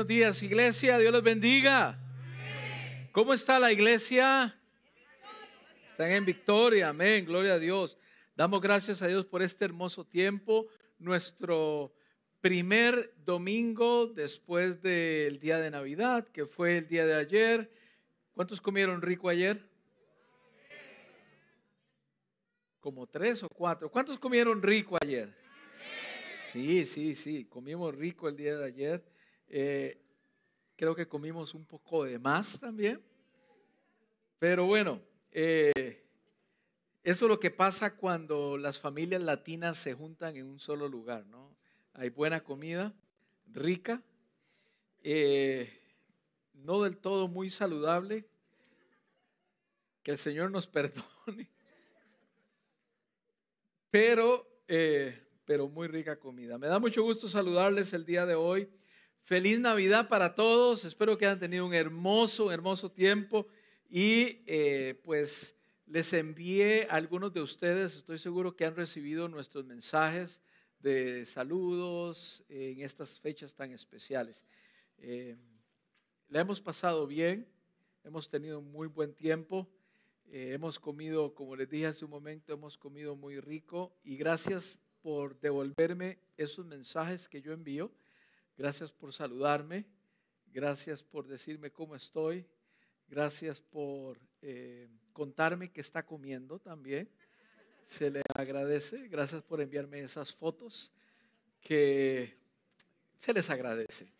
Buenos 0.00 0.16
días, 0.16 0.42
iglesia. 0.42 0.96
Dios 0.96 1.12
les 1.12 1.22
bendiga. 1.22 1.98
¿Cómo 3.12 3.34
está 3.34 3.58
la 3.58 3.70
iglesia? 3.70 4.58
Están 5.90 6.12
en 6.12 6.24
victoria. 6.24 6.88
Amén. 6.88 7.26
Gloria 7.26 7.52
a 7.52 7.58
Dios. 7.58 7.98
Damos 8.34 8.62
gracias 8.62 9.02
a 9.02 9.08
Dios 9.08 9.26
por 9.26 9.42
este 9.42 9.66
hermoso 9.66 10.06
tiempo. 10.06 10.68
Nuestro 10.98 11.92
primer 12.40 13.12
domingo 13.26 14.06
después 14.06 14.80
del 14.80 15.38
día 15.38 15.58
de 15.58 15.70
Navidad, 15.70 16.26
que 16.28 16.46
fue 16.46 16.78
el 16.78 16.88
día 16.88 17.04
de 17.04 17.16
ayer. 17.16 17.70
¿Cuántos 18.32 18.58
comieron 18.58 19.02
rico 19.02 19.28
ayer? 19.28 19.68
Como 22.80 23.06
tres 23.06 23.42
o 23.42 23.50
cuatro. 23.50 23.90
¿Cuántos 23.90 24.18
comieron 24.18 24.62
rico 24.62 24.96
ayer? 24.98 25.30
Sí, 26.50 26.86
sí, 26.86 27.14
sí. 27.14 27.44
Comimos 27.44 27.94
rico 27.94 28.30
el 28.30 28.36
día 28.36 28.56
de 28.56 28.64
ayer. 28.64 29.19
Eh, 29.52 30.00
creo 30.76 30.94
que 30.94 31.08
comimos 31.08 31.54
un 31.54 31.66
poco 31.66 32.04
de 32.04 32.20
más 32.20 32.60
también. 32.60 33.02
Pero 34.38 34.64
bueno, 34.66 35.02
eh, 35.32 36.06
eso 37.02 37.24
es 37.24 37.28
lo 37.28 37.40
que 37.40 37.50
pasa 37.50 37.96
cuando 37.96 38.56
las 38.56 38.78
familias 38.78 39.20
latinas 39.20 39.76
se 39.76 39.92
juntan 39.92 40.36
en 40.36 40.46
un 40.46 40.60
solo 40.60 40.88
lugar, 40.88 41.26
¿no? 41.26 41.56
Hay 41.94 42.10
buena 42.10 42.44
comida, 42.44 42.94
rica, 43.52 44.00
eh, 45.02 45.82
no 46.54 46.82
del 46.82 46.96
todo 46.96 47.26
muy 47.26 47.50
saludable. 47.50 48.24
Que 50.04 50.12
el 50.12 50.18
Señor 50.18 50.52
nos 50.52 50.66
perdone. 50.68 51.50
Pero, 53.90 54.46
pero 55.44 55.68
muy 55.68 55.88
rica 55.88 56.20
comida. 56.20 56.56
Me 56.56 56.68
da 56.68 56.78
mucho 56.78 57.02
gusto 57.02 57.26
saludarles 57.26 57.92
el 57.92 58.06
día 58.06 58.24
de 58.24 58.36
hoy. 58.36 58.70
Feliz 59.22 59.60
Navidad 59.60 60.08
para 60.08 60.34
todos. 60.34 60.84
Espero 60.84 61.16
que 61.16 61.26
hayan 61.26 61.38
tenido 61.38 61.66
un 61.66 61.74
hermoso, 61.74 62.50
hermoso 62.50 62.90
tiempo. 62.90 63.46
Y 63.88 64.42
eh, 64.46 65.00
pues 65.04 65.56
les 65.86 66.12
envié 66.12 66.86
a 66.88 66.94
algunos 66.94 67.32
de 67.32 67.40
ustedes, 67.40 67.96
estoy 67.96 68.18
seguro 68.18 68.54
que 68.54 68.64
han 68.64 68.76
recibido 68.76 69.28
nuestros 69.28 69.64
mensajes 69.64 70.40
de 70.78 71.26
saludos 71.26 72.44
en 72.48 72.80
estas 72.80 73.18
fechas 73.18 73.54
tan 73.54 73.72
especiales. 73.72 74.44
Eh, 74.98 75.36
la 76.28 76.40
hemos 76.40 76.60
pasado 76.60 77.08
bien, 77.08 77.48
hemos 78.04 78.30
tenido 78.30 78.60
muy 78.60 78.86
buen 78.86 79.14
tiempo, 79.14 79.68
eh, 80.26 80.52
hemos 80.54 80.78
comido, 80.78 81.34
como 81.34 81.56
les 81.56 81.68
dije 81.68 81.86
hace 81.86 82.04
un 82.04 82.12
momento, 82.12 82.52
hemos 82.52 82.78
comido 82.78 83.16
muy 83.16 83.40
rico 83.40 83.92
y 84.04 84.16
gracias 84.16 84.78
por 85.02 85.40
devolverme 85.40 86.18
esos 86.36 86.64
mensajes 86.64 87.28
que 87.28 87.42
yo 87.42 87.52
envío. 87.52 87.90
Gracias 88.60 88.92
por 88.92 89.10
saludarme. 89.10 89.86
Gracias 90.52 91.02
por 91.02 91.26
decirme 91.26 91.70
cómo 91.70 91.96
estoy. 91.96 92.44
Gracias 93.08 93.58
por 93.58 94.18
eh, 94.42 94.86
contarme 95.14 95.72
que 95.72 95.80
está 95.80 96.04
comiendo 96.04 96.58
también. 96.58 97.08
Se 97.82 98.10
le 98.10 98.20
agradece. 98.34 99.08
Gracias 99.08 99.40
por 99.40 99.62
enviarme 99.62 100.00
esas 100.00 100.34
fotos 100.34 100.92
que 101.62 102.36
se 103.16 103.32
les 103.32 103.48
agradece. 103.48 104.12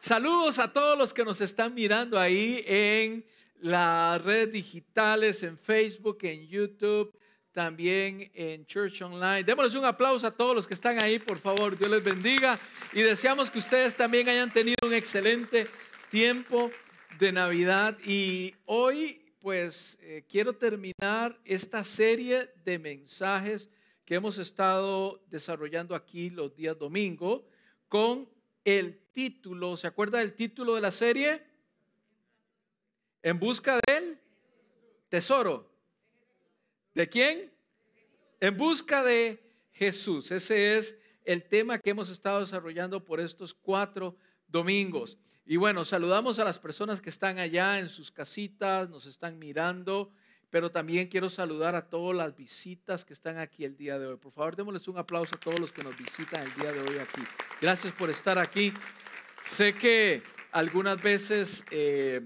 Saludos 0.00 0.58
a 0.58 0.72
todos 0.72 0.98
los 0.98 1.14
que 1.14 1.24
nos 1.24 1.40
están 1.40 1.72
mirando 1.72 2.18
ahí 2.18 2.64
en 2.66 3.24
las 3.60 4.20
redes 4.24 4.50
digitales, 4.50 5.40
en 5.44 5.56
Facebook, 5.56 6.18
en 6.22 6.48
YouTube, 6.48 7.14
también 7.54 8.30
en 8.34 8.66
Church 8.66 9.00
Online. 9.00 9.44
Démosles 9.44 9.76
un 9.76 9.84
aplauso 9.84 10.26
a 10.26 10.32
todos 10.32 10.54
los 10.54 10.66
que 10.66 10.74
están 10.74 11.00
ahí, 11.00 11.20
por 11.20 11.38
favor. 11.38 11.78
Dios 11.78 11.90
les 11.90 12.02
bendiga. 12.02 12.58
Y 12.92 13.00
deseamos 13.00 13.48
que 13.48 13.60
ustedes 13.60 13.96
también 13.96 14.28
hayan 14.28 14.52
tenido 14.52 14.76
un 14.82 14.92
excelente 14.92 15.68
tiempo 16.10 16.70
de 17.18 17.30
Navidad. 17.30 17.96
Y 18.04 18.54
hoy, 18.66 19.22
pues, 19.40 19.96
eh, 20.02 20.24
quiero 20.28 20.54
terminar 20.54 21.38
esta 21.44 21.84
serie 21.84 22.50
de 22.64 22.78
mensajes 22.78 23.70
que 24.04 24.16
hemos 24.16 24.36
estado 24.38 25.24
desarrollando 25.30 25.94
aquí 25.94 26.30
los 26.30 26.54
días 26.56 26.76
domingo 26.76 27.46
con 27.88 28.28
el 28.64 28.98
título, 29.12 29.76
¿se 29.76 29.86
acuerda 29.86 30.18
del 30.18 30.34
título 30.34 30.74
de 30.74 30.80
la 30.80 30.90
serie? 30.90 31.40
En 33.22 33.38
busca 33.38 33.78
del 33.86 34.18
tesoro. 35.08 35.73
¿De 36.94 37.08
quién? 37.08 37.52
En 38.40 38.56
busca 38.56 39.02
de 39.02 39.42
Jesús. 39.72 40.30
Ese 40.30 40.76
es 40.76 40.96
el 41.24 41.42
tema 41.42 41.80
que 41.80 41.90
hemos 41.90 42.08
estado 42.08 42.38
desarrollando 42.38 43.04
por 43.04 43.18
estos 43.18 43.52
cuatro 43.52 44.16
domingos. 44.46 45.18
Y 45.44 45.56
bueno, 45.56 45.84
saludamos 45.84 46.38
a 46.38 46.44
las 46.44 46.60
personas 46.60 47.00
que 47.00 47.10
están 47.10 47.38
allá 47.38 47.80
en 47.80 47.88
sus 47.88 48.12
casitas, 48.12 48.88
nos 48.88 49.06
están 49.06 49.40
mirando, 49.40 50.12
pero 50.50 50.70
también 50.70 51.08
quiero 51.08 51.28
saludar 51.28 51.74
a 51.74 51.90
todas 51.90 52.16
las 52.16 52.36
visitas 52.36 53.04
que 53.04 53.12
están 53.12 53.38
aquí 53.38 53.64
el 53.64 53.76
día 53.76 53.98
de 53.98 54.06
hoy. 54.06 54.16
Por 54.16 54.32
favor, 54.32 54.54
démosles 54.54 54.86
un 54.86 54.96
aplauso 54.96 55.34
a 55.34 55.40
todos 55.40 55.58
los 55.58 55.72
que 55.72 55.82
nos 55.82 55.98
visitan 55.98 56.44
el 56.44 56.54
día 56.54 56.72
de 56.72 56.78
hoy 56.78 56.98
aquí. 56.98 57.22
Gracias 57.60 57.92
por 57.94 58.08
estar 58.08 58.38
aquí. 58.38 58.72
Sé 59.44 59.74
que 59.74 60.22
algunas 60.52 61.02
veces 61.02 61.64
eh, 61.72 62.22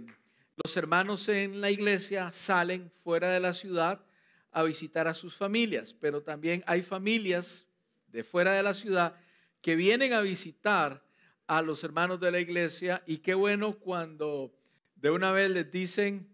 los 0.63 0.77
hermanos 0.77 1.27
en 1.31 1.63
la 1.63 1.71
iglesia 1.71 2.31
salen 2.33 2.93
fuera 3.03 3.31
de 3.31 3.41
la 3.41 3.55
ciudad 3.55 4.05
a 4.51 4.63
visitar 4.63 5.09
a 5.09 5.15
sus 5.15 5.37
familias, 5.37 5.95
pero 5.95 6.23
también 6.23 6.65
hay 6.67 6.83
familias 6.83 7.67
de 8.09 8.25
fuera 8.25 8.53
de 8.53 8.63
la 8.63 8.75
ciudad 8.75 9.15
que 9.61 9.77
vienen 9.77 10.13
a 10.13 10.21
visitar 10.21 11.05
a 11.47 11.63
los 11.63 11.83
hermanos 11.85 12.21
de 12.21 12.31
la 12.31 12.41
iglesia 12.41 13.03
y 13.07 13.19
qué 13.19 13.35
bueno 13.35 13.79
cuando 13.79 14.55
de 14.97 15.11
una 15.11 15.33
vez 15.33 15.51
les 15.51 15.71
dicen 15.71 16.29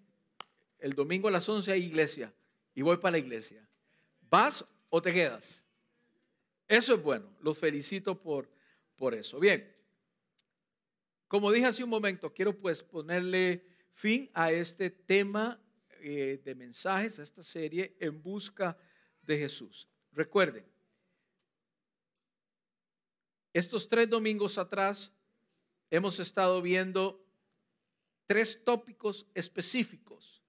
el 0.78 0.92
domingo 0.92 1.28
a 1.28 1.30
las 1.30 1.48
11 1.48 1.72
hay 1.72 1.84
iglesia 1.84 2.32
y 2.74 2.82
voy 2.82 2.96
para 2.98 3.12
la 3.12 3.18
iglesia. 3.18 3.66
¿Vas 4.28 4.64
o 4.90 5.00
te 5.00 5.12
quedas? 5.12 5.64
Eso 6.68 6.94
es 6.94 7.02
bueno, 7.02 7.26
los 7.40 7.58
felicito 7.58 8.20
por, 8.20 8.50
por 8.96 9.14
eso. 9.14 9.38
Bien, 9.38 9.72
como 11.28 11.52
dije 11.52 11.66
hace 11.66 11.84
un 11.84 11.90
momento, 11.90 12.32
quiero 12.32 12.56
pues 12.56 12.82
ponerle 12.82 13.64
fin 13.92 14.30
a 14.34 14.50
este 14.50 14.90
tema 14.90 15.60
eh, 16.06 16.38
de 16.44 16.54
mensajes 16.54 17.18
a 17.18 17.22
esta 17.22 17.42
serie 17.42 17.96
en 17.98 18.22
busca 18.22 18.76
de 19.22 19.38
Jesús. 19.38 19.88
Recuerden, 20.12 20.66
estos 23.54 23.88
tres 23.88 24.10
domingos 24.10 24.58
atrás 24.58 25.10
hemos 25.88 26.20
estado 26.20 26.60
viendo 26.60 27.26
tres 28.26 28.62
tópicos 28.62 29.26
específicos 29.32 30.42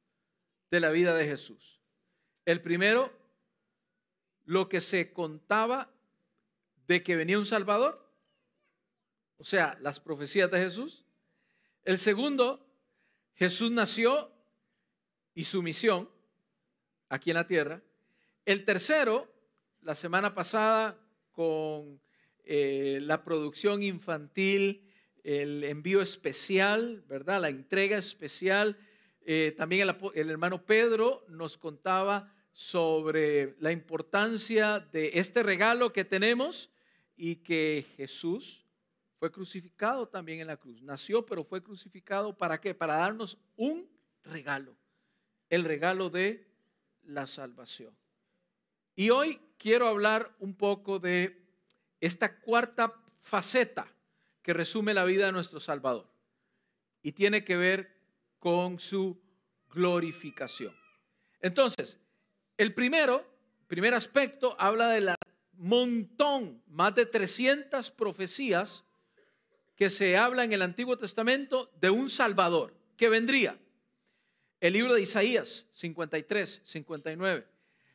de 0.69 0.81
la 0.81 0.89
vida 0.89 1.15
de 1.15 1.25
Jesús. 1.25 1.79
El 2.43 2.61
primero, 2.61 3.17
lo 4.43 4.67
que 4.67 4.81
se 4.81 5.13
contaba 5.13 5.89
de 6.85 7.01
que 7.01 7.15
venía 7.15 7.39
un 7.39 7.45
Salvador, 7.45 8.05
o 9.37 9.45
sea, 9.45 9.77
las 9.79 10.01
profecías 10.01 10.51
de 10.51 10.57
Jesús. 10.57 11.05
El 11.85 11.97
segundo, 11.97 12.67
Jesús 13.35 13.71
nació 13.71 14.34
y 15.35 15.43
su 15.43 15.61
misión 15.61 16.09
aquí 17.09 17.29
en 17.29 17.35
la 17.35 17.45
tierra. 17.45 17.83
El 18.45 18.63
tercero, 18.63 19.31
la 19.81 19.93
semana 19.93 20.33
pasada, 20.33 20.97
con 21.31 22.01
eh, 22.45 22.99
la 23.01 23.23
producción 23.23 23.83
infantil, 23.83 24.89
el 25.23 25.63
envío 25.65 26.01
especial, 26.01 27.03
¿verdad? 27.07 27.41
La 27.41 27.49
entrega 27.49 27.97
especial. 27.97 28.77
Eh, 29.21 29.53
también 29.57 29.87
el, 29.87 29.95
el 30.13 30.29
hermano 30.29 30.65
Pedro 30.65 31.25
nos 31.27 31.57
contaba 31.57 32.31
sobre 32.51 33.55
la 33.59 33.71
importancia 33.71 34.79
de 34.79 35.11
este 35.15 35.43
regalo 35.43 35.91
que 35.91 36.05
tenemos 36.05 36.69
y 37.17 37.37
que 37.37 37.85
Jesús 37.97 38.65
fue 39.19 39.31
crucificado 39.31 40.07
también 40.07 40.39
en 40.39 40.47
la 40.47 40.57
cruz. 40.57 40.81
Nació, 40.81 41.25
pero 41.25 41.43
fue 41.43 41.61
crucificado 41.61 42.37
para 42.37 42.61
qué? 42.61 42.73
Para 42.73 42.95
darnos 42.95 43.37
un 43.57 43.89
regalo 44.23 44.77
el 45.55 45.63
regalo 45.63 46.09
de 46.09 46.45
la 47.03 47.27
salvación. 47.27 47.95
Y 48.95 49.09
hoy 49.09 49.39
quiero 49.57 49.87
hablar 49.87 50.35
un 50.39 50.53
poco 50.55 50.99
de 50.99 51.41
esta 52.01 52.39
cuarta 52.39 52.93
faceta 53.21 53.87
que 54.41 54.53
resume 54.53 54.93
la 54.93 55.05
vida 55.05 55.25
de 55.25 55.31
nuestro 55.31 55.59
Salvador 55.59 56.07
y 57.01 57.13
tiene 57.13 57.45
que 57.45 57.55
ver 57.55 57.95
con 58.39 58.79
su 58.79 59.19
glorificación. 59.73 60.75
Entonces, 61.39 61.99
el 62.57 62.73
primero, 62.73 63.25
primer 63.67 63.93
aspecto, 63.93 64.55
habla 64.59 64.89
de 64.89 65.01
la 65.01 65.15
montón, 65.53 66.61
más 66.67 66.95
de 66.95 67.05
300 67.05 67.91
profecías 67.91 68.83
que 69.75 69.89
se 69.89 70.17
habla 70.17 70.43
en 70.43 70.51
el 70.51 70.61
Antiguo 70.61 70.97
Testamento 70.97 71.71
de 71.79 71.89
un 71.89 72.09
Salvador 72.09 72.73
que 72.97 73.09
vendría. 73.09 73.57
El 74.59 74.73
libro 74.73 74.93
de 74.93 75.01
Isaías 75.01 75.65
53, 75.73 76.61
59. 76.63 77.47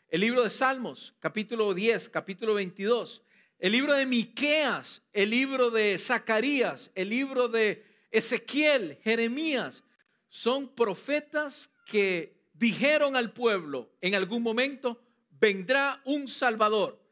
El 0.09 0.21
libro 0.21 0.43
de 0.43 0.51
Salmos, 0.51 1.15
capítulo 1.19 1.73
10, 1.73 2.09
capítulo 2.11 2.55
22. 2.55 3.23
El 3.59 3.73
libro 3.73 3.95
de 3.95 4.07
Miqueas, 4.07 5.03
el 5.13 5.31
libro 5.31 5.71
de 5.71 5.97
Zacarías, 5.99 6.91
el 6.95 7.09
libro 7.09 7.49
de 7.49 7.85
Ezequiel, 8.11 8.99
Jeremías, 9.03 9.85
son 10.29 10.75
profetas 10.75 11.71
que 11.87 12.41
dijeron 12.53 13.17
al 13.17 13.33
pueblo 13.33 13.91
en 14.01 14.15
algún 14.15 14.43
momento, 14.43 15.03
vendrá 15.31 16.01
un 16.05 16.29
Salvador 16.29 17.03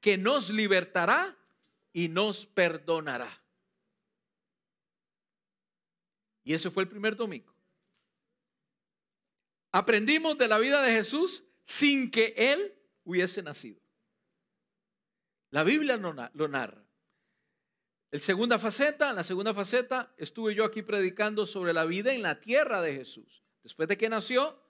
que 0.00 0.16
nos 0.16 0.48
libertará 0.50 1.36
y 1.92 2.08
nos 2.08 2.46
perdonará. 2.46 3.42
Y 6.44 6.54
ese 6.54 6.70
fue 6.70 6.84
el 6.84 6.88
primer 6.88 7.16
domingo. 7.16 7.51
Aprendimos 9.72 10.38
de 10.38 10.48
la 10.48 10.58
vida 10.58 10.82
de 10.82 10.92
Jesús 10.92 11.44
sin 11.64 12.10
que 12.10 12.34
Él 12.36 12.74
hubiese 13.04 13.42
nacido. 13.42 13.80
La 15.50 15.64
Biblia 15.64 15.96
lo 15.96 16.48
narra. 16.48 16.84
El 18.10 18.20
segunda 18.20 18.58
faceta, 18.58 19.14
la 19.14 19.22
segunda 19.22 19.54
faceta, 19.54 20.14
estuve 20.18 20.54
yo 20.54 20.66
aquí 20.66 20.82
predicando 20.82 21.46
sobre 21.46 21.72
la 21.72 21.86
vida 21.86 22.12
en 22.12 22.22
la 22.22 22.40
tierra 22.40 22.82
de 22.82 22.94
Jesús. 22.94 23.42
Después 23.62 23.88
de 23.88 23.96
que 23.96 24.10
nació, 24.10 24.62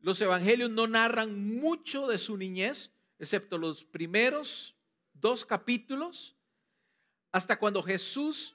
los 0.00 0.20
evangelios 0.20 0.70
no 0.70 0.86
narran 0.86 1.58
mucho 1.58 2.06
de 2.06 2.18
su 2.18 2.36
niñez, 2.36 2.90
excepto 3.18 3.56
los 3.56 3.84
primeros 3.84 4.76
dos 5.14 5.46
capítulos, 5.46 6.36
hasta 7.32 7.58
cuando 7.58 7.82
Jesús 7.82 8.54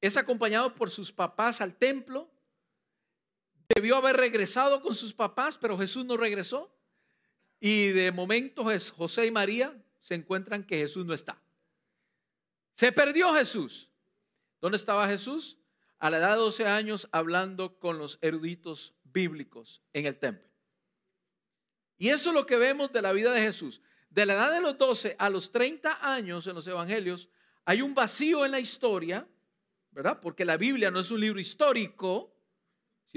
es 0.00 0.16
acompañado 0.16 0.72
por 0.76 0.88
sus 0.88 1.10
papás 1.10 1.60
al 1.60 1.74
templo. 1.76 2.30
Debió 3.76 3.96
haber 3.96 4.16
regresado 4.16 4.80
con 4.80 4.94
sus 4.94 5.12
papás, 5.12 5.58
pero 5.58 5.76
Jesús 5.76 6.06
no 6.06 6.16
regresó. 6.16 6.74
Y 7.60 7.88
de 7.88 8.10
momento 8.10 8.64
José 8.96 9.26
y 9.26 9.30
María 9.30 9.76
se 10.00 10.14
encuentran 10.14 10.64
que 10.64 10.78
Jesús 10.78 11.04
no 11.04 11.12
está. 11.12 11.38
Se 12.74 12.90
perdió 12.90 13.34
Jesús. 13.34 13.90
¿Dónde 14.62 14.76
estaba 14.76 15.06
Jesús? 15.06 15.58
A 15.98 16.08
la 16.08 16.16
edad 16.16 16.30
de 16.30 16.36
12 16.36 16.64
años 16.64 17.06
hablando 17.12 17.78
con 17.78 17.98
los 17.98 18.18
eruditos 18.22 18.94
bíblicos 19.04 19.82
en 19.92 20.06
el 20.06 20.18
templo. 20.18 20.48
Y 21.98 22.08
eso 22.08 22.30
es 22.30 22.34
lo 22.34 22.46
que 22.46 22.56
vemos 22.56 22.92
de 22.92 23.02
la 23.02 23.12
vida 23.12 23.30
de 23.30 23.42
Jesús. 23.42 23.82
De 24.08 24.24
la 24.24 24.32
edad 24.32 24.52
de 24.52 24.62
los 24.62 24.78
12 24.78 25.16
a 25.18 25.28
los 25.28 25.52
30 25.52 25.98
años 26.00 26.46
en 26.46 26.54
los 26.54 26.66
evangelios, 26.66 27.28
hay 27.66 27.82
un 27.82 27.94
vacío 27.94 28.46
en 28.46 28.52
la 28.52 28.58
historia, 28.58 29.28
¿verdad? 29.90 30.18
Porque 30.22 30.46
la 30.46 30.56
Biblia 30.56 30.90
no 30.90 31.00
es 31.00 31.10
un 31.10 31.20
libro 31.20 31.38
histórico, 31.38 32.35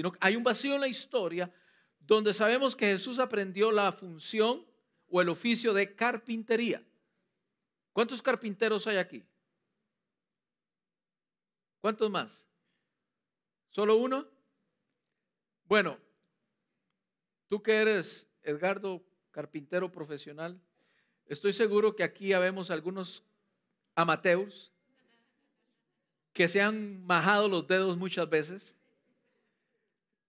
sino 0.00 0.14
hay 0.18 0.34
un 0.34 0.42
vacío 0.42 0.76
en 0.76 0.80
la 0.80 0.88
historia 0.88 1.52
donde 1.98 2.32
sabemos 2.32 2.74
que 2.74 2.86
Jesús 2.86 3.18
aprendió 3.18 3.70
la 3.70 3.92
función 3.92 4.66
o 5.08 5.20
el 5.20 5.28
oficio 5.28 5.74
de 5.74 5.94
carpintería. 5.94 6.82
¿Cuántos 7.92 8.22
carpinteros 8.22 8.86
hay 8.86 8.96
aquí? 8.96 9.22
¿Cuántos 11.82 12.10
más? 12.10 12.46
¿Solo 13.68 13.96
uno? 13.96 14.26
Bueno, 15.66 15.98
tú 17.48 17.62
que 17.62 17.74
eres 17.74 18.26
Edgardo, 18.42 19.04
carpintero 19.30 19.92
profesional, 19.92 20.58
estoy 21.26 21.52
seguro 21.52 21.94
que 21.94 22.04
aquí 22.04 22.32
habemos 22.32 22.70
algunos 22.70 23.22
amateurs 23.94 24.72
que 26.32 26.48
se 26.48 26.62
han 26.62 27.04
majado 27.04 27.48
los 27.48 27.66
dedos 27.66 27.98
muchas 27.98 28.30
veces 28.30 28.79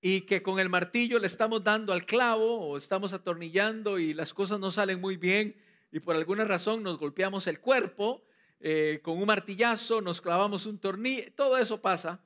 y 0.01 0.21
que 0.21 0.41
con 0.41 0.59
el 0.59 0.67
martillo 0.67 1.19
le 1.19 1.27
estamos 1.27 1.63
dando 1.63 1.93
al 1.93 2.05
clavo 2.05 2.59
o 2.59 2.77
estamos 2.77 3.13
atornillando 3.13 3.99
y 3.99 4.13
las 4.13 4.33
cosas 4.33 4.59
no 4.59 4.71
salen 4.71 4.99
muy 4.99 5.15
bien 5.15 5.55
y 5.91 5.99
por 5.99 6.15
alguna 6.15 6.43
razón 6.43 6.81
nos 6.81 6.97
golpeamos 6.97 7.45
el 7.47 7.59
cuerpo 7.59 8.23
eh, 8.59 8.99
con 9.03 9.17
un 9.17 9.25
martillazo, 9.25 10.01
nos 10.01 10.21
clavamos 10.21 10.65
un 10.65 10.79
tornillo, 10.79 11.31
todo 11.35 11.57
eso 11.57 11.81
pasa. 11.81 12.23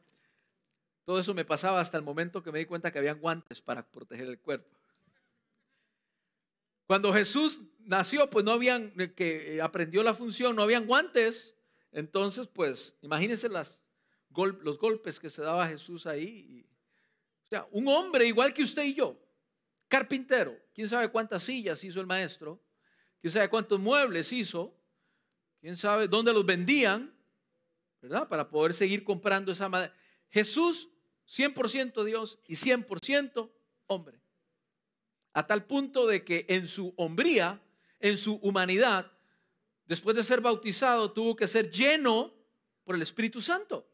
Todo 1.05 1.19
eso 1.19 1.35
me 1.35 1.45
pasaba 1.45 1.79
hasta 1.79 1.97
el 1.97 2.03
momento 2.03 2.41
que 2.41 2.51
me 2.51 2.59
di 2.59 2.65
cuenta 2.65 2.91
que 2.91 2.97
habían 2.97 3.19
guantes 3.19 3.61
para 3.61 3.85
proteger 3.85 4.27
el 4.27 4.39
cuerpo. 4.39 4.75
Cuando 6.87 7.13
Jesús 7.13 7.61
nació, 7.79 8.29
pues 8.29 8.43
no 8.43 8.51
habían, 8.51 8.91
eh, 8.99 9.13
que 9.13 9.55
eh, 9.55 9.61
aprendió 9.61 10.01
la 10.03 10.15
función, 10.15 10.55
no 10.55 10.63
habían 10.63 10.87
guantes. 10.87 11.55
Entonces, 11.91 12.47
pues 12.47 12.97
imagínense 13.01 13.49
las, 13.49 13.79
los 14.35 14.79
golpes 14.79 15.19
que 15.19 15.29
se 15.29 15.43
daba 15.43 15.67
Jesús 15.67 16.07
ahí. 16.07 16.65
O 17.45 17.47
sea, 17.47 17.67
un 17.71 17.87
hombre 17.87 18.27
igual 18.27 18.53
que 18.53 18.63
usted 18.63 18.83
y 18.83 18.95
yo, 18.95 19.19
carpintero, 19.87 20.57
quién 20.73 20.87
sabe 20.87 21.09
cuántas 21.09 21.43
sillas 21.43 21.83
hizo 21.83 22.01
el 22.01 22.07
maestro, 22.07 22.61
quién 23.21 23.31
sabe 23.31 23.49
cuántos 23.49 23.79
muebles 23.79 24.31
hizo, 24.33 24.75
quién 25.61 25.77
sabe 25.77 26.07
dónde 26.07 26.33
los 26.33 26.45
vendían, 26.45 27.13
¿verdad? 28.01 28.27
Para 28.27 28.49
poder 28.49 28.73
seguir 28.73 29.03
comprando 29.03 29.51
esa 29.51 29.69
madera. 29.69 29.95
Jesús, 30.29 30.89
100% 31.27 32.03
Dios 32.03 32.39
y 32.47 32.55
100% 32.55 33.51
hombre 33.87 34.19
a 35.35 35.45
tal 35.45 35.65
punto 35.65 36.07
de 36.07 36.23
que 36.23 36.45
en 36.47 36.67
su 36.67 36.93
hombría, 36.95 37.61
en 37.99 38.17
su 38.17 38.35
humanidad, 38.35 39.11
después 39.85 40.15
de 40.15 40.23
ser 40.23 40.39
bautizado, 40.39 41.11
tuvo 41.11 41.35
que 41.35 41.45
ser 41.45 41.69
lleno 41.69 42.33
por 42.85 42.95
el 42.95 43.01
Espíritu 43.01 43.41
Santo. 43.41 43.85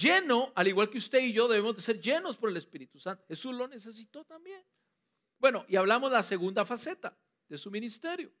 Lleno, 0.00 0.52
al 0.54 0.68
igual 0.68 0.88
que 0.88 0.98
usted 0.98 1.20
y 1.20 1.32
yo, 1.32 1.48
debemos 1.48 1.76
de 1.76 1.82
ser 1.82 2.00
llenos 2.00 2.36
por 2.36 2.50
el 2.50 2.56
Espíritu 2.56 2.98
Santo. 2.98 3.24
Jesús 3.26 3.54
lo 3.54 3.68
necesitó 3.68 4.24
también. 4.24 4.64
Bueno, 5.38 5.64
y 5.68 5.76
hablamos 5.76 6.10
de 6.10 6.16
la 6.16 6.22
segunda 6.22 6.64
faceta 6.64 7.16
de 7.48 7.58
su 7.58 7.70
ministerio. 7.70 8.32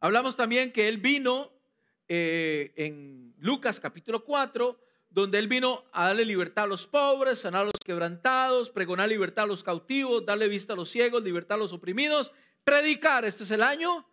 Hablamos 0.00 0.36
también 0.36 0.72
que 0.72 0.88
él 0.88 0.98
vino 0.98 1.52
eh, 2.08 2.72
en 2.76 3.34
Lucas 3.38 3.80
capítulo 3.80 4.24
4 4.24 4.78
donde 5.14 5.38
Él 5.38 5.46
vino 5.46 5.84
a 5.92 6.08
darle 6.08 6.24
libertad 6.24 6.64
a 6.64 6.66
los 6.66 6.88
pobres, 6.88 7.38
sanar 7.38 7.62
a 7.62 7.64
los 7.66 7.80
quebrantados, 7.84 8.68
pregonar 8.68 9.08
libertad 9.08 9.44
a 9.44 9.46
los 9.46 9.62
cautivos, 9.62 10.26
darle 10.26 10.48
vista 10.48 10.72
a 10.72 10.76
los 10.76 10.90
ciegos, 10.90 11.22
libertad 11.22 11.54
a 11.54 11.58
los 11.60 11.72
oprimidos, 11.72 12.32
predicar. 12.64 13.24
Este 13.24 13.44
es 13.44 13.52
el 13.52 13.62
año 13.62 14.04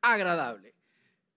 agradable. 0.00 0.76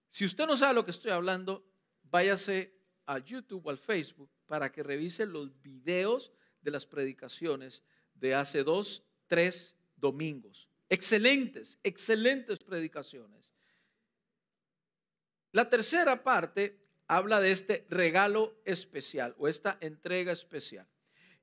Si 0.08 0.24
usted 0.24 0.46
no 0.46 0.56
sabe 0.56 0.74
lo 0.74 0.84
que 0.84 0.92
estoy 0.92 1.10
hablando, 1.10 1.66
váyase 2.04 2.77
a 3.08 3.18
YouTube 3.18 3.66
o 3.66 3.70
al 3.70 3.78
Facebook 3.78 4.30
para 4.46 4.70
que 4.70 4.82
revise 4.82 5.24
los 5.24 5.50
videos 5.62 6.30
de 6.60 6.70
las 6.70 6.84
predicaciones 6.84 7.82
de 8.14 8.34
hace 8.34 8.62
dos, 8.62 9.02
tres 9.26 9.74
domingos. 9.96 10.68
Excelentes, 10.90 11.78
excelentes 11.82 12.58
predicaciones. 12.62 13.50
La 15.52 15.70
tercera 15.70 16.22
parte 16.22 16.78
habla 17.06 17.40
de 17.40 17.50
este 17.50 17.86
regalo 17.88 18.60
especial 18.66 19.34
o 19.38 19.48
esta 19.48 19.78
entrega 19.80 20.30
especial. 20.30 20.86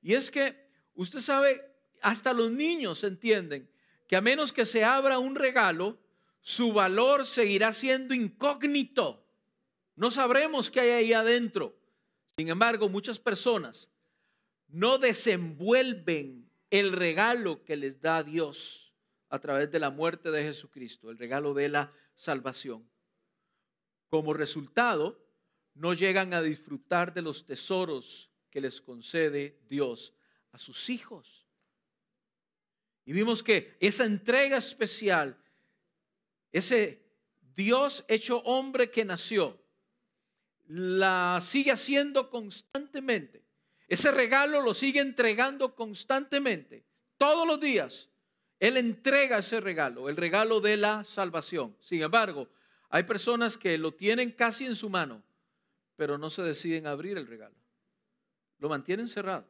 Y 0.00 0.14
es 0.14 0.30
que 0.30 0.68
usted 0.94 1.18
sabe, 1.18 1.60
hasta 2.00 2.32
los 2.32 2.52
niños 2.52 3.02
entienden 3.02 3.68
que 4.06 4.14
a 4.14 4.20
menos 4.20 4.52
que 4.52 4.64
se 4.64 4.84
abra 4.84 5.18
un 5.18 5.34
regalo, 5.34 5.98
su 6.40 6.72
valor 6.72 7.26
seguirá 7.26 7.72
siendo 7.72 8.14
incógnito. 8.14 9.25
No 9.96 10.10
sabremos 10.10 10.70
qué 10.70 10.80
hay 10.80 10.90
ahí 10.90 11.12
adentro. 11.12 11.74
Sin 12.38 12.48
embargo, 12.48 12.88
muchas 12.88 13.18
personas 13.18 13.90
no 14.68 14.98
desenvuelven 14.98 16.50
el 16.70 16.92
regalo 16.92 17.64
que 17.64 17.76
les 17.76 18.00
da 18.00 18.22
Dios 18.22 18.92
a 19.30 19.38
través 19.38 19.70
de 19.70 19.78
la 19.78 19.90
muerte 19.90 20.30
de 20.30 20.42
Jesucristo, 20.42 21.10
el 21.10 21.18
regalo 21.18 21.54
de 21.54 21.68
la 21.70 21.92
salvación. 22.14 22.88
Como 24.10 24.34
resultado, 24.34 25.26
no 25.74 25.94
llegan 25.94 26.34
a 26.34 26.42
disfrutar 26.42 27.12
de 27.12 27.22
los 27.22 27.46
tesoros 27.46 28.30
que 28.50 28.60
les 28.60 28.80
concede 28.80 29.58
Dios 29.68 30.14
a 30.52 30.58
sus 30.58 30.90
hijos. 30.90 31.46
Y 33.04 33.12
vimos 33.12 33.42
que 33.42 33.76
esa 33.80 34.04
entrega 34.04 34.56
especial, 34.56 35.38
ese 36.52 37.04
Dios 37.54 38.04
hecho 38.08 38.38
hombre 38.38 38.90
que 38.90 39.04
nació, 39.04 39.62
la 40.68 41.38
sigue 41.40 41.72
haciendo 41.72 42.30
constantemente. 42.30 43.44
Ese 43.88 44.10
regalo 44.10 44.60
lo 44.62 44.74
sigue 44.74 45.00
entregando 45.00 45.74
constantemente. 45.74 46.84
Todos 47.16 47.46
los 47.46 47.60
días, 47.60 48.08
Él 48.58 48.76
entrega 48.76 49.38
ese 49.38 49.60
regalo, 49.60 50.08
el 50.08 50.16
regalo 50.16 50.60
de 50.60 50.76
la 50.76 51.04
salvación. 51.04 51.76
Sin 51.80 52.02
embargo, 52.02 52.48
hay 52.88 53.04
personas 53.04 53.56
que 53.56 53.78
lo 53.78 53.94
tienen 53.94 54.32
casi 54.32 54.66
en 54.66 54.74
su 54.74 54.90
mano, 54.90 55.22
pero 55.94 56.18
no 56.18 56.30
se 56.30 56.42
deciden 56.42 56.86
abrir 56.86 57.16
el 57.16 57.26
regalo. 57.26 57.56
Lo 58.58 58.68
mantienen 58.68 59.08
cerrado. 59.08 59.48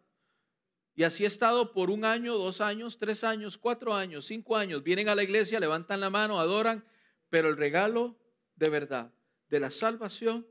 Y 0.94 1.02
así 1.02 1.24
ha 1.24 1.26
estado 1.26 1.72
por 1.72 1.90
un 1.90 2.04
año, 2.04 2.36
dos 2.36 2.60
años, 2.60 2.98
tres 2.98 3.22
años, 3.22 3.58
cuatro 3.58 3.94
años, 3.94 4.24
cinco 4.24 4.56
años. 4.56 4.82
Vienen 4.82 5.08
a 5.08 5.14
la 5.14 5.22
iglesia, 5.22 5.60
levantan 5.60 6.00
la 6.00 6.08
mano, 6.08 6.40
adoran, 6.40 6.84
pero 7.28 7.48
el 7.48 7.56
regalo 7.56 8.18
de 8.56 8.70
verdad, 8.70 9.12
de 9.48 9.60
la 9.60 9.70
salvación, 9.70 10.46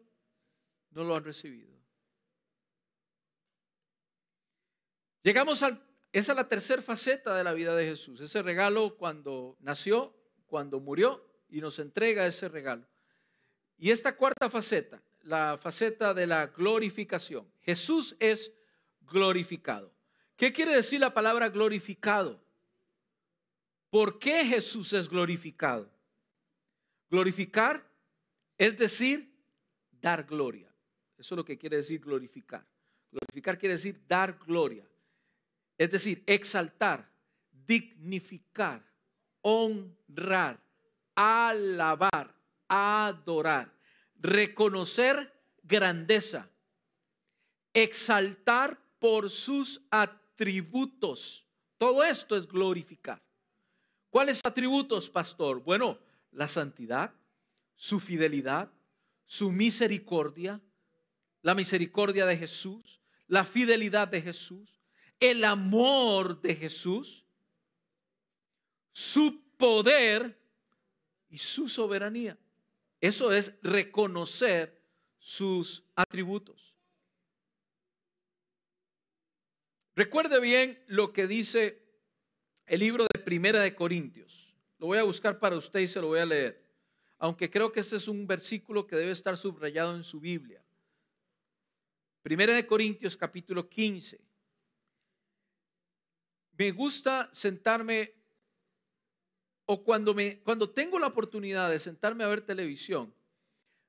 no 0.95 1.03
lo 1.03 1.15
han 1.15 1.23
recibido. 1.23 1.75
Llegamos 5.21 5.61
a, 5.61 5.79
esa 6.11 6.31
es 6.31 6.35
la 6.35 6.47
tercera 6.47 6.81
faceta 6.81 7.35
de 7.35 7.43
la 7.43 7.53
vida 7.53 7.75
de 7.75 7.85
Jesús, 7.85 8.21
ese 8.21 8.41
regalo 8.41 8.95
cuando 8.95 9.57
nació, 9.59 10.15
cuando 10.45 10.79
murió 10.79 11.23
y 11.49 11.61
nos 11.61 11.79
entrega 11.79 12.25
ese 12.25 12.47
regalo. 12.47 12.87
Y 13.77 13.91
esta 13.91 14.15
cuarta 14.15 14.49
faceta, 14.49 15.01
la 15.23 15.57
faceta 15.61 16.13
de 16.13 16.27
la 16.27 16.47
glorificación. 16.47 17.51
Jesús 17.61 18.15
es 18.19 18.53
glorificado. 19.01 19.93
¿Qué 20.37 20.53
quiere 20.53 20.75
decir 20.75 21.01
la 21.01 21.13
palabra 21.13 21.49
glorificado? 21.49 22.41
¿Por 23.89 24.19
qué 24.19 24.45
Jesús 24.45 24.93
es 24.93 25.09
glorificado? 25.09 25.91
Glorificar 27.09 27.89
es 28.57 28.77
decir, 28.77 29.33
dar 29.91 30.23
gloria. 30.23 30.74
Eso 31.17 31.35
es 31.35 31.37
lo 31.37 31.45
que 31.45 31.57
quiere 31.57 31.77
decir 31.77 31.99
glorificar. 32.01 32.65
Glorificar 33.11 33.57
quiere 33.57 33.73
decir 33.73 34.01
dar 34.07 34.37
gloria. 34.37 34.87
Es 35.77 35.91
decir, 35.91 36.23
exaltar, 36.25 37.09
dignificar, 37.51 38.83
honrar, 39.41 40.59
alabar, 41.15 42.35
adorar, 42.67 43.73
reconocer 44.15 45.33
grandeza, 45.63 46.49
exaltar 47.73 48.79
por 48.99 49.29
sus 49.29 49.81
atributos. 49.89 51.45
Todo 51.77 52.03
esto 52.03 52.35
es 52.35 52.47
glorificar. 52.47 53.21
¿Cuáles 54.09 54.39
atributos, 54.45 55.09
pastor? 55.09 55.61
Bueno, 55.61 55.99
la 56.31 56.47
santidad, 56.47 57.13
su 57.75 57.99
fidelidad, 57.99 58.71
su 59.25 59.51
misericordia, 59.51 60.61
la 61.45 61.53
misericordia 61.53 62.25
de 62.25 62.37
Jesús, 62.37 62.99
la 63.27 63.45
fidelidad 63.45 64.07
de 64.07 64.19
Jesús, 64.19 64.81
el 65.19 65.43
amor 65.43 66.41
de 66.41 66.55
Jesús, 66.55 67.23
su 68.91 69.43
poder 69.55 70.41
y 71.29 71.37
su 71.37 71.69
soberanía. 71.69 72.35
Eso 72.99 73.31
es 73.31 73.53
reconocer 73.61 74.81
sus 75.19 75.83
atributos. 75.93 76.75
Recuerde 79.95 80.39
bien 80.39 80.83
lo 80.87 81.13
que 81.13 81.27
dice 81.27 81.79
el 82.65 82.79
libro 82.79 83.05
de 83.13 83.19
Primera 83.19 83.59
de 83.59 83.75
Corintios. 83.75 84.51
Lo 84.79 84.87
voy 84.87 84.97
a 84.97 85.03
buscar 85.03 85.37
para 85.37 85.57
usted 85.57 85.81
y 85.81 85.87
se 85.87 86.01
lo 86.01 86.07
voy 86.07 86.21
a 86.21 86.25
leer. 86.25 86.65
Aunque 87.19 87.51
creo 87.51 87.71
que 87.71 87.81
este 87.81 87.97
es 87.97 88.07
un 88.07 88.25
versículo 88.25 88.87
que 88.87 88.95
debe 88.95 89.11
estar 89.11 89.37
subrayado 89.37 89.95
en 89.95 90.03
su 90.03 90.19
Biblia. 90.19 90.64
Primera 92.25 92.55
de 92.55 92.65
Corintios 92.65 93.15
capítulo 93.15 93.69
15. 93.69 94.19
Me 96.57 96.71
gusta 96.71 97.29
sentarme 97.31 98.15
o 99.65 99.83
cuando 99.83 100.15
cuando 100.43 100.71
tengo 100.71 100.97
la 100.97 101.05
oportunidad 101.05 101.69
de 101.69 101.77
sentarme 101.77 102.23
a 102.23 102.27
ver 102.27 102.41
televisión, 102.41 103.13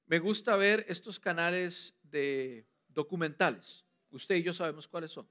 me 0.05 0.19
gusta 0.19 0.55
ver 0.55 0.85
estos 0.87 1.19
canales 1.19 1.95
de 2.03 2.67
documentales. 2.89 3.87
Usted 4.11 4.35
y 4.35 4.43
yo 4.43 4.53
sabemos 4.53 4.87
cuáles 4.87 5.13
son. 5.13 5.27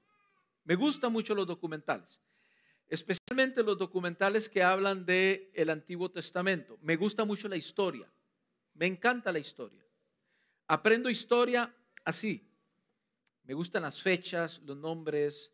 Me 0.64 0.74
gustan 0.74 1.12
mucho 1.12 1.32
los 1.32 1.46
documentales, 1.46 2.20
especialmente 2.88 3.62
los 3.62 3.78
documentales 3.78 4.48
que 4.48 4.64
hablan 4.64 5.06
del 5.06 5.48
el 5.54 5.70
Antiguo 5.70 6.10
Testamento. 6.10 6.76
Me 6.82 6.96
gusta 6.96 7.24
mucho 7.24 7.46
la 7.46 7.56
historia, 7.56 8.12
me 8.74 8.86
encanta 8.86 9.30
la 9.30 9.38
historia. 9.38 9.86
Aprendo 10.66 11.08
historia 11.08 11.72
así. 12.04 12.45
Me 13.46 13.54
gustan 13.54 13.82
las 13.82 14.02
fechas, 14.02 14.60
los 14.64 14.76
nombres, 14.76 15.52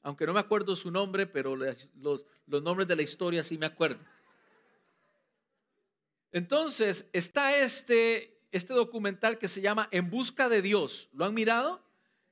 aunque 0.00 0.26
no 0.26 0.32
me 0.32 0.40
acuerdo 0.40 0.74
su 0.74 0.90
nombre, 0.90 1.26
pero 1.26 1.54
los, 1.54 2.26
nombres 2.46 2.88
de 2.88 2.96
la 2.96 3.02
historia 3.02 3.42
sí 3.42 3.58
me 3.58 3.66
acuerdo. 3.66 4.00
Entonces, 6.32 7.08
está 7.12 7.54
este, 7.58 8.40
este 8.50 8.72
documental 8.72 9.38
que 9.38 9.46
se 9.46 9.60
llama 9.60 9.88
En 9.90 10.08
Busca 10.08 10.48
de 10.48 10.62
Dios. 10.62 11.10
¿Lo 11.12 11.26
han 11.26 11.34
mirado? 11.34 11.82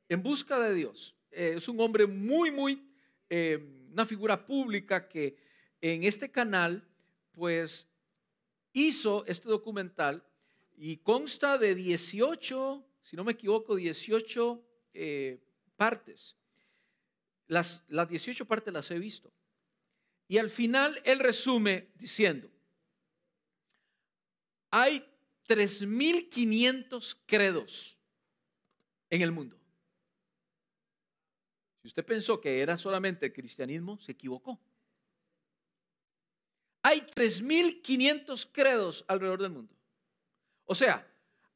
En 0.09 0.23
Busca 0.23 0.59
de 0.59 0.75
Dios. 0.75 1.14
Eh, 1.31 1.54
es 1.57 1.69
un 1.69 1.78
hombre 1.81 2.07
muy, 2.07 2.50
muy, 2.50 2.83
eh, 3.28 3.62
una 3.92 4.07
figura 4.07 4.47
pública 4.47 5.09
que 5.09 5.37
en 5.83 6.04
este 6.04 6.31
canal, 6.31 6.88
pues, 7.33 7.87
hizo 8.73 9.26
este 9.26 9.50
documental 9.50 10.25
y 10.75 10.97
consta 10.97 11.59
de 11.59 11.75
18, 11.75 12.83
si 13.02 13.14
no 13.14 13.25
me 13.25 13.33
equivoco, 13.33 13.76
18 13.76 14.71
eh, 14.94 15.40
partes. 15.76 16.37
Las, 17.49 17.82
las 17.88 18.08
18 18.08 18.44
partes 18.46 18.72
las 18.72 18.90
he 18.90 18.99
visto. 18.99 19.32
Y 20.28 20.38
al 20.38 20.50
final 20.50 21.00
él 21.04 21.18
resume 21.18 21.88
diciendo, 21.94 22.50
hay 24.70 25.04
3.500 25.46 27.18
credos 27.26 27.99
en 29.11 29.22
el 29.22 29.32
mundo. 29.32 29.58
Si 31.82 31.88
usted 31.88 32.04
pensó 32.04 32.40
que 32.40 32.61
era 32.61 32.78
solamente 32.78 33.26
el 33.26 33.32
cristianismo, 33.32 33.99
se 33.99 34.12
equivocó. 34.12 34.58
Hay 36.82 37.00
3.500 37.00 38.50
credos 38.52 39.04
alrededor 39.08 39.42
del 39.42 39.50
mundo. 39.50 39.75
O 40.64 40.75
sea, 40.75 41.06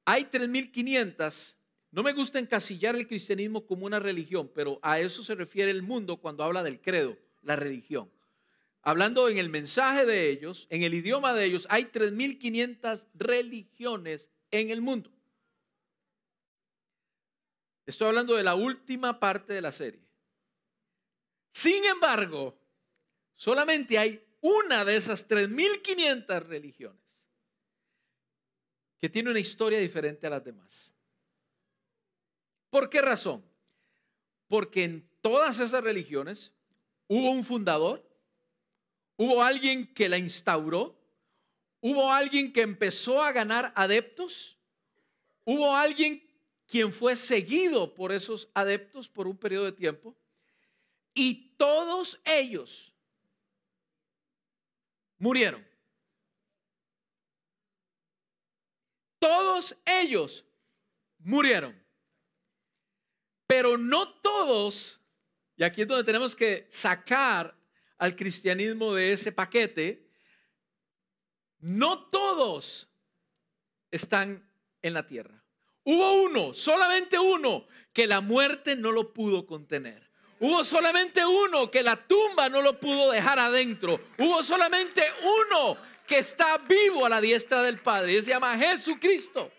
hay 0.04 0.24
3.500. 0.24 1.54
No 1.90 2.02
me 2.02 2.12
gusta 2.12 2.38
encasillar 2.38 2.96
el 2.96 3.06
cristianismo 3.06 3.66
como 3.66 3.86
una 3.86 3.98
religión, 3.98 4.50
pero 4.54 4.78
a 4.82 4.98
eso 4.98 5.22
se 5.22 5.34
refiere 5.34 5.70
el 5.70 5.82
mundo 5.82 6.18
cuando 6.18 6.44
habla 6.44 6.62
del 6.62 6.80
credo, 6.80 7.16
la 7.42 7.56
religión. 7.56 8.10
Hablando 8.82 9.28
en 9.28 9.38
el 9.38 9.48
mensaje 9.48 10.06
de 10.06 10.30
ellos, 10.30 10.66
en 10.70 10.82
el 10.82 10.94
idioma 10.94 11.34
de 11.34 11.44
ellos, 11.44 11.66
hay 11.70 11.84
3.500 11.84 13.04
religiones 13.14 14.30
en 14.50 14.70
el 14.70 14.80
mundo. 14.80 15.10
Estoy 17.86 18.08
hablando 18.08 18.34
de 18.34 18.44
la 18.44 18.54
última 18.54 19.18
parte 19.18 19.52
de 19.52 19.60
la 19.60 19.72
serie. 19.72 20.06
Sin 21.52 21.84
embargo, 21.84 22.58
solamente 23.34 23.96
hay 23.98 24.22
una 24.40 24.84
de 24.84 24.96
esas 24.96 25.26
3.500 25.28 26.42
religiones 26.46 27.00
que 29.00 29.08
tiene 29.08 29.30
una 29.30 29.40
historia 29.40 29.78
diferente 29.78 30.26
a 30.26 30.30
las 30.30 30.44
demás. 30.44 30.95
¿Por 32.76 32.90
qué 32.90 33.00
razón? 33.00 33.42
Porque 34.48 34.84
en 34.84 35.08
todas 35.22 35.60
esas 35.60 35.82
religiones 35.82 36.52
hubo 37.08 37.30
un 37.30 37.42
fundador, 37.42 38.06
hubo 39.16 39.42
alguien 39.42 39.94
que 39.94 40.10
la 40.10 40.18
instauró, 40.18 40.94
hubo 41.80 42.12
alguien 42.12 42.52
que 42.52 42.60
empezó 42.60 43.22
a 43.22 43.32
ganar 43.32 43.72
adeptos, 43.76 44.58
hubo 45.46 45.74
alguien 45.74 46.22
quien 46.66 46.92
fue 46.92 47.16
seguido 47.16 47.94
por 47.94 48.12
esos 48.12 48.50
adeptos 48.52 49.08
por 49.08 49.26
un 49.26 49.38
periodo 49.38 49.64
de 49.64 49.72
tiempo 49.72 50.14
y 51.14 51.56
todos 51.56 52.20
ellos 52.26 52.92
murieron. 55.16 55.66
Todos 59.18 59.74
ellos 59.86 60.44
murieron. 61.20 61.85
Pero 63.46 63.78
no 63.78 64.08
todos, 64.14 65.00
y 65.56 65.64
aquí 65.64 65.82
es 65.82 65.88
donde 65.88 66.04
tenemos 66.04 66.34
que 66.34 66.66
sacar 66.70 67.56
al 67.98 68.16
cristianismo 68.16 68.94
de 68.94 69.12
ese 69.12 69.32
paquete, 69.32 70.06
no 71.60 72.06
todos 72.08 72.88
están 73.90 74.48
en 74.82 74.94
la 74.94 75.06
tierra. 75.06 75.42
Hubo 75.84 76.24
uno, 76.24 76.52
solamente 76.52 77.18
uno, 77.18 77.66
que 77.92 78.06
la 78.06 78.20
muerte 78.20 78.74
no 78.74 78.90
lo 78.90 79.12
pudo 79.12 79.46
contener. 79.46 80.10
Hubo 80.38 80.64
solamente 80.64 81.24
uno 81.24 81.70
que 81.70 81.82
la 81.82 81.96
tumba 81.96 82.48
no 82.48 82.60
lo 82.60 82.78
pudo 82.78 83.10
dejar 83.10 83.38
adentro. 83.38 84.00
Hubo 84.18 84.42
solamente 84.42 85.02
uno 85.22 85.78
que 86.06 86.18
está 86.18 86.58
vivo 86.58 87.06
a 87.06 87.08
la 87.08 87.20
diestra 87.20 87.62
del 87.62 87.78
Padre. 87.78 88.14
Y 88.14 88.22
se 88.22 88.30
llama 88.30 88.58
Jesucristo. 88.58 89.50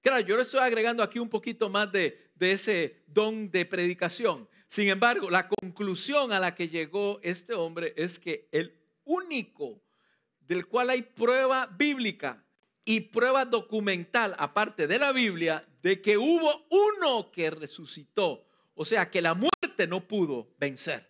Claro, 0.00 0.20
yo 0.20 0.36
le 0.36 0.42
estoy 0.42 0.60
agregando 0.60 1.02
aquí 1.02 1.18
un 1.18 1.28
poquito 1.28 1.68
más 1.68 1.90
de, 1.92 2.30
de 2.34 2.52
ese 2.52 3.02
don 3.06 3.50
de 3.50 3.66
predicación. 3.66 4.48
Sin 4.68 4.88
embargo, 4.88 5.28
la 5.30 5.48
conclusión 5.48 6.32
a 6.32 6.40
la 6.40 6.54
que 6.54 6.68
llegó 6.68 7.20
este 7.22 7.54
hombre 7.54 7.92
es 7.96 8.18
que 8.18 8.48
el 8.52 8.78
único 9.04 9.82
del 10.40 10.66
cual 10.66 10.90
hay 10.90 11.02
prueba 11.02 11.66
bíblica 11.66 12.44
y 12.84 13.00
prueba 13.00 13.44
documental, 13.44 14.34
aparte 14.38 14.86
de 14.86 14.98
la 14.98 15.12
Biblia, 15.12 15.64
de 15.82 16.00
que 16.00 16.16
hubo 16.16 16.66
uno 16.70 17.30
que 17.30 17.50
resucitó 17.50 18.46
o 18.80 18.84
sea 18.86 19.10
que 19.10 19.20
la 19.20 19.34
muerte 19.34 19.86
no 19.86 20.08
pudo 20.08 20.54
vencer. 20.58 21.06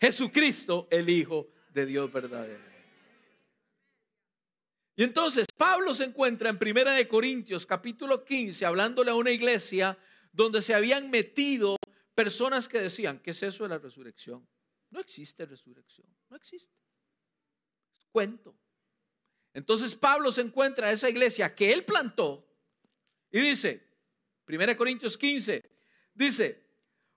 Jesucristo, 0.00 0.88
el 0.90 1.10
Hijo 1.10 1.46
de 1.74 1.84
Dios 1.84 2.10
verdadero. 2.10 2.71
Entonces 5.04 5.46
Pablo 5.56 5.94
se 5.94 6.04
encuentra 6.04 6.48
en 6.48 6.60
Primera 6.60 6.92
de 6.92 7.08
Corintios 7.08 7.66
capítulo 7.66 8.24
15 8.24 8.64
hablándole 8.64 9.10
a 9.10 9.16
una 9.16 9.32
iglesia 9.32 9.98
donde 10.30 10.62
se 10.62 10.74
habían 10.74 11.10
metido 11.10 11.76
personas 12.14 12.68
que 12.68 12.80
decían, 12.80 13.18
¿qué 13.18 13.32
es 13.32 13.42
eso 13.42 13.64
de 13.64 13.70
la 13.70 13.78
resurrección? 13.78 14.46
No 14.90 15.00
existe 15.00 15.44
resurrección, 15.44 16.06
no 16.28 16.36
existe. 16.36 16.72
Cuento. 18.12 18.54
Entonces 19.52 19.96
Pablo 19.96 20.30
se 20.30 20.42
encuentra 20.42 20.86
a 20.86 20.92
esa 20.92 21.10
iglesia 21.10 21.52
que 21.52 21.72
él 21.72 21.84
plantó, 21.84 22.48
Y 23.32 23.40
dice, 23.40 23.84
1 24.46 24.76
Corintios 24.76 25.18
15, 25.18 25.68
dice, 26.14 26.62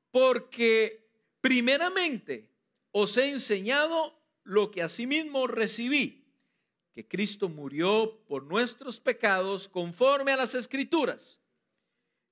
porque 0.09 1.07
primeramente 1.39 2.49
os 2.91 3.15
he 3.17 3.29
enseñado 3.29 4.17
lo 4.43 4.71
que 4.71 4.81
asimismo 4.81 5.45
recibí, 5.45 6.24
que 6.95 7.05
Cristo 7.05 7.49
murió 7.49 8.23
por 8.25 8.45
nuestros 8.45 9.01
pecados 9.01 9.67
conforme 9.67 10.31
a 10.31 10.37
las 10.37 10.55
escrituras. 10.55 11.37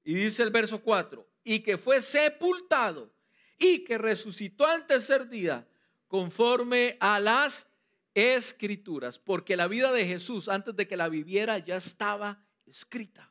Y 0.06 0.14
dice 0.14 0.42
el 0.42 0.52
verso 0.52 0.82
4, 0.82 1.28
y 1.44 1.60
que 1.60 1.78
fue 1.78 2.00
sepultado 2.00 3.14
y 3.60 3.84
que 3.84 3.98
resucitó 3.98 4.66
al 4.66 4.88
tercer 4.88 5.28
día 5.28 5.68
conforme 6.08 6.96
a 7.02 7.20
las 7.20 7.70
escrituras, 8.14 9.20
porque 9.20 9.58
la 9.58 9.68
vida 9.68 9.92
de 9.92 10.06
Jesús 10.06 10.48
antes 10.48 10.74
de 10.78 10.88
que 10.88 10.96
la 10.96 11.10
viviera 11.10 11.58
ya 11.58 11.76
estaba 11.76 12.42
escrita. 12.66 13.30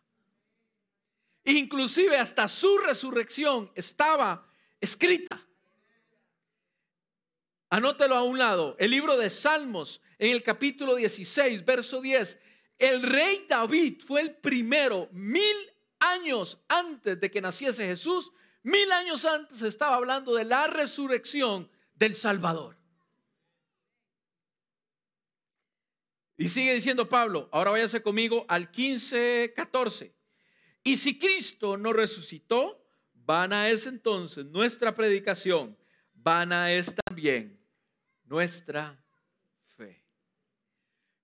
Inclusive 1.44 2.18
hasta 2.18 2.46
su 2.46 2.76
resurrección 2.76 3.72
estaba 3.74 4.46
escrita. 4.78 5.42
Anótelo 7.72 8.16
a 8.16 8.22
un 8.22 8.36
lado, 8.36 8.76
el 8.78 8.90
libro 8.90 9.16
de 9.16 9.30
Salmos 9.30 10.02
en 10.18 10.32
el 10.32 10.42
capítulo 10.42 10.94
16, 10.94 11.64
verso 11.64 12.02
10. 12.02 12.38
El 12.78 13.02
rey 13.02 13.46
David 13.48 14.02
fue 14.06 14.20
el 14.20 14.34
primero, 14.34 15.08
mil 15.10 15.56
años 15.98 16.58
antes 16.68 17.18
de 17.18 17.30
que 17.30 17.40
naciese 17.40 17.86
Jesús, 17.86 18.30
mil 18.62 18.92
años 18.92 19.24
antes 19.24 19.62
estaba 19.62 19.96
hablando 19.96 20.34
de 20.34 20.44
la 20.44 20.66
resurrección 20.66 21.70
del 21.94 22.14
Salvador. 22.14 22.76
Y 26.36 26.48
sigue 26.48 26.74
diciendo 26.74 27.08
Pablo, 27.08 27.48
ahora 27.52 27.70
váyase 27.70 28.02
conmigo 28.02 28.44
al 28.48 28.70
15, 28.70 29.54
14. 29.56 30.14
Y 30.84 30.98
si 30.98 31.18
Cristo 31.18 31.78
no 31.78 31.94
resucitó, 31.94 32.84
vana 33.14 33.70
es 33.70 33.86
entonces 33.86 34.44
nuestra 34.44 34.94
predicación, 34.94 35.74
vana 36.12 36.70
es 36.70 36.94
también 37.06 37.61
nuestra 38.32 38.98
fe. 39.76 40.02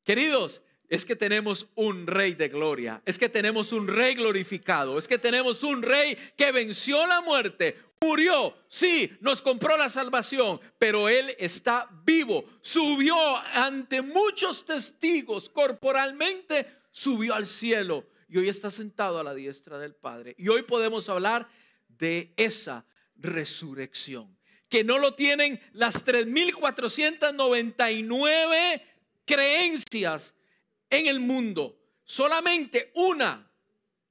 Queridos, 0.05 0.61
es 0.87 1.07
que 1.07 1.17
tenemos 1.17 1.67
un 1.75 2.07
rey 2.07 2.35
de 2.35 2.49
gloria, 2.49 3.03
es 3.07 3.19
que 3.19 3.31
tenemos 3.31 3.73
un 3.73 3.89
rey 3.89 4.15
glorificado, 4.15 4.99
es 4.99 5.09
que 5.09 5.17
tenemos 5.17 5.63
un 5.63 5.83
rey 5.83 6.19
que 6.37 6.53
venció 6.53 7.07
la 7.07 7.23
muerte, 7.23 7.79
murió, 7.99 8.55
sí, 8.69 9.11
nos 9.21 9.41
compró 9.41 9.79
la 9.79 9.89
salvación, 9.89 10.61
pero 10.79 11.09
Él 11.09 11.35
está 11.39 11.89
vivo, 12.05 12.45
subió 12.61 13.17
ante 13.39 14.03
muchos 14.03 14.67
testigos 14.67 15.49
corporalmente, 15.49 16.67
subió 16.91 17.35
al 17.35 17.47
cielo 17.47 18.07
y 18.29 18.37
hoy 18.37 18.51
está 18.51 18.69
sentado 18.69 19.19
a 19.19 19.25
la 19.25 19.35
diestra 19.35 19.79
del 19.79 19.95
Padre. 19.95 20.35
Y 20.37 20.49
hoy 20.49 20.63
podemos 20.63 21.09
hablar 21.09 21.49
de 21.89 22.35
esa 22.37 22.85
resurrección, 23.17 24.38
que 24.69 24.85
no 24.85 24.99
lo 24.99 25.15
tienen 25.15 25.59
las 25.73 26.05
3.499 26.05 28.83
creencias 29.25 30.35
en 30.91 31.07
el 31.07 31.21
mundo. 31.21 31.79
Solamente 32.05 32.91
una. 32.95 33.51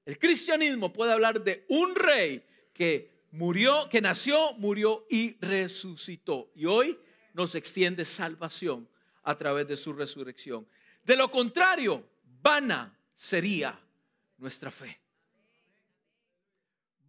El 0.06 0.18
cristianismo 0.18 0.92
puede 0.94 1.14
hablar 1.14 1.44
de 1.44 1.66
un 1.70 1.94
rey 1.96 2.44
que 2.74 3.18
murió, 3.32 3.88
que 3.90 4.02
nació, 4.02 4.54
murió 4.54 5.06
y 5.10 5.38
resucitó. 5.40 6.52
Y 6.56 6.66
hoy 6.66 6.98
nos 7.34 7.56
extiende 7.56 8.06
salvación 8.06 8.88
a 9.24 9.38
través 9.38 9.68
de 9.68 9.76
su 9.76 9.94
resurrección. 9.94 10.68
De 11.04 11.16
lo 11.16 11.30
contrario, 11.30 12.08
vana 12.42 12.98
sería 13.16 13.80
nuestra 14.38 14.72
fe. 14.72 15.00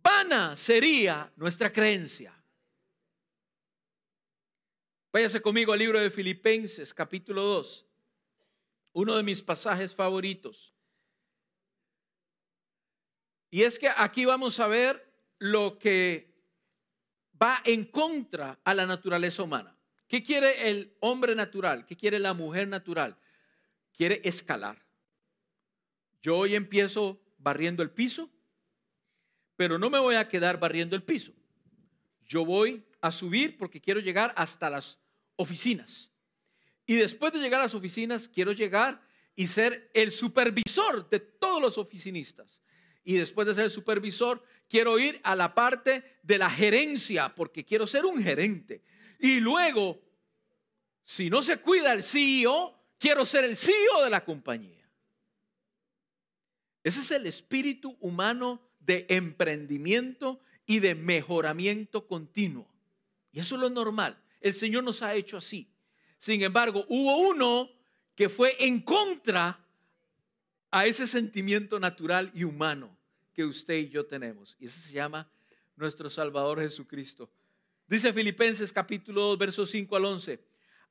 Vana 0.03 0.57
sería 0.57 1.33
nuestra 1.37 1.73
creencia. 1.73 2.38
Váyase 5.11 5.41
conmigo 5.41 5.73
al 5.73 5.79
libro 5.79 5.99
de 5.99 6.11
Filipenses, 6.11 6.93
capítulo 6.93 7.43
2, 7.43 7.87
uno 8.93 9.17
de 9.17 9.23
mis 9.23 9.41
pasajes 9.41 9.95
favoritos. 9.95 10.75
Y 13.51 13.63
es 13.63 13.79
que 13.79 13.89
aquí 13.89 14.27
vamos 14.27 14.61
a 14.61 14.67
ver 14.67 15.03
lo 15.39 15.79
que 15.79 16.35
va 17.41 17.63
en 17.65 17.87
contra 17.87 18.61
a 18.63 18.75
la 18.75 18.85
naturaleza 18.85 19.43
humana. 19.43 19.75
¿Qué 20.07 20.23
quiere 20.23 20.69
el 20.69 20.95
hombre 21.01 21.35
natural? 21.35 21.87
¿Qué 21.87 21.97
quiere 21.97 22.19
la 22.19 22.35
mujer 22.35 22.69
natural? 22.69 23.17
Quiere 23.93 24.21
escalar. 24.25 24.85
Yo 26.21 26.37
hoy 26.37 26.55
empiezo 26.55 27.19
barriendo 27.39 27.83
el 27.83 27.91
piso, 27.91 28.29
pero 29.57 29.79
no 29.79 29.89
me 29.89 29.99
voy 29.99 30.17
a 30.17 30.29
quedar 30.29 30.61
barriendo 30.61 30.95
el 30.97 31.03
piso. 31.03 31.33
Yo 32.27 32.45
voy 32.45 32.85
a 33.01 33.11
subir 33.11 33.57
porque 33.57 33.81
quiero 33.81 34.01
llegar 34.01 34.33
hasta 34.37 34.71
las 34.71 34.99
oficinas. 35.37 36.11
Y 36.87 36.95
después 36.95 37.33
de 37.33 37.41
llegar 37.41 37.61
a 37.61 37.65
las 37.65 37.75
oficinas, 37.75 38.29
quiero 38.29 38.53
llegar 38.53 39.03
y 39.35 39.47
ser 39.47 39.91
el 39.95 40.11
supervisor 40.11 41.09
de 41.09 41.21
todos 41.21 41.61
los 41.61 41.79
oficinistas. 41.79 42.63
Y 43.05 43.15
después 43.15 43.47
de 43.47 43.55
ser 43.55 43.65
el 43.65 43.71
supervisor, 43.71 44.43
quiero 44.69 44.99
ir 44.99 45.21
a 45.23 45.35
la 45.35 45.55
parte 45.55 46.19
de 46.23 46.39
la 46.39 46.51
gerencia 46.51 47.35
porque 47.35 47.65
quiero 47.65 47.87
ser 47.87 48.05
un 48.05 48.23
gerente. 48.23 48.83
Y 49.19 49.41
luego, 49.41 50.01
si 51.03 51.31
no 51.31 51.43
se 51.43 51.59
cuida 51.59 51.93
el 51.93 52.03
CEO, 52.03 52.79
quiero 52.99 53.25
ser 53.25 53.45
el 53.45 53.57
CEO 53.57 54.03
de 54.05 54.11
la 54.11 54.25
compañía. 54.25 54.89
Ese 56.83 57.01
es 57.01 57.11
el 57.11 57.27
espíritu 57.27 57.97
humano 58.01 58.63
de 58.81 59.07
emprendimiento 59.09 60.41
y 60.67 60.79
de 60.81 60.95
mejoramiento 60.95 62.07
continuo. 62.07 62.69
Y 63.33 63.41
eso 63.41 63.55
es 63.55 63.61
lo 63.61 63.71
normal. 63.71 64.21
El 64.41 64.55
Señor 64.55 64.85
nos 64.85 65.03
ha 65.03 65.15
hecho 65.15 65.37
así. 65.37 65.71
Sin 66.19 66.43
embargo, 66.43 66.85
hubo 66.89 67.17
uno 67.29 67.71
que 68.15 68.29
fue 68.29 68.57
en 68.59 68.81
contra 68.81 69.65
a 70.71 70.87
ese 70.87 71.07
sentimiento 71.07 71.79
natural 71.79 72.31
y 72.35 72.45
humano 72.45 72.97
que 73.33 73.45
usted 73.45 73.75
y 73.75 73.89
yo 73.89 74.07
tenemos. 74.07 74.57
Y 74.59 74.67
ese 74.67 74.81
se 74.81 74.93
llama 74.93 75.31
nuestro 75.77 76.11
Salvador 76.11 76.61
Jesucristo. 76.61 77.31
Dice 77.87 78.13
Filipenses 78.13 78.73
capítulo 78.73 79.23
2, 79.23 79.39
versos 79.39 79.71
5 79.71 79.97
al 79.97 80.05
11. 80.05 80.45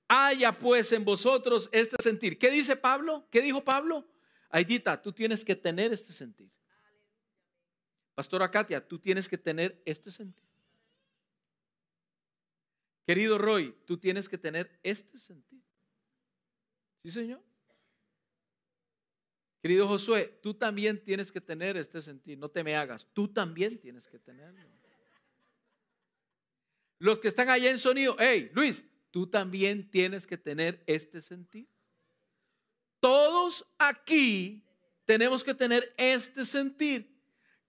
Haya 0.08 0.52
pues 0.52 0.92
en 0.94 1.04
vosotros 1.04 1.70
este 1.72 2.02
sentir. 2.02 2.40
¿Qué 2.40 2.50
dice 2.50 2.76
Pablo? 2.76 3.28
¿Qué 3.30 3.42
dijo 3.42 3.64
Pablo? 3.64 4.08
Aidita, 4.50 5.02
tú 5.02 5.12
tienes 5.12 5.44
que 5.44 5.56
tener 5.56 5.92
este 5.92 6.14
sentir. 6.14 6.50
Pastora 8.16 8.50
Katia, 8.50 8.86
tú 8.86 8.98
tienes 8.98 9.28
que 9.28 9.38
tener 9.38 9.82
este 9.86 10.10
sentir. 10.10 10.47
Querido 13.08 13.38
Roy, 13.38 13.74
tú 13.86 13.98
tienes 13.98 14.28
que 14.28 14.38
tener 14.38 14.70
este 14.84 15.18
sentir. 15.18 15.64
¿Sí, 17.02 17.10
Señor? 17.10 17.42
Querido 19.62 19.88
Josué, 19.88 20.38
tú 20.44 20.54
también 20.54 21.02
tienes 21.02 21.32
que 21.32 21.40
tener 21.40 21.78
este 21.78 22.02
sentir. 22.02 22.38
No 22.38 22.50
te 22.50 22.66
me 22.66 22.76
hagas. 22.76 23.08
Tú 23.14 23.30
también 23.30 23.80
tienes 23.80 24.10
que 24.10 24.20
tenerlo. 24.20 24.60
Los 27.00 27.20
que 27.20 27.30
están 27.30 27.50
allá 27.50 27.72
en 27.72 27.80
sonido, 27.80 28.18
hey, 28.20 28.52
Luis, 28.54 28.84
tú 29.10 29.26
también 29.26 29.90
tienes 29.90 30.28
que 30.28 30.38
tener 30.38 30.84
este 30.86 31.22
sentir. 31.22 31.70
Todos 33.00 33.66
aquí 33.78 34.66
tenemos 35.06 35.46
que 35.46 35.54
tener 35.54 35.94
este 35.96 36.44
sentir 36.44 37.18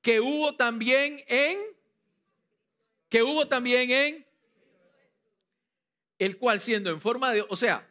que 0.02 0.18
hubo 0.18 0.56
también 0.56 1.22
en, 1.28 1.60
que 3.08 3.22
hubo 3.22 3.46
también 3.46 3.88
en, 3.92 4.27
el 6.18 6.38
cual 6.38 6.60
siendo 6.60 6.90
en 6.90 7.00
forma 7.00 7.32
de, 7.32 7.44
o 7.48 7.56
sea, 7.56 7.88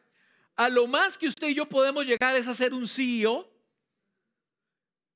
a 0.56 0.70
lo 0.70 0.88
más 0.88 1.18
que 1.18 1.28
usted 1.28 1.50
y 1.50 1.54
yo 1.54 1.70
podemos 1.70 2.06
llegar 2.06 2.36
es 2.36 2.48
a 2.48 2.54
ser 2.54 2.74
un 2.74 2.88
CEO, 2.88 3.50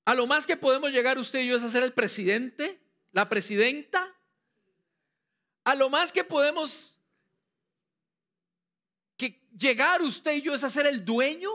a 0.06 0.16
lo 0.16 0.28
más 0.28 0.46
que 0.46 0.58
podemos 0.58 0.92
llegar 0.92 1.18
usted 1.18 1.42
y 1.42 1.48
yo 1.48 1.56
es 1.56 1.64
a 1.64 1.70
ser 1.70 1.84
el 1.84 1.94
presidente, 1.94 2.80
la 3.12 3.28
presidenta, 3.28 4.16
a 5.64 5.76
lo 5.76 5.90
más 5.90 6.12
que 6.12 6.24
podemos 6.24 6.96
que 9.18 9.42
llegar 9.58 10.02
usted 10.02 10.34
y 10.34 10.42
yo 10.42 10.54
es 10.54 10.64
a 10.64 10.70
ser 10.70 10.88
el 10.88 11.04
dueño. 11.04 11.52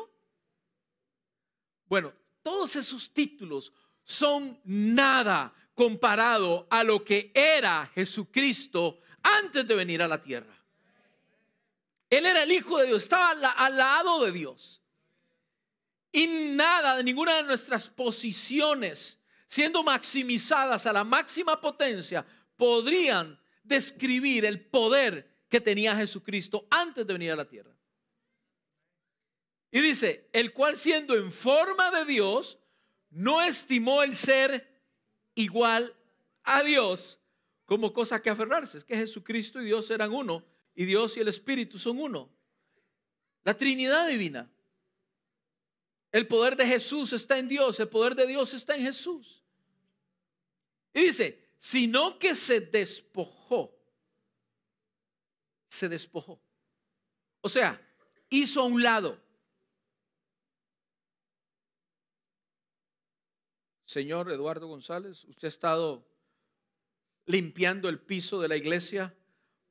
Bueno, 1.86 2.12
todos 2.42 2.76
esos 2.76 3.12
títulos 3.12 3.72
son 4.04 4.60
nada 4.64 5.54
comparado 5.74 6.66
a 6.70 6.82
lo 6.84 7.04
que 7.04 7.30
era 7.34 7.86
Jesucristo 7.94 9.00
antes 9.22 9.66
de 9.66 9.74
venir 9.74 10.02
a 10.02 10.08
la 10.08 10.22
tierra. 10.22 10.55
Él 12.08 12.26
era 12.26 12.42
el 12.44 12.52
Hijo 12.52 12.78
de 12.78 12.86
Dios, 12.86 13.02
estaba 13.02 13.30
al, 13.30 13.76
lado 13.76 14.24
de 14.24 14.32
Dios. 14.32 14.82
Y 16.12 16.26
nada 16.26 16.96
de 16.96 17.04
ninguna 17.04 17.36
de 17.36 17.42
nuestras 17.42 17.90
posiciones, 17.90 19.18
siendo 19.48 19.82
maximizadas 19.82 20.86
a 20.86 20.92
la 20.92 21.04
máxima 21.04 21.60
potencia, 21.60 22.24
podrían 22.56 23.38
describir 23.62 24.44
el 24.44 24.64
poder 24.64 25.44
que 25.48 25.60
tenía 25.60 25.96
Jesucristo 25.96 26.66
antes 26.70 27.06
de 27.06 27.12
venir 27.12 27.32
a 27.32 27.36
la 27.36 27.48
tierra. 27.48 27.76
Y 29.70 29.80
dice, 29.80 30.30
el 30.32 30.52
cual 30.52 30.76
siendo 30.76 31.14
en 31.16 31.32
forma 31.32 31.90
de 31.90 32.04
Dios, 32.04 32.58
no 33.10 33.42
estimó 33.42 34.02
el 34.02 34.16
ser 34.16 34.84
igual 35.34 35.94
a 36.44 36.62
Dios 36.62 37.20
como 37.66 37.92
cosa 37.92 38.22
que 38.22 38.30
aferrarse. 38.30 38.78
Es 38.78 38.84
que 38.84 38.96
Jesucristo 38.96 39.60
y 39.60 39.66
Dios 39.66 39.90
eran 39.90 40.12
uno 40.12 40.44
y 40.76 40.84
Dios 40.84 41.16
y 41.16 41.20
el 41.20 41.28
Espíritu 41.28 41.78
son 41.78 41.98
uno. 41.98 42.30
La 43.42 43.54
Trinidad 43.54 44.06
divina. 44.06 44.48
El 46.12 46.28
poder 46.28 46.56
de 46.56 46.66
Jesús 46.66 47.12
está 47.12 47.38
en 47.38 47.48
Dios, 47.48 47.80
el 47.80 47.88
poder 47.88 48.14
de 48.14 48.26
Dios 48.26 48.52
está 48.54 48.76
en 48.76 48.82
Jesús. 48.82 49.42
Y 50.92 51.00
dice, 51.02 51.48
sino 51.56 52.18
que 52.18 52.34
se 52.34 52.60
despojó. 52.60 53.74
Se 55.68 55.88
despojó. 55.88 56.40
O 57.40 57.48
sea, 57.48 57.80
hizo 58.28 58.60
a 58.60 58.64
un 58.64 58.82
lado. 58.82 59.20
Señor 63.86 64.30
Eduardo 64.30 64.66
González, 64.66 65.24
usted 65.24 65.46
ha 65.46 65.48
estado 65.48 66.06
limpiando 67.24 67.88
el 67.88 67.98
piso 67.98 68.40
de 68.40 68.48
la 68.48 68.56
iglesia 68.56 69.14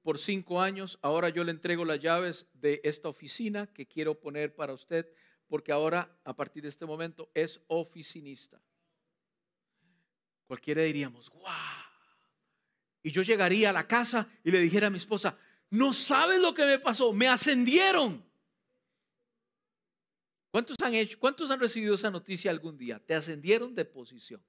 por 0.05 0.19
cinco 0.19 0.61
años. 0.61 0.99
Ahora 1.01 1.29
yo 1.29 1.43
le 1.43 1.49
entrego 1.49 1.83
las 1.83 1.99
llaves 1.99 2.45
de 2.53 2.79
esta 2.83 3.09
oficina 3.09 3.65
que 3.65 3.87
quiero 3.87 4.19
poner 4.19 4.53
para 4.53 4.71
usted, 4.71 5.11
porque 5.47 5.71
ahora, 5.71 6.15
a 6.23 6.35
partir 6.35 6.61
de 6.61 6.69
este 6.69 6.85
momento, 6.85 7.31
es 7.33 7.59
oficinista. 7.65 8.61
Cualquiera 10.45 10.83
diríamos, 10.83 11.31
¡guau! 11.31 11.55
Y 13.01 13.09
yo 13.09 13.23
llegaría 13.23 13.71
a 13.71 13.73
la 13.73 13.87
casa 13.87 14.29
y 14.43 14.51
le 14.51 14.59
dijera 14.59 14.87
a 14.87 14.89
mi 14.91 14.97
esposa, 14.97 15.39
no 15.71 15.91
sabes 15.91 16.39
lo 16.39 16.53
que 16.53 16.67
me 16.67 16.77
pasó, 16.77 17.11
me 17.11 17.27
ascendieron. 17.27 18.23
¿Cuántos 20.51 20.77
han 20.83 20.93
hecho, 20.93 21.19
cuántos 21.19 21.49
han 21.49 21.59
recibido 21.59 21.95
esa 21.95 22.11
noticia 22.11 22.51
algún 22.51 22.77
día? 22.77 22.99
Te 23.03 23.15
ascendieron 23.15 23.73
de 23.73 23.85
posición. 23.85 24.45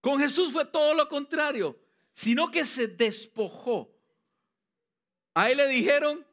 Con 0.00 0.18
Jesús 0.18 0.50
fue 0.50 0.64
todo 0.64 0.94
lo 0.94 1.06
contrario, 1.10 1.83
sino 2.14 2.50
que 2.50 2.64
se 2.64 2.86
despojó. 2.86 3.92
A 5.34 5.50
él 5.50 5.58
le 5.58 5.66
dijeron, 5.66 6.24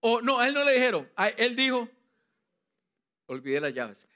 o 0.00 0.20
no, 0.20 0.38
a 0.38 0.48
él 0.48 0.54
no 0.54 0.64
le 0.64 0.72
dijeron, 0.72 1.10
a 1.16 1.28
él 1.28 1.56
dijo, 1.56 1.88
olvidé 3.26 3.60
las 3.60 3.72
llaves. 3.72 4.06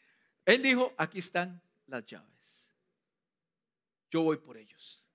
Él 0.44 0.61
dijo, 0.62 0.92
aquí 0.98 1.20
están 1.20 1.62
las 1.87 2.05
llaves. 2.05 2.68
Yo 4.11 4.22
voy 4.22 4.37
por 4.37 4.57
ellos. 4.57 5.07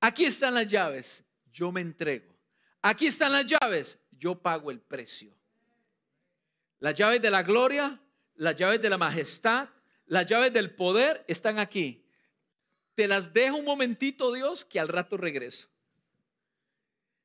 Aquí 0.00 0.26
están 0.26 0.54
las 0.54 0.68
llaves, 0.68 1.24
yo 1.50 1.72
me 1.72 1.80
entrego. 1.80 2.36
Aquí 2.82 3.06
están 3.06 3.32
las 3.32 3.46
llaves, 3.46 3.98
yo 4.12 4.40
pago 4.40 4.70
el 4.70 4.80
precio. 4.80 5.34
Las 6.78 6.94
llaves 6.94 7.20
de 7.22 7.30
la 7.30 7.42
gloria, 7.42 7.98
las 8.36 8.54
llaves 8.54 8.80
de 8.80 8.90
la 8.90 8.98
majestad, 8.98 9.68
las 10.06 10.26
llaves 10.26 10.52
del 10.52 10.74
poder 10.74 11.24
están 11.26 11.58
aquí. 11.58 12.04
Te 12.98 13.06
las 13.06 13.32
dejo 13.32 13.58
un 13.58 13.64
momentito, 13.64 14.32
Dios, 14.32 14.64
que 14.64 14.80
al 14.80 14.88
rato 14.88 15.16
regreso. 15.16 15.68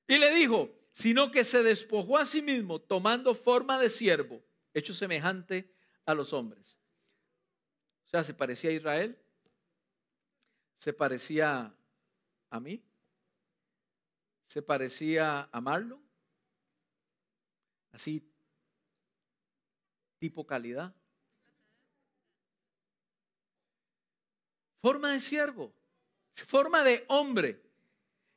Y 0.08 0.20
le 0.20 0.30
dijo, 0.30 0.70
sino 0.92 1.32
que 1.32 1.44
se 1.44 1.64
despojó 1.64 2.20
a 2.20 2.26
sí 2.26 2.44
mismo 2.44 2.80
tomando 2.80 3.34
forma 3.34 3.80
de 3.80 3.90
siervo, 3.90 4.44
hecho 4.72 4.94
semejante 4.94 5.74
a 6.06 6.14
los 6.14 6.32
hombres. 6.32 6.78
O 8.06 8.10
sea, 8.10 8.24
se 8.24 8.36
parecía 8.36 8.70
a 8.70 8.74
Israel, 8.74 9.20
se 10.78 10.94
parecía 10.94 11.76
a 12.52 12.60
mí, 12.60 12.86
se 14.46 14.62
parecía 14.62 15.50
a 15.52 15.60
Marlon, 15.60 16.08
así 17.92 18.32
tipo 20.20 20.46
calidad. 20.46 20.94
Forma 24.84 25.14
de 25.14 25.22
siervo, 25.22 25.74
forma 26.46 26.84
de 26.84 27.06
hombre. 27.08 27.58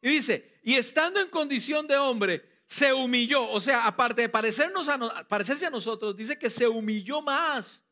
Y 0.00 0.10
dice, 0.10 0.60
y 0.62 0.74
estando 0.74 1.20
en 1.20 1.28
condición 1.28 1.88
de 1.88 1.96
hombre, 1.96 2.62
se 2.68 2.92
humilló. 2.92 3.50
O 3.50 3.60
sea, 3.60 3.84
aparte 3.84 4.22
de 4.22 4.28
parecernos 4.28 4.88
a, 4.88 5.26
parecerse 5.26 5.66
a 5.66 5.70
nosotros, 5.70 6.16
dice 6.16 6.38
que 6.38 6.48
se 6.48 6.68
humilló 6.68 7.20
más. 7.20 7.84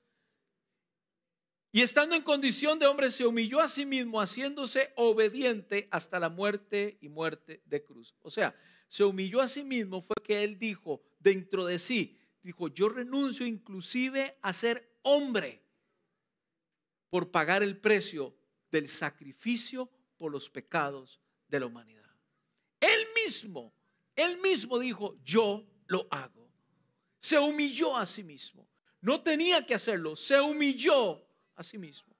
Y 1.72 1.82
estando 1.82 2.14
en 2.14 2.22
condición 2.22 2.78
de 2.78 2.86
hombre, 2.86 3.10
se 3.10 3.26
humilló 3.26 3.58
a 3.58 3.66
sí 3.66 3.84
mismo, 3.84 4.20
haciéndose 4.20 4.92
obediente 4.94 5.88
hasta 5.90 6.20
la 6.20 6.28
muerte 6.28 6.96
y 7.00 7.08
muerte 7.08 7.60
de 7.64 7.82
cruz. 7.82 8.14
O 8.22 8.30
sea, 8.30 8.54
se 8.86 9.02
humilló 9.02 9.40
a 9.40 9.48
sí 9.48 9.64
mismo, 9.64 10.00
fue 10.00 10.14
que 10.22 10.44
él 10.44 10.60
dijo 10.60 11.02
dentro 11.18 11.66
de 11.66 11.80
sí, 11.80 12.20
dijo, 12.40 12.68
yo 12.68 12.88
renuncio 12.88 13.46
inclusive 13.46 14.38
a 14.42 14.52
ser 14.52 14.96
hombre 15.02 15.60
por 17.10 17.32
pagar 17.32 17.64
el 17.64 17.76
precio 17.76 18.32
del 18.74 18.88
sacrificio 18.88 19.88
por 20.16 20.32
los 20.32 20.50
pecados 20.50 21.20
de 21.46 21.60
la 21.60 21.66
humanidad. 21.66 22.10
Él 22.80 23.06
mismo, 23.24 23.72
él 24.16 24.38
mismo 24.38 24.80
dijo, 24.80 25.16
yo 25.24 25.64
lo 25.86 26.08
hago. 26.10 26.50
Se 27.20 27.38
humilló 27.38 27.96
a 27.96 28.04
sí 28.04 28.24
mismo. 28.24 28.66
No 29.00 29.22
tenía 29.22 29.64
que 29.64 29.76
hacerlo, 29.76 30.16
se 30.16 30.40
humilló 30.40 31.24
a 31.54 31.62
sí 31.62 31.78
mismo. 31.78 32.12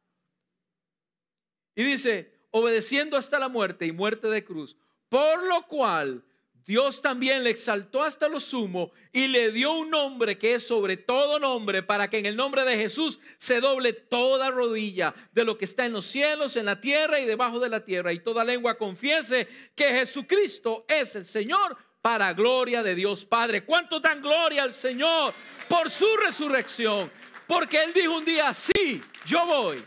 Y 1.74 1.82
dice, 1.82 2.46
obedeciendo 2.52 3.16
hasta 3.16 3.40
la 3.40 3.48
muerte 3.48 3.84
y 3.84 3.90
muerte 3.90 4.28
de 4.28 4.44
cruz, 4.44 4.76
por 5.08 5.42
lo 5.42 5.66
cual 5.66 6.24
Dios 6.66 7.02
también 7.02 7.44
le 7.44 7.50
exaltó 7.50 8.02
hasta 8.02 8.28
lo 8.28 8.40
sumo 8.40 8.92
y 9.12 9.26
le 9.26 9.52
dio 9.52 9.72
un 9.72 9.90
nombre 9.90 10.38
que 10.38 10.54
es 10.54 10.66
sobre 10.66 10.96
todo 10.96 11.38
nombre 11.38 11.82
para 11.82 12.08
que 12.08 12.18
en 12.18 12.26
el 12.26 12.36
nombre 12.36 12.64
de 12.64 12.76
Jesús 12.76 13.20
se 13.38 13.60
doble 13.60 13.92
toda 13.92 14.50
rodilla 14.50 15.14
de 15.32 15.44
lo 15.44 15.58
que 15.58 15.66
está 15.66 15.84
en 15.84 15.92
los 15.92 16.06
cielos, 16.06 16.56
en 16.56 16.64
la 16.64 16.80
tierra 16.80 17.20
y 17.20 17.26
debajo 17.26 17.60
de 17.60 17.68
la 17.68 17.84
tierra 17.84 18.12
y 18.12 18.20
toda 18.20 18.44
lengua 18.44 18.78
confiese 18.78 19.46
que 19.74 19.90
Jesucristo 19.90 20.86
es 20.88 21.16
el 21.16 21.26
Señor 21.26 21.76
para 22.00 22.32
gloria 22.32 22.82
de 22.82 22.94
Dios 22.94 23.26
Padre. 23.26 23.64
¿Cuánto 23.64 24.00
dan 24.00 24.22
gloria 24.22 24.62
al 24.62 24.72
Señor 24.72 25.34
por 25.68 25.90
su 25.90 26.16
resurrección? 26.16 27.10
Porque 27.46 27.82
Él 27.82 27.92
dijo 27.92 28.16
un 28.16 28.24
día, 28.24 28.54
sí, 28.54 29.02
yo 29.26 29.44
voy. 29.44 29.84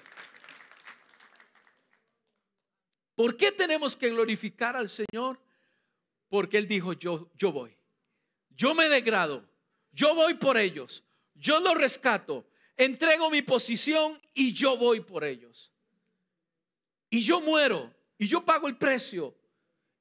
¿Por 3.15 3.35
qué 3.35 3.51
tenemos 3.51 3.97
que 3.97 4.09
glorificar 4.11 4.75
al 4.75 4.89
Señor? 4.89 5.39
Porque 6.29 6.57
Él 6.57 6.67
dijo, 6.67 6.93
yo, 6.93 7.31
yo 7.35 7.51
voy. 7.51 7.77
Yo 8.49 8.73
me 8.73 8.89
degrado. 8.89 9.47
Yo 9.91 10.15
voy 10.15 10.33
por 10.35 10.57
ellos. 10.57 11.03
Yo 11.33 11.59
los 11.59 11.77
rescato. 11.77 12.47
Entrego 12.75 13.29
mi 13.29 13.41
posición 13.41 14.21
y 14.33 14.53
yo 14.53 14.77
voy 14.77 15.01
por 15.01 15.23
ellos. 15.23 15.71
Y 17.09 17.21
yo 17.21 17.41
muero. 17.41 17.93
Y 18.17 18.27
yo 18.27 18.43
pago 18.43 18.67
el 18.67 18.77
precio. 18.77 19.37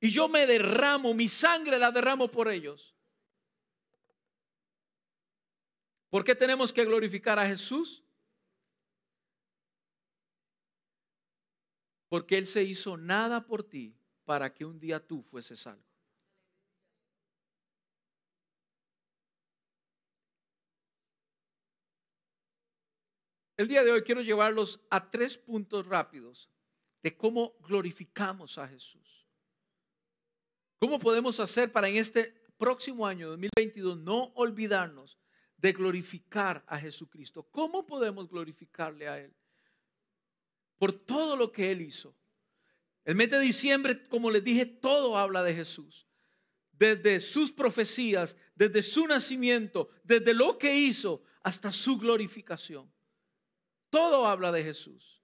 Y 0.00 0.10
yo 0.10 0.28
me 0.28 0.46
derramo. 0.46 1.14
Mi 1.14 1.28
sangre 1.28 1.78
la 1.78 1.90
derramo 1.90 2.28
por 2.28 2.48
ellos. 2.48 2.94
¿Por 6.10 6.24
qué 6.24 6.34
tenemos 6.34 6.72
que 6.72 6.84
glorificar 6.84 7.38
a 7.38 7.46
Jesús? 7.46 8.02
Porque 12.08 12.38
Él 12.38 12.46
se 12.46 12.62
hizo 12.62 12.96
nada 12.96 13.44
por 13.44 13.62
ti 13.62 13.94
para 14.24 14.52
que 14.52 14.64
un 14.64 14.78
día 14.78 15.04
tú 15.04 15.22
fueses 15.22 15.60
salvo. 15.60 15.95
El 23.56 23.68
día 23.68 23.82
de 23.82 23.90
hoy 23.90 24.02
quiero 24.02 24.20
llevarlos 24.20 24.80
a 24.90 25.10
tres 25.10 25.38
puntos 25.38 25.86
rápidos 25.86 26.50
de 27.02 27.16
cómo 27.16 27.56
glorificamos 27.66 28.58
a 28.58 28.68
Jesús. 28.68 29.26
¿Cómo 30.78 30.98
podemos 30.98 31.40
hacer 31.40 31.72
para 31.72 31.88
en 31.88 31.96
este 31.96 32.34
próximo 32.58 33.06
año 33.06 33.28
2022 33.30 33.98
no 33.98 34.24
olvidarnos 34.34 35.18
de 35.56 35.72
glorificar 35.72 36.64
a 36.66 36.78
Jesucristo? 36.78 37.44
¿Cómo 37.50 37.86
podemos 37.86 38.28
glorificarle 38.28 39.08
a 39.08 39.18
Él? 39.20 39.34
Por 40.76 40.92
todo 40.92 41.34
lo 41.34 41.50
que 41.50 41.72
Él 41.72 41.80
hizo. 41.80 42.14
El 43.06 43.14
mes 43.14 43.30
de 43.30 43.40
diciembre, 43.40 44.06
como 44.08 44.30
les 44.30 44.44
dije, 44.44 44.66
todo 44.66 45.16
habla 45.16 45.42
de 45.42 45.54
Jesús. 45.54 46.06
Desde 46.72 47.20
sus 47.20 47.50
profecías, 47.50 48.36
desde 48.54 48.82
su 48.82 49.06
nacimiento, 49.06 49.88
desde 50.04 50.34
lo 50.34 50.58
que 50.58 50.76
hizo 50.76 51.22
hasta 51.42 51.72
su 51.72 51.96
glorificación. 51.96 52.92
Todo 53.90 54.26
habla 54.26 54.52
de 54.52 54.64
Jesús. 54.64 55.22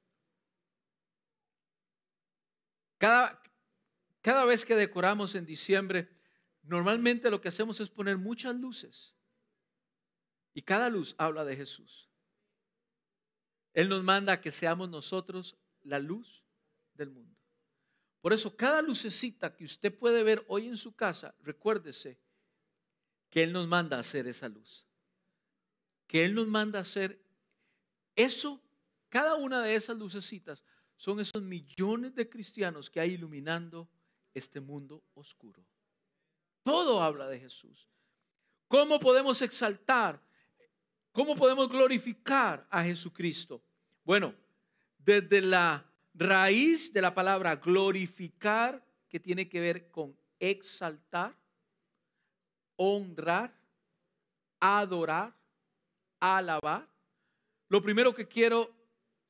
Cada, 2.99 3.43
cada 4.21 4.45
vez 4.45 4.65
que 4.65 4.77
decoramos 4.77 5.35
en 5.35 5.45
diciembre, 5.45 6.09
normalmente 6.63 7.31
lo 7.31 7.41
que 7.41 7.49
hacemos 7.49 7.81
es 7.81 7.89
poner 7.89 8.17
muchas 8.17 8.55
luces. 8.55 9.17
Y 10.55 10.63
cada 10.63 10.89
luz 10.89 11.15
habla 11.19 11.45
de 11.45 11.57
Jesús. 11.57 12.09
Él 13.73 13.89
nos 13.89 14.05
manda 14.05 14.41
que 14.41 14.51
seamos 14.51 14.89
nosotros 14.89 15.59
la 15.83 15.99
luz 15.99 16.45
del 16.95 17.11
mundo. 17.11 17.37
Por 18.21 18.33
eso, 18.33 18.57
cada 18.57 18.83
lucecita 18.83 19.57
que 19.57 19.65
usted 19.65 19.97
puede 19.97 20.23
ver 20.23 20.45
hoy 20.47 20.69
en 20.69 20.77
su 20.77 20.95
casa, 20.95 21.35
recuérdese 21.41 22.21
que 23.31 23.43
Él 23.43 23.53
nos 23.53 23.67
manda 23.67 23.97
a 23.97 24.01
hacer 24.01 24.29
esa 24.29 24.49
luz. 24.49 24.87
Que 26.07 26.25
Él 26.25 26.35
nos 26.35 26.47
manda 26.47 26.79
a 26.79 26.83
hacer 26.83 27.22
eso 28.17 28.61
cada 29.09 29.35
una 29.35 29.61
de 29.61 29.75
esas 29.75 29.97
lucecitas 29.99 30.63
son 30.97 31.21
esos 31.21 31.43
millones 31.43 32.15
de 32.15 32.29
cristianos 32.29 32.89
que 32.89 33.01
hay 33.01 33.13
iluminando 33.13 33.89
este 34.33 34.61
mundo 34.61 35.03
oscuro. 35.15 35.63
Todo 36.63 37.03
habla 37.03 37.27
de 37.29 37.41
Jesús. 37.41 37.89
¿Cómo 38.69 38.99
podemos 38.99 39.43
exaltar? 39.43 40.19
¿Cómo 41.13 41.35
podemos 41.35 41.69
glorificar 41.69 42.67
a 42.71 42.83
Jesucristo? 42.85 43.63
Bueno, 44.03 44.35
desde 44.99 45.43
la 45.43 45.85
raíz 46.15 46.93
de 46.93 47.03
la 47.03 47.15
palabra 47.15 47.57
glorificar, 47.57 48.83
que 49.09 49.21
tiene 49.21 49.47
que 49.47 49.61
ver 49.61 49.91
con 49.91 50.17
exaltar, 50.41 51.37
honrar, 52.77 53.55
adorar, 54.59 55.35
alabar. 56.19 56.92
Lo 57.73 57.81
primero 57.81 58.15
que 58.15 58.29
quiero 58.29 58.71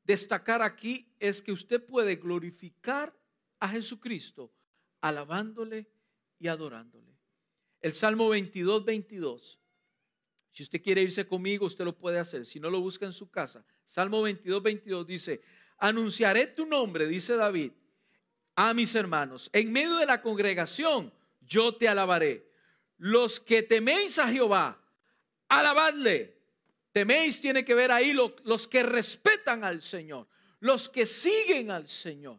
destacar 0.03 0.63
aquí 0.63 1.15
es 1.21 1.41
que 1.41 1.53
usted 1.53 1.81
puede 1.81 2.17
glorificar 2.17 3.17
a 3.61 3.69
Jesucristo 3.69 4.53
alabándole 5.01 5.89
y 6.41 6.49
adorándole. 6.49 7.17
El 7.81 7.93
Salmo 7.93 8.29
22, 8.31 8.85
22. 8.85 9.61
Si 10.51 10.65
usted 10.65 10.83
quiere 10.83 11.03
irse 11.03 11.25
conmigo, 11.25 11.67
usted 11.67 11.85
lo 11.85 11.97
puede 11.97 12.19
hacer. 12.19 12.45
Si 12.45 12.59
no, 12.59 12.69
lo 12.69 12.81
busca 12.81 13.07
en 13.07 13.13
su 13.13 13.31
casa. 13.31 13.65
Salmo 13.87 14.21
22, 14.23 14.61
22 14.61 15.07
dice, 15.07 15.41
anunciaré 15.79 16.49
tu 16.49 16.67
nombre, 16.67 17.07
dice 17.07 17.37
David, 17.37 17.71
a 18.57 18.75
mis 18.75 18.93
hermanos. 18.97 19.51
En 19.53 19.71
medio 19.71 19.99
de 19.99 20.07
la 20.07 20.21
congregación, 20.21 21.15
yo 21.43 21.77
te 21.77 21.87
alabaré. 21.87 22.51
Los 22.97 23.39
que 23.39 23.63
teméis 23.63 24.19
a 24.19 24.27
Jehová, 24.27 24.85
alabadle. 25.47 26.42
Teméis 26.93 27.41
tiene 27.41 27.65
que 27.65 27.75
ver 27.75 27.91
ahí 27.91 28.13
los 28.13 28.69
que 28.69 28.83
respetan 28.83 29.65
al 29.65 29.83
Señor, 29.83 30.29
los 30.61 30.89
que 30.89 31.07
siguen 31.07 31.71
al 31.71 31.89
Señor. 31.89 32.39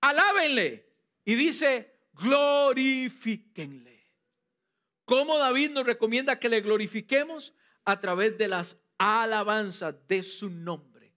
Alábenle. 0.00 0.86
Y 1.24 1.34
dice, 1.34 1.98
glorifíquenle. 2.14 3.98
¿Cómo 5.04 5.38
David 5.38 5.70
nos 5.70 5.86
recomienda 5.86 6.38
que 6.38 6.48
le 6.48 6.60
glorifiquemos? 6.60 7.52
A 7.84 7.98
través 7.98 8.38
de 8.38 8.48
las 8.48 8.76
alabanzas 8.98 9.94
de 10.06 10.22
su 10.22 10.50
nombre. 10.50 11.14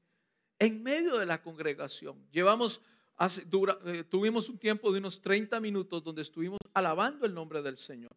En 0.58 0.82
medio 0.82 1.18
de 1.18 1.26
la 1.26 1.42
congregación. 1.42 2.28
Llevamos, 2.32 2.82
eh, 3.20 4.04
tuvimos 4.10 4.50
un 4.50 4.58
tiempo 4.58 4.92
de 4.92 5.00
unos 5.00 5.22
30 5.22 5.60
minutos 5.60 6.04
donde 6.04 6.22
estuvimos 6.22 6.60
alabando 6.74 7.26
el 7.26 7.34
nombre 7.34 7.62
del 7.62 7.78
Señor. 7.78 8.12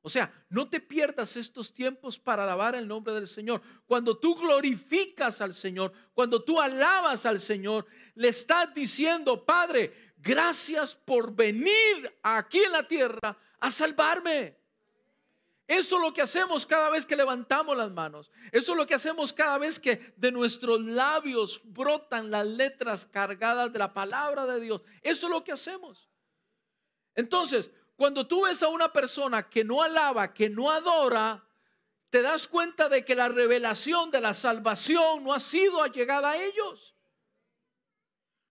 O 0.00 0.10
sea, 0.10 0.32
no 0.48 0.68
te 0.68 0.80
pierdas 0.80 1.36
estos 1.36 1.74
tiempos 1.74 2.18
para 2.18 2.44
alabar 2.44 2.74
el 2.74 2.86
nombre 2.86 3.12
del 3.14 3.26
Señor. 3.26 3.60
Cuando 3.86 4.16
tú 4.16 4.34
glorificas 4.36 5.40
al 5.40 5.54
Señor, 5.54 5.92
cuando 6.14 6.42
tú 6.42 6.60
alabas 6.60 7.26
al 7.26 7.40
Señor, 7.40 7.86
le 8.14 8.28
estás 8.28 8.72
diciendo, 8.72 9.44
Padre, 9.44 10.12
gracias 10.16 10.94
por 10.94 11.34
venir 11.34 12.18
aquí 12.22 12.58
en 12.58 12.72
la 12.72 12.86
tierra 12.86 13.36
a 13.58 13.70
salvarme. 13.70 14.56
Eso 15.66 15.96
es 15.96 16.02
lo 16.02 16.14
que 16.14 16.22
hacemos 16.22 16.64
cada 16.64 16.88
vez 16.88 17.04
que 17.04 17.14
levantamos 17.14 17.76
las 17.76 17.90
manos. 17.90 18.30
Eso 18.52 18.72
es 18.72 18.78
lo 18.78 18.86
que 18.86 18.94
hacemos 18.94 19.34
cada 19.34 19.58
vez 19.58 19.78
que 19.78 20.14
de 20.16 20.32
nuestros 20.32 20.80
labios 20.80 21.60
brotan 21.64 22.30
las 22.30 22.46
letras 22.46 23.06
cargadas 23.06 23.70
de 23.70 23.78
la 23.78 23.92
palabra 23.92 24.46
de 24.46 24.60
Dios. 24.60 24.80
Eso 25.02 25.26
es 25.26 25.30
lo 25.30 25.44
que 25.44 25.52
hacemos. 25.52 26.08
Entonces, 27.14 27.70
cuando 27.98 28.28
tú 28.28 28.42
ves 28.44 28.62
a 28.62 28.68
una 28.68 28.92
persona 28.92 29.50
que 29.50 29.64
no 29.64 29.82
alaba, 29.82 30.32
que 30.32 30.48
no 30.48 30.70
adora, 30.70 31.44
te 32.10 32.22
das 32.22 32.46
cuenta 32.46 32.88
de 32.88 33.04
que 33.04 33.16
la 33.16 33.28
revelación 33.28 34.12
de 34.12 34.20
la 34.20 34.34
salvación 34.34 35.24
no 35.24 35.34
ha 35.34 35.40
sido 35.40 35.82
allegada 35.82 36.30
a 36.30 36.36
ellos. 36.36 36.94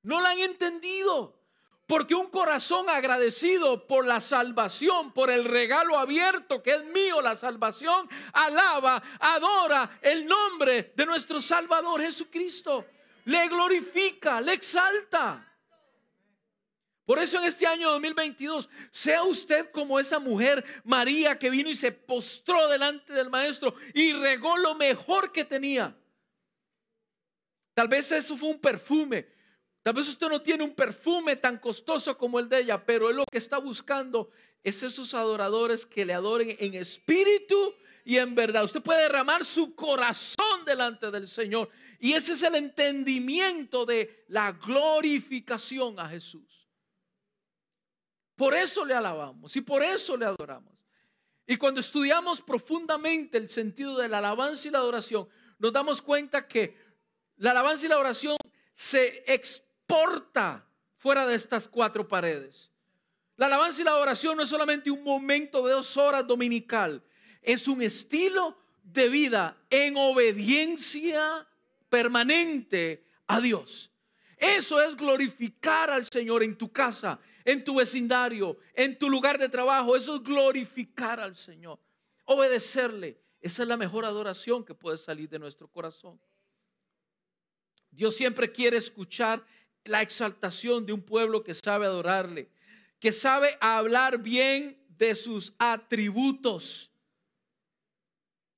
No 0.02 0.20
la 0.20 0.32
han 0.32 0.40
entendido. 0.40 1.40
Porque 1.86 2.14
un 2.14 2.28
corazón 2.30 2.90
agradecido 2.90 3.88
por 3.88 4.06
la 4.06 4.20
salvación, 4.20 5.14
por 5.14 5.30
el 5.30 5.46
regalo 5.46 5.98
abierto 5.98 6.62
que 6.62 6.76
es 6.76 6.84
mío, 6.84 7.22
la 7.22 7.36
salvación, 7.36 8.10
alaba, 8.34 9.02
adora 9.18 9.98
el 10.02 10.26
nombre 10.26 10.92
de 10.94 11.06
nuestro 11.06 11.40
Salvador 11.40 12.02
Jesucristo. 12.02 12.86
Le 13.24 13.48
glorifica, 13.48 14.42
le 14.42 14.52
exalta. 14.52 15.47
Por 17.08 17.20
eso 17.20 17.38
en 17.38 17.46
este 17.46 17.66
año 17.66 17.90
2022, 17.92 18.68
sea 18.92 19.24
usted 19.24 19.72
como 19.72 19.98
esa 19.98 20.20
mujer 20.20 20.62
María 20.84 21.40
que 21.40 21.50
vino 21.50 21.70
y 21.70 21.76
se 21.76 21.94
postró 21.94 22.68
delante 22.68 23.14
del 23.14 23.30
maestro 23.30 23.74
y 23.94 24.12
regó 24.12 24.58
lo 24.58 24.76
mejor 24.76 25.32
que 25.32 25.46
tenía. 25.46 25.98
Tal 27.74 27.88
vez 27.88 28.12
eso 28.12 28.36
fue 28.36 28.50
un 28.50 28.60
perfume. 28.60 29.26
Tal 29.84 29.94
vez 29.94 30.10
usted 30.10 30.28
no 30.28 30.42
tiene 30.42 30.66
un 30.66 30.76
perfume 30.76 31.38
tan 31.38 31.60
costoso 31.60 32.18
como 32.18 32.42
el 32.42 32.50
de 32.50 32.60
ella, 32.60 32.86
pero 32.86 33.10
lo 33.14 33.24
que 33.32 33.38
está 33.38 33.58
buscando 33.58 34.30
es 34.62 34.84
esos 34.84 35.14
adoradores 35.14 35.86
que 35.86 36.04
le 36.04 36.14
adoren 36.14 36.58
en 36.60 36.74
espíritu 36.74 37.74
y 38.04 38.18
en 38.18 38.36
verdad. 38.36 38.66
Usted 38.66 38.82
puede 38.82 39.04
derramar 39.04 39.46
su 39.46 39.74
corazón 39.76 40.66
delante 40.66 41.10
del 41.10 41.30
Señor. 41.30 41.70
Y 42.02 42.12
ese 42.12 42.34
es 42.34 42.44
el 42.44 42.56
entendimiento 42.56 43.86
de 43.86 44.26
la 44.28 44.52
glorificación 44.52 45.98
a 46.02 46.10
Jesús. 46.10 46.67
Por 48.38 48.54
eso 48.54 48.86
le 48.86 48.94
alabamos 48.94 49.56
y 49.56 49.62
por 49.62 49.82
eso 49.84 50.16
le 50.16 50.26
adoramos. 50.26 50.74
Y 51.48 51.58
cuando 51.58 51.80
estudiamos 51.80 52.40
profundamente 52.40 53.38
el 53.38 53.50
sentido 53.50 53.98
de 53.98 54.08
la 54.08 54.20
alabanza 54.20 54.68
y 54.68 54.72
la 54.72 54.78
adoración, 54.78 55.28
nos 55.58 55.74
damos 55.74 56.02
cuenta 56.02 56.48
que 56.48 56.78
la 57.38 57.52
alabanza 57.52 57.88
y 57.88 57.90
la 57.90 57.98
oración 57.98 58.38
se 58.76 59.24
exporta 59.26 60.64
fuera 60.98 61.26
de 61.26 61.34
estas 61.36 61.68
cuatro 61.68 62.08
paredes. 62.08 62.70
La 63.38 63.48
alabanza 63.48 63.82
y 63.82 63.86
la 63.86 63.92
adoración 63.92 64.38
no 64.38 64.44
es 64.44 64.50
solamente 64.50 64.92
un 64.92 65.04
momento 65.04 65.66
de 65.66 65.74
dos 65.74 65.98
horas 65.98 66.28
dominical, 66.28 67.04
es 67.42 67.68
un 67.68 67.82
estilo 67.82 68.56
de 68.84 69.10
vida 69.10 69.58
en 69.72 69.98
obediencia 69.98 71.48
permanente 71.90 73.04
a 73.26 73.42
Dios. 73.42 73.92
Eso 74.38 74.82
es 74.82 74.96
glorificar 74.96 75.90
al 75.90 76.06
Señor 76.06 76.44
en 76.44 76.56
tu 76.56 76.72
casa, 76.72 77.20
en 77.48 77.64
tu 77.64 77.76
vecindario, 77.76 78.58
en 78.74 79.00
tu 79.00 79.10
lugar 79.10 79.38
de 79.40 79.48
trabajo. 79.48 79.96
Eso 79.96 80.18
es 80.18 80.24
glorificar 80.24 81.22
al 81.22 81.38
Señor. 81.38 81.80
Obedecerle. 82.26 83.24
Esa 83.40 83.64
es 83.64 83.70
la 83.70 83.78
mejor 83.78 84.04
adoración 84.04 84.66
que 84.66 84.76
puede 84.76 84.98
salir 84.98 85.30
de 85.30 85.40
nuestro 85.40 85.70
corazón. 85.70 86.20
Dios 87.90 88.18
siempre 88.18 88.52
quiere 88.52 88.76
escuchar 88.76 89.46
la 89.86 90.02
exaltación 90.02 90.86
de 90.86 90.92
un 90.92 91.02
pueblo 91.02 91.42
que 91.42 91.54
sabe 91.54 91.86
adorarle, 91.86 92.52
que 93.00 93.14
sabe 93.14 93.58
hablar 93.62 94.18
bien 94.18 94.86
de 94.90 95.16
sus 95.16 95.54
atributos. 95.58 96.92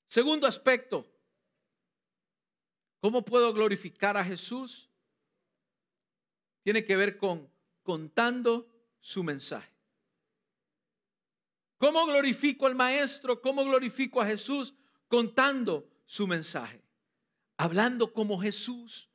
Segundo 0.07 0.47
aspecto, 0.47 1.05
¿cómo 2.99 3.23
puedo 3.23 3.53
glorificar 3.53 4.17
a 4.17 4.25
Jesús? 4.25 4.89
Tiene 6.63 6.83
que 6.83 6.95
ver 6.95 7.17
con 7.17 7.47
contando 7.83 8.78
su 9.09 9.23
mensaje. 9.23 9.73
¿Cómo 11.79 12.05
glorifico 12.05 12.67
al 12.67 12.75
Maestro? 12.75 13.41
¿Cómo 13.41 13.65
glorifico 13.65 14.21
a 14.21 14.27
Jesús? 14.27 14.75
Contando 15.07 15.89
su 16.05 16.27
mensaje. 16.27 16.83
Hablando 17.57 18.13
como 18.13 18.39
Jesús. 18.39 19.09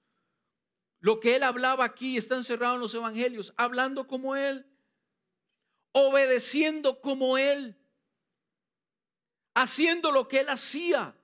Lo 0.99 1.21
que 1.21 1.37
él 1.37 1.45
hablaba 1.45 1.85
aquí 1.85 2.17
está 2.17 2.35
encerrado 2.35 2.75
en 2.75 2.81
los 2.81 2.93
evangelios. 2.93 3.55
Hablando 3.57 4.09
como 4.09 4.35
él. 4.35 4.67
Obedeciendo 5.93 7.01
como 7.01 7.39
él. 7.39 7.79
Haciendo 9.55 10.11
lo 10.11 10.27
que 10.27 10.41
él 10.41 10.49
hacía. 10.49 11.17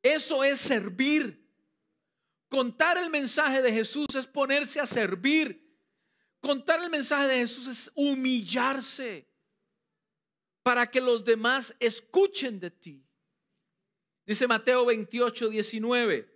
Eso 0.00 0.44
es 0.44 0.60
servir. 0.60 1.44
Contar 2.48 2.98
el 2.98 3.10
mensaje 3.10 3.60
de 3.62 3.72
Jesús 3.72 4.06
es 4.14 4.28
ponerse 4.28 4.78
a 4.78 4.86
servir 4.86 5.71
Contar 6.42 6.82
el 6.82 6.90
mensaje 6.90 7.28
de 7.28 7.36
Jesús 7.36 7.68
es 7.68 7.92
humillarse 7.94 9.28
para 10.64 10.90
que 10.90 11.00
los 11.00 11.24
demás 11.24 11.72
escuchen 11.78 12.58
de 12.58 12.72
ti. 12.72 13.06
Dice 14.26 14.48
Mateo 14.48 14.84
28, 14.84 15.50
19. 15.50 16.28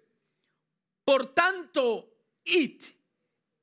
Por 1.05 1.35
tanto, 1.35 2.09
id 2.45 2.85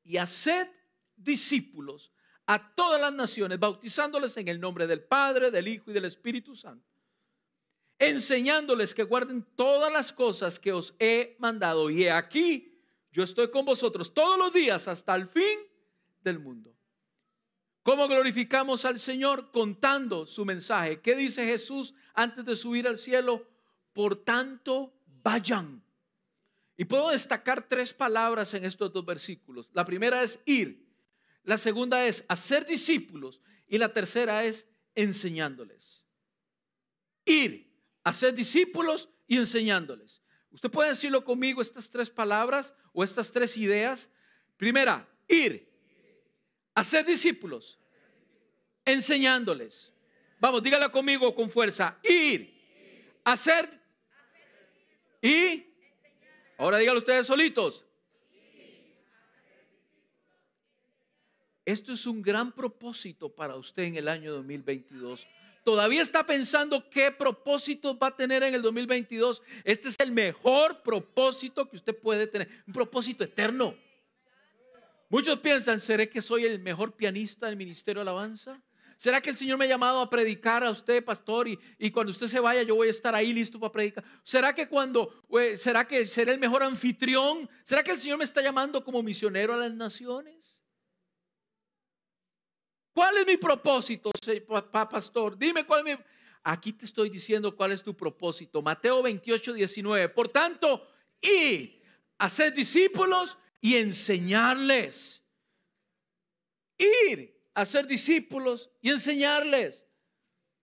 y 0.04 0.18
haced 0.18 0.68
discípulos 1.16 2.12
a 2.46 2.76
todas 2.76 3.00
las 3.00 3.14
naciones, 3.14 3.58
bautizándoles 3.58 4.36
en 4.36 4.50
el 4.50 4.60
nombre 4.60 4.86
del 4.86 5.02
Padre, 5.02 5.50
del 5.50 5.70
Hijo 5.70 5.92
y 5.92 5.94
del 5.94 6.04
Espíritu 6.04 6.58
Santo, 6.58 6.86
enseñándoles 7.98 8.94
que 8.94 9.04
guarden 9.04 9.48
todas 9.56 9.94
las 9.94 10.12
cosas 10.12 10.60
que 10.60 10.74
os 10.74 10.94
he 11.00 11.38
mandado. 11.40 11.90
Y 11.90 12.04
he 12.04 12.12
aquí, 12.12 12.82
yo 13.14 13.24
estoy 13.24 13.50
con 13.50 13.64
vosotros 13.64 14.14
todos 14.14 14.38
los 14.38 14.52
días 14.52 14.90
hasta 14.90 15.16
el 15.16 15.30
fin 15.30 15.73
del 16.24 16.40
mundo. 16.40 16.76
¿Cómo 17.84 18.08
glorificamos 18.08 18.86
al 18.86 19.00
Señor? 19.00 19.52
Contando 19.52 20.26
su 20.26 20.46
mensaje. 20.46 21.02
¿Qué 21.02 21.16
dice 21.16 21.46
Jesús 21.46 21.94
antes 22.14 22.46
de 22.46 22.56
subir 22.56 22.88
al 22.88 22.98
cielo? 22.98 23.46
Por 23.92 24.24
tanto, 24.24 24.94
vayan 25.06 25.84
Y 26.76 26.86
puedo 26.86 27.10
destacar 27.10 27.68
tres 27.68 27.94
palabras 27.94 28.54
en 28.54 28.66
estos 28.66 28.92
dos 28.92 29.06
versículos. 29.06 29.70
La 29.74 29.86
primera 29.86 30.24
es 30.24 30.42
ir, 30.46 30.88
la 31.44 31.58
segunda 31.58 32.06
es 32.06 32.26
hacer 32.30 32.66
discípulos 32.66 33.42
y 33.68 33.78
la 33.78 33.92
tercera 33.92 34.44
es 34.44 34.66
enseñándoles. 34.96 36.04
Ir, 37.26 37.72
hacer 38.04 38.34
discípulos 38.34 39.10
y 39.28 39.38
enseñándoles. 39.38 40.22
Usted 40.52 40.72
puede 40.72 40.90
decirlo 40.90 41.24
conmigo 41.26 41.62
estas 41.62 41.90
tres 41.90 42.10
palabras 42.10 42.74
o 42.94 43.04
estas 43.04 43.32
tres 43.32 43.58
ideas. 43.58 44.10
Primera, 44.58 45.08
ir, 45.28 45.73
hacer 46.76 47.06
discípulos, 47.06 47.78
enseñándoles. 48.86 49.92
Vamos, 50.40 50.62
dígala 50.62 50.90
conmigo 50.92 51.34
con 51.34 51.50
fuerza. 51.50 51.98
Ir, 52.04 52.54
hacer 53.24 53.84
y 55.22 55.66
ahora 56.58 56.78
dígalo 56.78 57.00
ustedes 57.00 57.26
solitos. 57.26 57.86
Esto 61.66 61.94
es 61.94 62.06
un 62.06 62.22
gran 62.22 62.52
propósito 62.52 63.34
para 63.34 63.56
usted 63.56 63.84
en 63.84 63.96
el 63.96 64.10
año 64.10 64.34
2022. 64.34 65.26
Todavía 65.64 66.02
está 66.02 66.26
pensando 66.26 66.90
qué 66.90 67.10
propósito 67.10 67.98
va 67.98 68.08
a 68.08 68.16
tener 68.18 68.44
en 68.44 68.54
el 68.54 68.62
2022. 68.62 69.42
Este 69.64 69.88
es 69.88 69.96
el 70.00 70.12
mejor 70.12 70.84
propósito 70.84 71.70
que 71.70 71.78
usted 71.78 71.98
puede 71.98 72.28
tener. 72.28 72.50
Un 72.68 72.74
propósito 72.74 73.24
eterno. 73.24 73.78
Muchos 75.14 75.38
piensan, 75.42 75.80
¿seré 75.80 76.10
que 76.10 76.24
soy 76.24 76.44
el 76.46 76.58
mejor 76.60 76.96
pianista 76.96 77.46
del 77.46 77.56
Ministerio 77.56 78.04
de 78.04 78.10
Alabanza? 78.10 78.60
¿Será 78.98 79.22
que 79.22 79.30
el 79.30 79.36
Señor 79.36 79.60
me 79.60 79.66
ha 79.66 79.68
llamado 79.68 80.02
a 80.02 80.10
predicar 80.10 80.64
a 80.64 80.72
usted, 80.72 81.06
pastor? 81.06 81.48
Y, 81.48 81.60
y 81.78 81.92
cuando 81.92 82.10
usted 82.10 82.26
se 82.26 82.40
vaya, 82.40 82.64
yo 82.64 82.74
voy 82.74 82.88
a 82.88 82.90
estar 82.90 83.14
ahí 83.14 83.32
listo 83.32 83.60
para 83.60 83.72
predicar. 83.72 84.04
¿Será 84.24 84.56
que 84.56 84.68
cuando, 84.68 85.24
será 85.60 85.86
que 85.86 86.08
seré 86.08 86.32
el 86.32 86.40
mejor 86.40 86.64
anfitrión? 86.64 87.48
¿Será 87.64 87.84
que 87.84 87.92
el 87.92 88.00
Señor 88.00 88.18
me 88.18 88.24
está 88.24 88.42
llamando 88.42 88.84
como 88.84 89.04
misionero 89.04 89.54
a 89.54 89.58
las 89.58 89.72
naciones? 89.76 90.60
¿Cuál 92.92 93.18
es 93.18 93.28
mi 93.28 93.38
propósito, 93.38 94.10
pastor? 94.72 95.38
Dime 95.38 95.64
cuál 95.64 95.88
es 95.88 96.00
mi... 96.00 96.04
Aquí 96.42 96.74
te 96.74 96.86
estoy 96.86 97.12
diciendo 97.12 97.56
cuál 97.56 97.72
es 97.72 97.84
tu 97.84 97.96
propósito. 97.96 98.64
Mateo 98.64 99.04
28, 99.04 99.54
19. 99.54 100.10
Por 100.10 100.30
tanto, 100.30 100.88
y 101.22 101.84
hacer 102.18 102.52
discípulos 102.52 103.38
y 103.64 103.78
enseñarles. 103.78 105.24
Ir 106.78 107.34
a 107.54 107.66
ser 107.66 107.88
discípulos 107.88 108.70
y 108.82 108.90
enseñarles. 108.90 109.88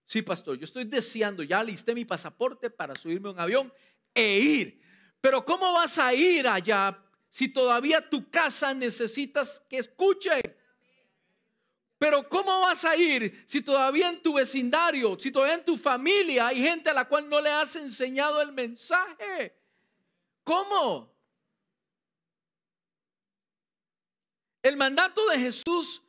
Sí, 0.04 0.20
pastor, 0.20 0.58
yo 0.58 0.64
estoy 0.64 0.84
deseando, 0.84 1.42
ya 1.42 1.64
listé 1.64 1.94
mi 1.94 2.04
pasaporte 2.04 2.68
para 2.68 2.94
subirme 2.94 3.30
a 3.30 3.32
un 3.32 3.40
avión 3.40 3.72
e 4.12 4.38
ir. 4.38 4.82
Pero 5.18 5.42
¿cómo 5.46 5.72
vas 5.72 5.98
a 5.98 6.12
ir 6.12 6.46
allá 6.46 7.02
si 7.30 7.48
todavía 7.48 8.06
tu 8.06 8.28
casa 8.28 8.74
necesitas 8.74 9.64
que 9.66 9.78
escuchen? 9.78 10.42
Pero 11.96 12.28
¿cómo 12.28 12.60
vas 12.60 12.84
a 12.84 12.96
ir 12.96 13.44
si 13.46 13.62
todavía 13.62 14.10
en 14.10 14.20
tu 14.20 14.34
vecindario, 14.34 15.18
si 15.18 15.30
todavía 15.30 15.54
en 15.54 15.64
tu 15.64 15.78
familia 15.78 16.48
hay 16.48 16.60
gente 16.60 16.90
a 16.90 16.94
la 16.94 17.08
cual 17.08 17.30
no 17.30 17.40
le 17.40 17.48
has 17.48 17.76
enseñado 17.76 18.42
el 18.42 18.52
mensaje? 18.52 19.56
¿Cómo? 20.44 21.09
El 24.62 24.76
mandato 24.76 25.26
de 25.28 25.38
Jesús 25.38 26.02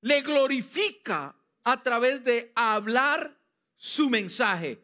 le 0.00 0.20
glorifica 0.22 1.34
a 1.64 1.82
través 1.82 2.24
de 2.24 2.52
hablar 2.54 3.36
su 3.76 4.08
mensaje, 4.08 4.82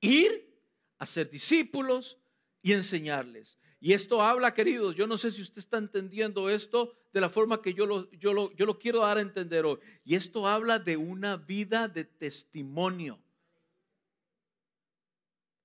ir 0.00 0.54
a 0.98 1.06
ser 1.06 1.30
discípulos 1.30 2.18
y 2.62 2.72
enseñarles. 2.72 3.58
Y 3.80 3.92
esto 3.92 4.22
habla, 4.22 4.54
queridos, 4.54 4.94
yo 4.94 5.06
no 5.06 5.18
sé 5.18 5.30
si 5.30 5.42
usted 5.42 5.58
está 5.58 5.76
entendiendo 5.76 6.48
esto 6.48 6.94
de 7.12 7.20
la 7.20 7.28
forma 7.28 7.60
que 7.60 7.74
yo 7.74 7.84
lo, 7.84 8.10
yo 8.12 8.32
lo, 8.32 8.50
yo 8.54 8.64
lo 8.64 8.78
quiero 8.78 9.00
dar 9.00 9.18
a 9.18 9.20
entender 9.20 9.66
hoy. 9.66 9.78
Y 10.04 10.14
esto 10.14 10.48
habla 10.48 10.78
de 10.78 10.96
una 10.96 11.36
vida 11.36 11.86
de 11.86 12.04
testimonio. 12.04 13.18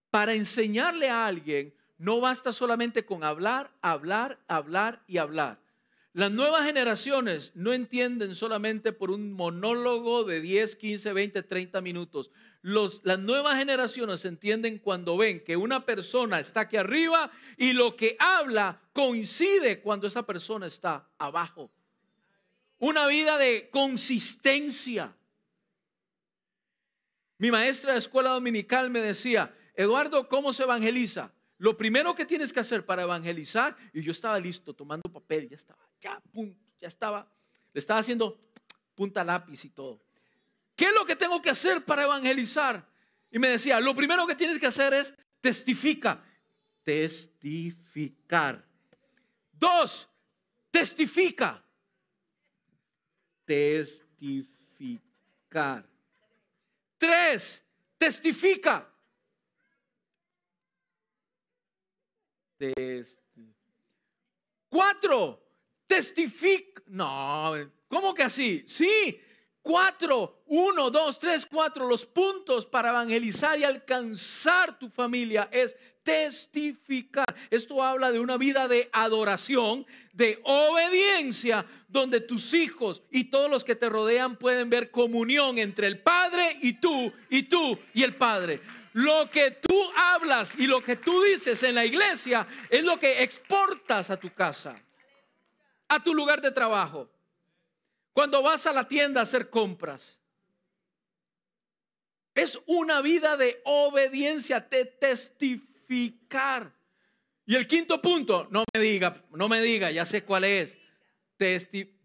Para 0.10 0.34
enseñarle 0.34 1.10
a 1.10 1.28
alguien, 1.28 1.74
no 1.98 2.20
basta 2.20 2.52
solamente 2.52 3.06
con 3.06 3.24
hablar, 3.24 3.72
hablar, 3.82 4.40
hablar 4.48 5.02
y 5.08 5.18
hablar. 5.18 5.60
Las 6.20 6.32
nuevas 6.32 6.66
generaciones 6.66 7.54
no 7.56 7.72
entienden 7.72 8.36
solamente 8.36 8.92
por 8.92 9.10
un 9.10 9.32
monólogo 9.32 10.26
de 10.26 10.42
10, 10.42 10.76
15, 10.76 11.14
20, 11.14 11.44
30 11.44 11.80
minutos. 11.80 12.30
Las 12.62 13.20
nuevas 13.20 13.58
generaciones 13.58 14.26
entienden 14.26 14.80
cuando 14.80 15.16
ven 15.16 15.42
que 15.42 15.56
una 15.56 15.86
persona 15.86 16.42
está 16.42 16.60
aquí 16.60 16.76
arriba 16.76 17.32
y 17.56 17.72
lo 17.72 17.96
que 17.96 18.18
habla 18.20 18.82
coincide 18.92 19.80
cuando 19.80 20.08
esa 20.08 20.24
persona 20.24 20.68
está 20.68 21.08
abajo. 21.18 21.72
Una 22.80 23.08
vida 23.08 23.38
de 23.38 23.70
consistencia. 23.70 25.16
Mi 27.38 27.50
maestra 27.50 27.94
de 27.94 28.00
escuela 28.00 28.32
dominical 28.32 28.90
me 28.90 29.00
decía, 29.00 29.56
Eduardo, 29.74 30.28
¿cómo 30.28 30.52
se 30.52 30.64
evangeliza? 30.64 31.32
Lo 31.60 31.78
primero 31.78 32.16
que 32.16 32.26
tienes 32.26 32.52
que 32.54 32.62
hacer 32.62 32.86
para 32.86 33.04
evangelizar, 33.04 33.78
y 33.94 34.02
yo 34.02 34.12
estaba 34.12 34.40
listo 34.40 34.74
tomando 34.74 35.12
papel, 35.12 35.50
ya 35.50 35.58
estaba 35.58 35.90
ya, 36.02 36.22
ya 36.80 36.88
estaba, 36.88 37.30
le 37.74 37.80
estaba 37.80 38.00
haciendo 38.00 38.40
punta 38.96 39.24
lápiz 39.26 39.66
y 39.66 39.70
todo. 39.70 40.02
¿Qué 40.76 40.86
es 40.86 40.94
lo 40.94 41.06
que 41.06 41.18
tengo 41.18 41.42
que 41.42 41.50
hacer 41.50 41.84
para 41.84 42.04
evangelizar? 42.04 42.88
Y 43.30 43.40
me 43.40 43.50
decía, 43.50 43.82
lo 43.82 43.94
primero 43.94 44.26
que 44.26 44.36
tienes 44.36 44.58
que 44.58 44.68
hacer 44.68 44.94
es 44.94 45.14
testifica. 45.42 46.24
Testificar. 46.84 48.66
Dos, 49.52 50.08
testifica. 50.72 51.62
Testificar. 53.44 54.26
Tres, 56.98 57.62
testifica. 57.98 58.89
Cuatro, 64.70 65.42
testifica. 65.88 66.82
No, 66.88 67.54
¿cómo 67.88 68.14
que 68.14 68.24
así? 68.24 68.64
Sí, 68.68 69.20
cuatro, 69.62 70.44
uno, 70.48 70.90
dos, 70.90 71.20
tres, 71.20 71.46
cuatro, 71.46 71.88
los 71.88 72.06
puntos 72.06 72.66
para 72.66 72.90
evangelizar 72.90 73.60
y 73.60 73.64
alcanzar 73.64 74.78
tu 74.78 74.90
familia 74.90 75.50
es 75.52 75.76
testificar. 76.04 77.28
Esto 77.52 77.84
habla 77.84 78.12
de 78.12 78.20
una 78.20 78.38
vida 78.38 78.68
de 78.68 78.90
adoración, 78.92 79.86
de 80.14 80.40
obediencia, 80.44 81.66
donde 81.88 82.22
tus 82.22 82.54
hijos 82.54 83.04
y 83.12 83.26
todos 83.26 83.50
los 83.50 83.64
que 83.64 83.76
te 83.76 83.90
rodean 83.90 84.38
pueden 84.38 84.70
ver 84.70 84.90
comunión 84.90 85.60
entre 85.60 85.88
el 85.88 86.00
Padre 86.00 86.58
y 86.62 86.74
tú, 86.74 87.14
y 87.30 87.44
tú 87.44 87.78
y 87.94 88.04
el 88.04 88.16
Padre. 88.16 88.62
Lo 88.94 89.30
que 89.30 89.52
tú 89.52 89.84
hablas 89.96 90.56
y 90.58 90.68
lo 90.68 90.84
que 90.84 90.96
tú 90.96 91.22
dices 91.24 91.62
en 91.64 91.76
la 91.76 91.86
iglesia 91.86 92.48
es 92.70 92.84
lo 92.84 92.98
que 92.98 93.24
exportas 93.24 94.10
a 94.10 94.18
tu 94.18 94.34
casa 94.34 94.76
a 95.90 96.02
tu 96.02 96.14
lugar 96.14 96.40
de 96.40 96.52
trabajo, 96.52 97.10
cuando 98.14 98.42
vas 98.42 98.66
a 98.68 98.74
la 98.74 98.88
tienda 98.88 99.20
a 99.20 99.24
hacer 99.24 99.50
compras. 99.50 100.18
Es 102.34 102.62
una 102.68 103.02
vida 103.02 103.36
de 103.36 103.60
obediencia, 103.66 104.62
de 104.62 104.86
testificar. 104.86 106.72
Y 107.46 107.56
el 107.56 107.68
quinto 107.68 108.00
punto, 108.02 108.48
no 108.52 108.64
me 108.72 108.80
diga, 108.80 109.26
no 109.32 109.50
me 109.50 109.60
diga, 109.62 109.92
ya 109.92 110.06
sé 110.06 110.24
cuál 110.24 110.44
es. 110.44 110.78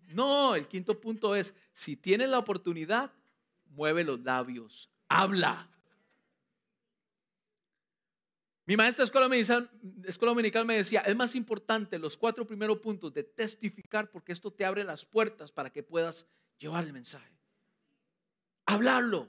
no, 0.08 0.56
el 0.56 0.66
quinto 0.66 0.98
punto 0.98 1.36
es, 1.36 1.54
si 1.74 1.94
tienes 1.94 2.30
la 2.30 2.38
oportunidad, 2.38 3.12
mueve 3.66 4.02
los 4.02 4.20
labios, 4.20 4.90
habla. 5.08 5.68
Mi 8.66 8.76
maestra 8.76 9.02
de 9.02 9.06
escuela, 9.06 9.68
escuela 10.04 10.30
dominical 10.30 10.64
me 10.64 10.76
decía, 10.76 11.00
es 11.00 11.14
más 11.14 11.34
importante 11.34 11.98
los 11.98 12.16
cuatro 12.16 12.46
primeros 12.46 12.78
puntos 12.78 13.12
de 13.12 13.22
testificar 13.22 14.10
porque 14.10 14.32
esto 14.32 14.50
te 14.50 14.64
abre 14.64 14.84
las 14.84 15.04
puertas 15.04 15.52
para 15.52 15.70
que 15.70 15.82
puedas 15.82 16.26
llevar 16.58 16.84
el 16.84 16.94
mensaje. 16.94 17.30
Hablarlo. 18.64 19.28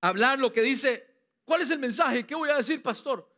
Hablar 0.00 0.38
lo 0.38 0.50
que 0.50 0.62
dice, 0.62 1.06
¿cuál 1.44 1.60
es 1.60 1.70
el 1.70 1.78
mensaje? 1.78 2.24
¿Qué 2.24 2.34
voy 2.34 2.48
a 2.48 2.56
decir, 2.56 2.82
pastor? 2.82 3.30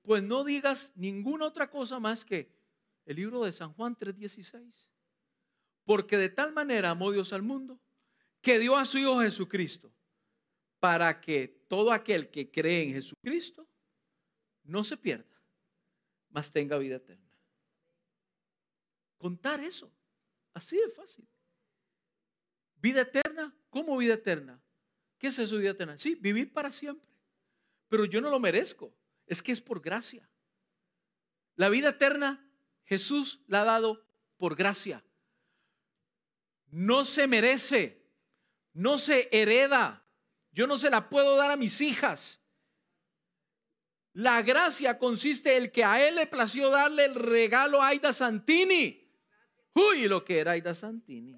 Pues 0.00 0.22
no 0.22 0.44
digas 0.44 0.92
ninguna 0.94 1.46
otra 1.46 1.70
cosa 1.70 2.00
más 2.00 2.24
que 2.24 2.54
el 3.04 3.16
libro 3.16 3.44
de 3.44 3.52
San 3.52 3.74
Juan 3.74 3.96
3:16. 3.96 4.88
Porque 5.84 6.16
de 6.16 6.30
tal 6.30 6.52
manera 6.52 6.90
amó 6.90 7.12
Dios 7.12 7.34
al 7.34 7.42
mundo 7.42 7.78
que 8.40 8.58
dio 8.58 8.76
a 8.76 8.86
su 8.86 8.96
Hijo 8.96 9.20
Jesucristo 9.20 9.92
para 10.84 11.18
que 11.18 11.48
todo 11.66 11.90
aquel 11.90 12.30
que 12.30 12.50
cree 12.50 12.82
en 12.82 12.92
Jesucristo 12.92 13.66
no 14.64 14.84
se 14.84 14.98
pierda, 14.98 15.40
mas 16.28 16.52
tenga 16.52 16.76
vida 16.76 16.96
eterna. 16.96 17.32
Contar 19.16 19.60
eso, 19.60 19.90
así 20.52 20.76
de 20.76 20.90
fácil. 20.90 21.26
Vida 22.76 23.00
eterna, 23.00 23.56
¿cómo 23.70 23.96
vida 23.96 24.12
eterna? 24.12 24.62
¿Qué 25.16 25.28
es 25.28 25.38
eso 25.38 25.56
vida 25.56 25.70
eterna? 25.70 25.98
Sí, 25.98 26.16
vivir 26.16 26.52
para 26.52 26.70
siempre. 26.70 27.08
pero 27.88 28.04
yo 28.04 28.20
no 28.20 28.28
lo 28.28 28.38
merezco. 28.38 28.94
Es 29.26 29.42
que 29.42 29.52
es 29.52 29.62
por 29.62 29.80
gracia. 29.80 30.28
La 31.56 31.70
vida 31.70 31.88
eterna 31.88 32.46
Jesús 32.84 33.42
la 33.46 33.62
ha 33.62 33.64
dado 33.64 34.06
por 34.36 34.54
gracia. 34.54 35.02
No 36.66 37.06
se 37.06 37.26
merece, 37.26 38.06
no 38.74 38.98
se 38.98 39.30
hereda. 39.32 40.03
Yo 40.54 40.68
no 40.68 40.76
se 40.76 40.88
la 40.88 41.10
puedo 41.10 41.36
dar 41.36 41.50
a 41.50 41.56
mis 41.56 41.80
hijas. 41.80 42.40
La 44.12 44.40
gracia 44.42 44.96
consiste 44.96 45.56
en 45.56 45.70
que 45.70 45.84
a 45.84 46.06
él 46.06 46.14
le 46.14 46.28
plació 46.28 46.70
darle 46.70 47.06
el 47.06 47.16
regalo 47.16 47.82
a 47.82 47.88
Aida 47.88 48.12
Santini. 48.12 49.04
Uy, 49.74 50.06
lo 50.06 50.24
que 50.24 50.38
era 50.38 50.52
Aida 50.52 50.72
Santini. 50.72 51.36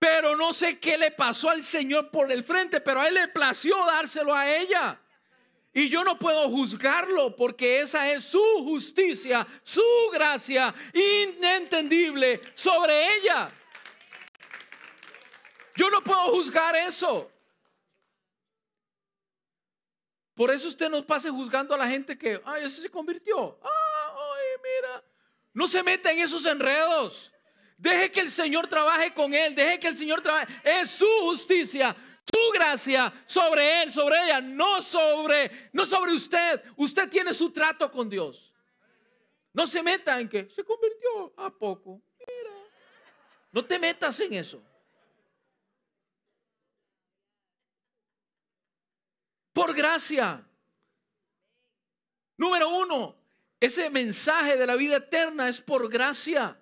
Pero 0.00 0.34
no 0.34 0.52
sé 0.52 0.80
qué 0.80 0.98
le 0.98 1.12
pasó 1.12 1.48
al 1.48 1.62
Señor 1.62 2.10
por 2.10 2.30
el 2.30 2.42
frente, 2.42 2.80
pero 2.80 3.00
a 3.00 3.06
él 3.06 3.14
le 3.14 3.28
plació 3.28 3.76
dárselo 3.86 4.34
a 4.34 4.50
ella. 4.50 5.00
Y 5.72 5.88
yo 5.88 6.02
no 6.02 6.18
puedo 6.18 6.48
juzgarlo 6.48 7.36
porque 7.36 7.80
esa 7.82 8.10
es 8.10 8.24
su 8.24 8.42
justicia, 8.64 9.46
su 9.62 9.82
gracia 10.12 10.74
inentendible 10.92 12.40
sobre 12.54 13.14
ella. 13.18 13.52
Yo 15.76 15.90
no 15.90 16.02
puedo 16.02 16.30
juzgar 16.32 16.74
eso. 16.74 17.30
Por 20.34 20.50
eso 20.50 20.68
usted 20.68 20.90
no 20.90 21.06
pase 21.06 21.30
juzgando 21.30 21.74
a 21.74 21.78
la 21.78 21.88
gente 21.88 22.16
que, 22.16 22.40
ay, 22.44 22.64
ese 22.64 22.82
se 22.82 22.90
convirtió. 22.90 23.58
Ay, 23.62 24.46
mira. 24.62 25.04
No 25.54 25.66
se 25.66 25.82
meta 25.82 26.12
en 26.12 26.18
esos 26.18 26.44
enredos. 26.44 27.32
Deje 27.78 28.10
que 28.10 28.20
el 28.20 28.30
Señor 28.30 28.66
trabaje 28.66 29.12
con 29.14 29.32
él. 29.32 29.54
Deje 29.54 29.80
que 29.80 29.88
el 29.88 29.96
Señor 29.96 30.20
trabaje. 30.20 30.52
Es 30.62 30.90
su 30.90 31.08
justicia, 31.22 31.96
su 32.30 32.50
gracia 32.52 33.12
sobre 33.24 33.82
él, 33.82 33.92
sobre 33.92 34.24
ella, 34.24 34.40
no 34.40 34.82
sobre, 34.82 35.70
no 35.72 35.86
sobre 35.86 36.12
usted. 36.12 36.62
Usted 36.76 37.08
tiene 37.08 37.32
su 37.32 37.50
trato 37.50 37.90
con 37.90 38.08
Dios. 38.08 38.52
No 39.54 39.66
se 39.66 39.82
meta 39.82 40.20
en 40.20 40.28
que 40.28 40.50
se 40.50 40.62
convirtió 40.64 41.32
a 41.38 41.50
poco. 41.50 42.02
Mira. 42.18 42.52
No 43.52 43.64
te 43.64 43.78
metas 43.78 44.20
en 44.20 44.34
eso. 44.34 44.62
Por 49.56 49.74
gracia. 49.74 50.46
Número 52.36 52.68
uno, 52.68 53.16
ese 53.58 53.88
mensaje 53.88 54.54
de 54.54 54.66
la 54.66 54.76
vida 54.76 54.96
eterna 54.98 55.48
es 55.48 55.62
por 55.62 55.90
gracia. 55.90 56.60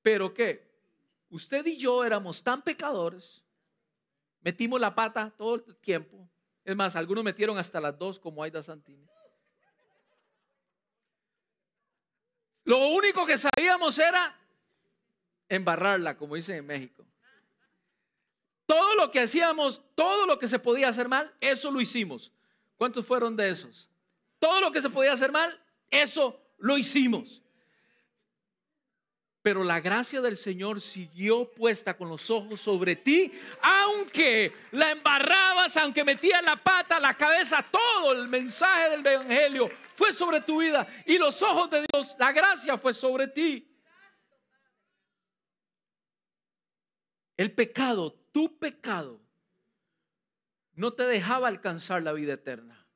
Pero 0.00 0.32
¿qué? 0.32 0.72
Usted 1.28 1.66
y 1.66 1.76
yo 1.76 2.02
éramos 2.02 2.42
tan 2.42 2.62
pecadores, 2.62 3.44
metimos 4.40 4.80
la 4.80 4.94
pata 4.94 5.34
todo 5.36 5.56
el 5.56 5.76
tiempo. 5.76 6.26
Es 6.64 6.74
más, 6.74 6.96
algunos 6.96 7.24
metieron 7.24 7.58
hasta 7.58 7.78
las 7.78 7.98
dos 7.98 8.18
como 8.18 8.42
Aida 8.42 8.62
Santini. 8.62 9.06
Lo 12.64 12.86
único 12.86 13.26
que 13.26 13.36
sabíamos 13.36 13.98
era 13.98 14.34
embarrarla, 15.46 16.16
como 16.16 16.36
dicen 16.36 16.56
en 16.56 16.66
México. 16.66 17.04
Todo 18.72 18.94
lo 18.94 19.10
que 19.10 19.20
hacíamos, 19.20 19.82
todo 19.94 20.24
lo 20.24 20.38
que 20.38 20.48
se 20.48 20.58
podía 20.58 20.88
hacer 20.88 21.06
mal, 21.06 21.30
eso 21.42 21.70
lo 21.70 21.78
hicimos. 21.78 22.32
¿Cuántos 22.78 23.04
fueron 23.04 23.36
de 23.36 23.50
esos? 23.50 23.90
Todo 24.38 24.62
lo 24.62 24.72
que 24.72 24.80
se 24.80 24.88
podía 24.88 25.12
hacer 25.12 25.30
mal, 25.30 25.60
eso 25.90 26.40
lo 26.56 26.78
hicimos. 26.78 27.42
Pero 29.42 29.62
la 29.62 29.78
gracia 29.80 30.22
del 30.22 30.38
Señor 30.38 30.80
siguió 30.80 31.52
puesta 31.52 31.98
con 31.98 32.08
los 32.08 32.30
ojos 32.30 32.62
sobre 32.62 32.96
ti, 32.96 33.30
aunque 33.60 34.54
la 34.70 34.92
embarrabas, 34.92 35.76
aunque 35.76 36.02
metías 36.02 36.42
la 36.42 36.56
pata, 36.56 36.98
la 36.98 37.12
cabeza, 37.12 37.62
todo 37.70 38.12
el 38.12 38.26
mensaje 38.28 38.88
del 38.88 39.06
Evangelio 39.06 39.70
fue 39.94 40.14
sobre 40.14 40.40
tu 40.40 40.62
vida 40.62 40.88
y 41.04 41.18
los 41.18 41.42
ojos 41.42 41.68
de 41.68 41.84
Dios, 41.92 42.16
la 42.18 42.32
gracia 42.32 42.78
fue 42.78 42.94
sobre 42.94 43.28
ti. 43.28 43.68
El 47.36 47.52
pecado, 47.52 48.21
tu 48.32 48.58
pecado, 48.58 49.20
no 50.74 50.92
te 50.92 51.04
dejaba 51.04 51.48
alcanzar 51.48 52.02
la 52.02 52.12
vida 52.12 52.34
eterna. 52.34 52.86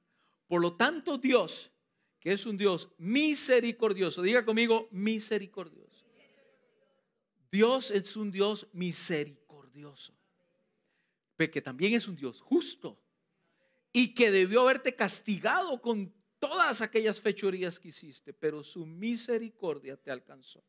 Por 0.47 0.61
lo 0.61 0.77
tanto, 0.77 1.19
Dios, 1.19 1.71
que 2.19 2.33
es 2.33 2.47
un 2.47 2.57
Dios 2.57 2.91
misericordioso, 2.99 4.23
diga 4.23 4.45
conmigo 4.45 4.89
misericordioso 4.91 5.87
Dios 7.57 7.91
es 7.91 8.17
un 8.17 8.31
Dios 8.31 8.67
misericordioso, 8.73 10.15
pero 11.37 11.53
que 11.53 11.63
también 11.63 11.95
es 11.95 12.09
un 12.09 12.15
Dios 12.15 12.43
justo 12.43 13.01
y 13.93 14.15
que 14.15 14.31
debió 14.31 14.61
haberte 14.61 14.95
castigado 14.95 15.81
con 15.81 16.13
todas 16.39 16.83
aquellas 16.83 17.19
fechorías 17.19 17.81
que 17.81 17.89
hiciste, 17.89 18.35
pero 18.35 18.63
su 18.63 18.85
misericordia 18.85 19.97
te 19.97 20.11
alcanzó. 20.11 20.63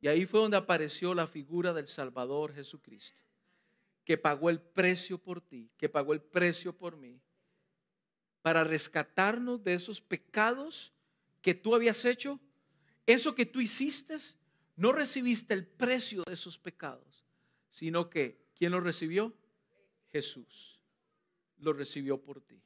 Y 0.00 0.08
ahí 0.08 0.24
fue 0.24 0.40
donde 0.40 0.56
apareció 0.56 1.12
la 1.12 1.26
figura 1.26 1.74
del 1.74 1.88
Salvador 1.88 2.54
Jesucristo, 2.54 3.22
que 4.08 4.16
pagó 4.16 4.48
el 4.48 4.58
precio 4.58 5.18
por 5.18 5.42
ti, 5.42 5.70
que 5.76 5.90
pagó 5.90 6.14
el 6.14 6.22
precio 6.22 6.74
por 6.74 6.96
mí, 6.96 7.20
para 8.40 8.64
rescatarnos 8.64 9.62
de 9.62 9.74
esos 9.74 10.00
pecados 10.00 10.94
que 11.42 11.52
tú 11.52 11.74
habías 11.74 12.06
hecho, 12.06 12.40
eso 13.04 13.34
que 13.34 13.44
tú 13.44 13.60
hiciste 13.60 14.16
no 14.76 14.92
recibiste 14.92 15.52
el 15.52 15.66
precio 15.66 16.22
de 16.22 16.32
esos 16.32 16.56
pecados, 16.56 17.26
sino 17.68 18.08
que 18.08 18.48
¿quién 18.54 18.72
lo 18.72 18.80
recibió? 18.80 19.36
Jesús 20.06 20.80
lo 21.58 21.74
recibió 21.74 22.18
por 22.18 22.40
ti. 22.40 22.62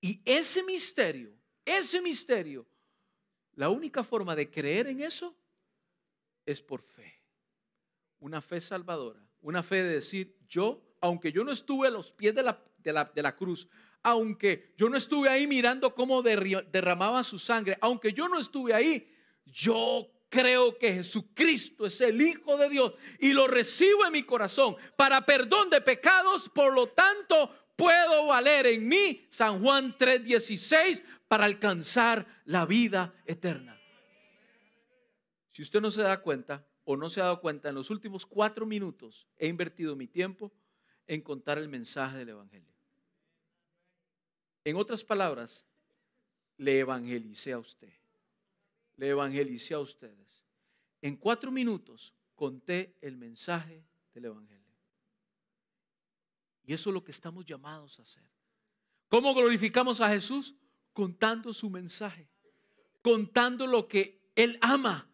Y 0.00 0.22
ese 0.24 0.62
misterio, 0.62 1.36
ese 1.66 2.00
misterio, 2.00 2.66
la 3.56 3.68
única 3.68 4.02
forma 4.02 4.34
de 4.34 4.50
creer 4.50 4.86
en 4.86 5.02
eso 5.02 5.36
es 6.46 6.62
por 6.62 6.80
fe. 6.80 7.17
Una 8.20 8.40
fe 8.40 8.60
salvadora, 8.60 9.20
una 9.42 9.62
fe 9.62 9.82
de 9.82 9.94
decir, 9.94 10.36
yo, 10.48 10.82
aunque 11.00 11.32
yo 11.32 11.44
no 11.44 11.52
estuve 11.52 11.88
a 11.88 11.90
los 11.90 12.12
pies 12.12 12.34
de 12.34 12.42
la, 12.42 12.62
de 12.78 13.22
la, 13.22 13.36
cruz, 13.36 13.68
aunque 14.02 14.74
yo 14.76 14.88
no 14.88 14.96
estuve 14.96 15.28
ahí 15.28 15.46
mirando 15.46 15.94
cómo 15.94 16.22
derramaba 16.22 17.22
su 17.22 17.38
sangre, 17.38 17.78
aunque 17.80 18.12
yo 18.12 18.28
no 18.28 18.38
estuve 18.38 18.74
ahí, 18.74 19.08
yo 19.44 20.10
creo 20.28 20.76
que 20.78 20.94
Jesucristo 20.94 21.86
es 21.86 22.00
el 22.00 22.20
Hijo 22.20 22.56
de 22.56 22.68
Dios 22.68 22.94
y 23.18 23.32
lo 23.32 23.46
recibo 23.46 24.04
en 24.04 24.12
mi 24.12 24.22
corazón 24.22 24.76
para 24.96 25.24
perdón 25.24 25.70
de 25.70 25.80
pecados, 25.80 26.48
por 26.48 26.72
lo 26.72 26.88
tanto 26.88 27.50
puedo 27.76 28.26
valer 28.26 28.66
en 28.66 28.88
mí, 28.88 29.26
San 29.28 29.62
Juan 29.62 29.96
3:16, 29.96 31.02
para 31.28 31.44
alcanzar 31.44 32.26
la 32.44 32.66
vida 32.66 33.14
eterna. 33.24 33.80
Si 35.50 35.62
usted 35.62 35.80
no 35.80 35.90
se 35.90 36.02
da 36.02 36.20
cuenta 36.20 36.64
o 36.88 36.96
no 36.96 37.10
se 37.10 37.20
ha 37.20 37.24
dado 37.24 37.40
cuenta, 37.40 37.68
en 37.68 37.74
los 37.74 37.90
últimos 37.90 38.24
cuatro 38.24 38.64
minutos 38.64 39.26
he 39.36 39.46
invertido 39.46 39.94
mi 39.94 40.06
tiempo 40.06 40.52
en 41.06 41.20
contar 41.20 41.58
el 41.58 41.68
mensaje 41.68 42.16
del 42.16 42.30
Evangelio. 42.30 42.72
En 44.64 44.76
otras 44.76 45.04
palabras, 45.04 45.66
le 46.56 46.78
evangelicé 46.78 47.52
a 47.52 47.58
usted 47.58 47.92
le 48.98 49.08
evangelicé 49.10 49.74
a 49.74 49.80
ustedes. 49.80 50.44
En 51.00 51.16
cuatro 51.16 51.50
minutos 51.50 52.12
conté 52.34 52.98
el 53.00 53.16
mensaje 53.16 53.84
del 54.12 54.26
Evangelio. 54.26 54.58
Y 56.64 56.74
eso 56.74 56.90
es 56.90 56.94
lo 56.94 57.02
que 57.02 57.12
estamos 57.12 57.46
llamados 57.46 57.98
a 57.98 58.02
hacer. 58.02 58.28
¿Cómo 59.08 59.32
glorificamos 59.34 60.00
a 60.00 60.10
Jesús? 60.10 60.54
Contando 60.92 61.54
su 61.54 61.70
mensaje, 61.70 62.28
contando 63.00 63.66
lo 63.66 63.86
que 63.86 64.20
Él 64.34 64.58
ama, 64.60 65.07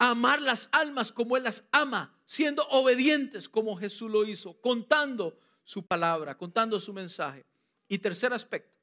amar 0.00 0.42
las 0.42 0.68
almas 0.72 1.12
como 1.12 1.36
Él 1.36 1.44
las 1.44 1.64
ama, 1.70 2.18
siendo 2.26 2.66
obedientes 2.70 3.48
como 3.48 3.76
Jesús 3.76 4.10
lo 4.10 4.24
hizo, 4.24 4.60
contando 4.60 5.38
su 5.62 5.86
palabra, 5.86 6.36
contando 6.36 6.80
su 6.80 6.92
mensaje. 6.92 7.46
Y 7.86 7.98
tercer 7.98 8.32
aspecto, 8.32 8.76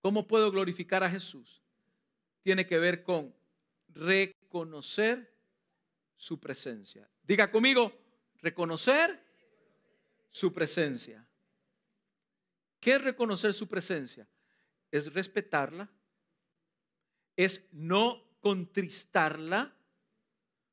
¿cómo 0.00 0.26
puedo 0.26 0.50
glorificar 0.50 1.04
a 1.04 1.10
Jesús? 1.10 1.60
tiene 2.42 2.66
que 2.66 2.78
ver 2.78 3.02
con 3.02 3.34
reconocer 3.88 5.32
su 6.16 6.38
presencia. 6.38 7.08
Diga 7.22 7.50
conmigo, 7.50 7.92
reconocer 8.38 9.22
su 10.30 10.52
presencia. 10.52 11.26
¿Qué 12.78 12.94
es 12.94 13.02
reconocer 13.02 13.52
su 13.52 13.68
presencia? 13.68 14.28
Es 14.90 15.12
respetarla, 15.12 15.90
es 17.36 17.62
no 17.72 18.24
contristarla. 18.40 19.74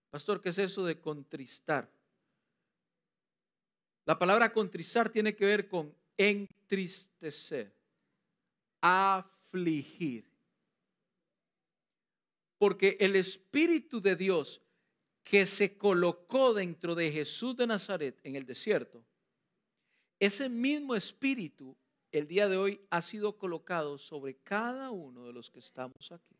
Pastor, 0.09 0.41
¿qué 0.41 0.49
es 0.49 0.57
eso 0.57 0.85
de 0.85 0.99
contristar? 0.99 1.91
La 4.05 4.17
palabra 4.17 4.53
contristar 4.53 5.09
tiene 5.09 5.35
que 5.35 5.45
ver 5.45 5.67
con 5.67 5.93
entristecer, 6.17 7.73
afligir. 8.81 10.25
Porque 12.57 12.97
el 12.99 13.15
Espíritu 13.15 14.01
de 14.01 14.15
Dios 14.15 14.61
que 15.23 15.45
se 15.45 15.77
colocó 15.77 16.53
dentro 16.53 16.95
de 16.95 17.11
Jesús 17.11 17.55
de 17.57 17.67
Nazaret 17.67 18.19
en 18.23 18.35
el 18.35 18.45
desierto 18.45 19.03
ese 20.19 20.49
mismo 20.49 20.95
espíritu 20.95 21.77
el 22.11 22.27
día 22.27 22.47
de 22.47 22.57
hoy 22.57 22.81
ha 22.89 23.01
sido 23.01 23.37
colocado 23.37 23.97
sobre 23.97 24.37
cada 24.37 24.89
uno 24.89 25.25
de 25.25 25.33
los 25.33 25.51
que 25.51 25.59
estamos 25.59 26.11
aquí. 26.11 26.36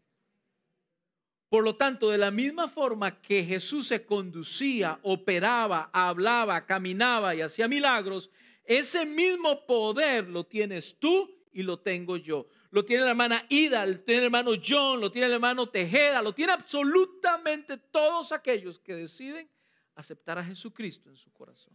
Por 1.49 1.63
lo 1.63 1.75
tanto, 1.75 2.09
de 2.09 2.17
la 2.17 2.29
misma 2.29 2.67
forma 2.67 3.21
que 3.21 3.43
Jesús 3.43 3.87
se 3.87 4.05
conducía, 4.05 4.99
operaba, 5.01 5.89
hablaba, 5.93 6.65
caminaba 6.65 7.33
y 7.35 7.41
hacía 7.41 7.67
milagros, 7.67 8.29
ese 8.65 9.05
mismo 9.05 9.65
poder 9.65 10.27
lo 10.27 10.45
tienes 10.45 10.99
tú 10.99 11.29
y 11.53 11.63
lo 11.63 11.79
tengo 11.79 12.17
yo. 12.17 12.47
Lo 12.69 12.83
tiene 12.83 13.03
la 13.03 13.11
hermana 13.11 13.45
Ida, 13.47 13.85
lo 13.85 13.99
tiene 14.01 14.19
el 14.19 14.25
hermano 14.25 14.51
John, 14.63 14.99
lo 14.99 15.09
tiene 15.09 15.27
el 15.27 15.33
hermano 15.33 15.69
Tejeda, 15.69 16.21
lo 16.21 16.33
tiene 16.33 16.51
absolutamente 16.51 17.77
todos 17.77 18.33
aquellos 18.33 18.77
que 18.79 18.93
deciden 18.93 19.49
aceptar 19.95 20.37
a 20.37 20.43
Jesucristo 20.43 21.09
en 21.09 21.15
su 21.15 21.31
corazón. 21.31 21.73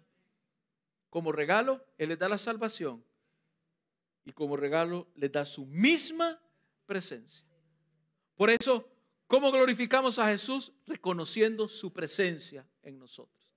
Como 1.08 1.32
regalo, 1.32 1.82
Él 1.96 2.10
les 2.10 2.18
da 2.18 2.28
la 2.28 2.36
salvación 2.36 3.02
y 4.24 4.32
como 4.32 4.56
regalo 4.56 5.08
les 5.16 5.32
da 5.32 5.46
su 5.46 5.64
misma 5.64 6.40
presencia. 6.84 7.46
Por 8.36 8.50
eso, 8.50 8.91
¿cómo 9.32 9.50
glorificamos 9.50 10.18
a 10.18 10.28
Jesús? 10.28 10.74
Reconociendo 10.86 11.66
su 11.66 11.90
presencia 11.90 12.68
en 12.82 12.98
nosotros. 12.98 13.50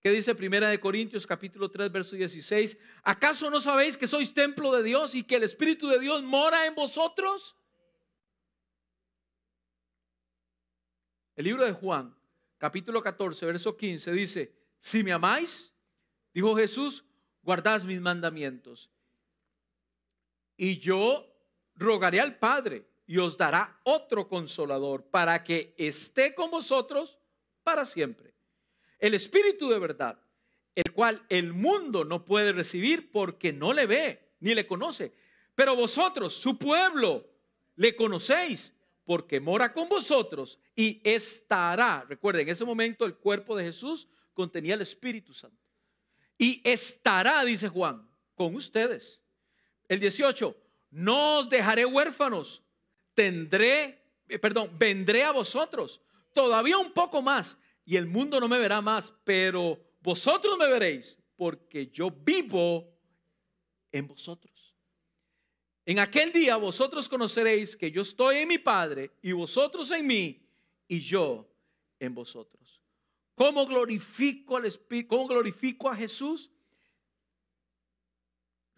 ¿Qué 0.00 0.10
dice 0.10 0.34
Primera 0.34 0.66
de 0.66 0.80
Corintios 0.80 1.24
capítulo 1.24 1.70
3 1.70 1.92
verso 1.92 2.16
16? 2.16 2.76
¿Acaso 3.04 3.48
no 3.48 3.60
sabéis 3.60 3.96
que 3.96 4.08
sois 4.08 4.34
templo 4.34 4.72
de 4.72 4.82
Dios 4.82 5.14
y 5.14 5.22
que 5.22 5.36
el 5.36 5.44
Espíritu 5.44 5.86
de 5.86 6.00
Dios 6.00 6.24
mora 6.24 6.66
en 6.66 6.74
vosotros? 6.74 7.54
El 11.36 11.44
libro 11.44 11.64
de 11.64 11.70
Juan, 11.70 12.12
capítulo 12.58 13.00
14, 13.00 13.46
verso 13.46 13.76
15 13.76 14.10
dice, 14.10 14.52
si 14.80 15.04
me 15.04 15.12
amáis, 15.12 15.72
dijo 16.34 16.56
Jesús, 16.56 17.04
guardad 17.40 17.80
mis 17.84 18.00
mandamientos. 18.00 18.90
Y 20.56 20.80
yo 20.80 21.32
rogaré 21.76 22.18
al 22.18 22.36
Padre 22.36 22.89
y 23.10 23.18
os 23.18 23.36
dará 23.36 23.76
otro 23.82 24.28
consolador 24.28 25.02
para 25.02 25.42
que 25.42 25.74
esté 25.76 26.32
con 26.32 26.48
vosotros 26.48 27.18
para 27.64 27.84
siempre. 27.84 28.32
El 29.00 29.14
Espíritu 29.14 29.68
de 29.68 29.80
verdad, 29.80 30.16
el 30.76 30.92
cual 30.92 31.20
el 31.28 31.52
mundo 31.52 32.04
no 32.04 32.24
puede 32.24 32.52
recibir 32.52 33.10
porque 33.10 33.52
no 33.52 33.72
le 33.72 33.86
ve 33.86 34.34
ni 34.38 34.54
le 34.54 34.64
conoce. 34.64 35.12
Pero 35.56 35.74
vosotros, 35.74 36.34
su 36.34 36.56
pueblo, 36.56 37.28
le 37.74 37.96
conocéis 37.96 38.72
porque 39.04 39.40
mora 39.40 39.72
con 39.72 39.88
vosotros 39.88 40.60
y 40.76 41.00
estará. 41.02 42.06
Recuerden, 42.08 42.42
en 42.42 42.52
ese 42.52 42.64
momento 42.64 43.04
el 43.04 43.16
cuerpo 43.16 43.56
de 43.56 43.64
Jesús 43.64 44.06
contenía 44.34 44.74
el 44.74 44.82
Espíritu 44.82 45.34
Santo. 45.34 45.60
Y 46.38 46.60
estará, 46.62 47.44
dice 47.44 47.68
Juan, 47.68 48.08
con 48.36 48.54
ustedes. 48.54 49.20
El 49.88 49.98
18, 49.98 50.56
no 50.92 51.38
os 51.38 51.50
dejaré 51.50 51.84
huérfanos, 51.84 52.62
tendré, 53.14 54.02
eh, 54.28 54.38
perdón, 54.38 54.70
vendré 54.78 55.24
a 55.24 55.32
vosotros. 55.32 56.00
Todavía 56.32 56.78
un 56.78 56.92
poco 56.92 57.22
más 57.22 57.58
y 57.84 57.96
el 57.96 58.06
mundo 58.06 58.40
no 58.40 58.48
me 58.48 58.58
verá 58.58 58.80
más, 58.80 59.12
pero 59.24 59.78
vosotros 60.00 60.56
me 60.58 60.68
veréis 60.68 61.18
porque 61.36 61.88
yo 61.88 62.10
vivo 62.10 62.96
en 63.92 64.06
vosotros. 64.06 64.74
En 65.84 65.98
aquel 65.98 66.32
día 66.32 66.56
vosotros 66.56 67.08
conoceréis 67.08 67.76
que 67.76 67.90
yo 67.90 68.02
estoy 68.02 68.38
en 68.38 68.48
mi 68.48 68.58
Padre 68.58 69.12
y 69.22 69.32
vosotros 69.32 69.90
en 69.90 70.06
mí 70.06 70.46
y 70.86 71.00
yo 71.00 71.50
en 71.98 72.14
vosotros. 72.14 72.80
¿Cómo 73.34 73.66
glorifico 73.66 74.56
al 74.56 74.66
Espíritu? 74.66 75.08
¿Cómo 75.08 75.26
glorifico 75.26 75.88
a 75.88 75.96
Jesús? 75.96 76.50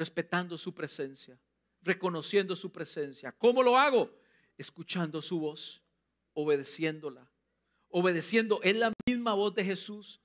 respetando 0.02 0.58
su 0.58 0.74
presencia, 0.74 1.38
reconociendo 1.80 2.56
su 2.56 2.72
presencia. 2.72 3.32
¿Cómo 3.32 3.62
lo 3.62 3.78
hago? 3.78 4.10
Escuchando 4.58 5.22
su 5.22 5.40
voz, 5.40 5.82
obedeciéndola, 6.34 7.30
obedeciendo 7.88 8.60
en 8.62 8.80
la 8.80 8.92
misma 9.06 9.34
voz 9.34 9.54
de 9.54 9.64
Jesús, 9.64 10.20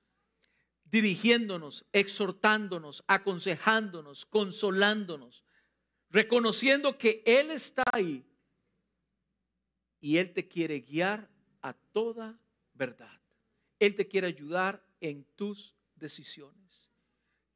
dirigiéndonos, 0.84 1.84
exhortándonos, 1.92 3.04
aconsejándonos, 3.06 4.24
consolándonos, 4.26 5.44
reconociendo 6.10 6.96
que 6.96 7.22
Él 7.26 7.50
está 7.50 7.82
ahí 7.92 8.24
y 10.00 10.16
Él 10.16 10.32
te 10.32 10.48
quiere 10.48 10.80
guiar 10.80 11.28
a 11.60 11.74
toda 11.74 12.38
verdad. 12.74 13.20
Él 13.78 13.94
te 13.94 14.08
quiere 14.08 14.26
ayudar 14.26 14.84
en 15.00 15.24
tus 15.36 15.74
decisiones. 15.96 16.88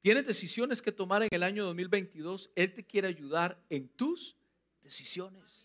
Tienes 0.01 0.27
decisiones 0.27 0.83
que 0.83 0.93
tomar 0.93 1.23
en 1.23 1.29
el 1.31 1.43
año 1.43 1.65
2022. 1.65 2.51
Él 2.55 2.75
te 2.75 2.85
quiere 2.85 3.09
ayudar 3.09 3.65
en 3.71 3.89
tus 3.89 4.37
decisiones. 4.83 5.62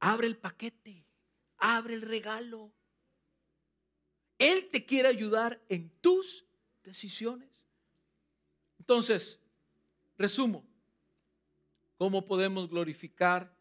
Abre 0.00 0.26
el 0.26 0.36
paquete, 0.36 1.04
abre 1.58 1.94
el 1.94 2.02
regalo. 2.02 2.72
Él 4.38 4.68
te 4.70 4.84
quiere 4.84 5.08
ayudar 5.08 5.60
en 5.68 5.90
tus 6.00 6.44
decisiones. 6.84 7.50
Entonces, 8.78 9.40
resumo, 10.18 10.64
¿cómo 11.96 12.26
podemos 12.26 12.68
glorificar 12.68 13.52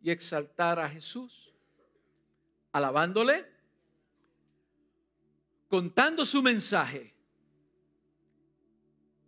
y 0.00 0.10
exaltar 0.10 0.78
a 0.78 0.88
Jesús? 0.88 1.52
Alabándole, 2.72 3.46
contando 5.68 6.24
su 6.24 6.42
mensaje 6.42 7.14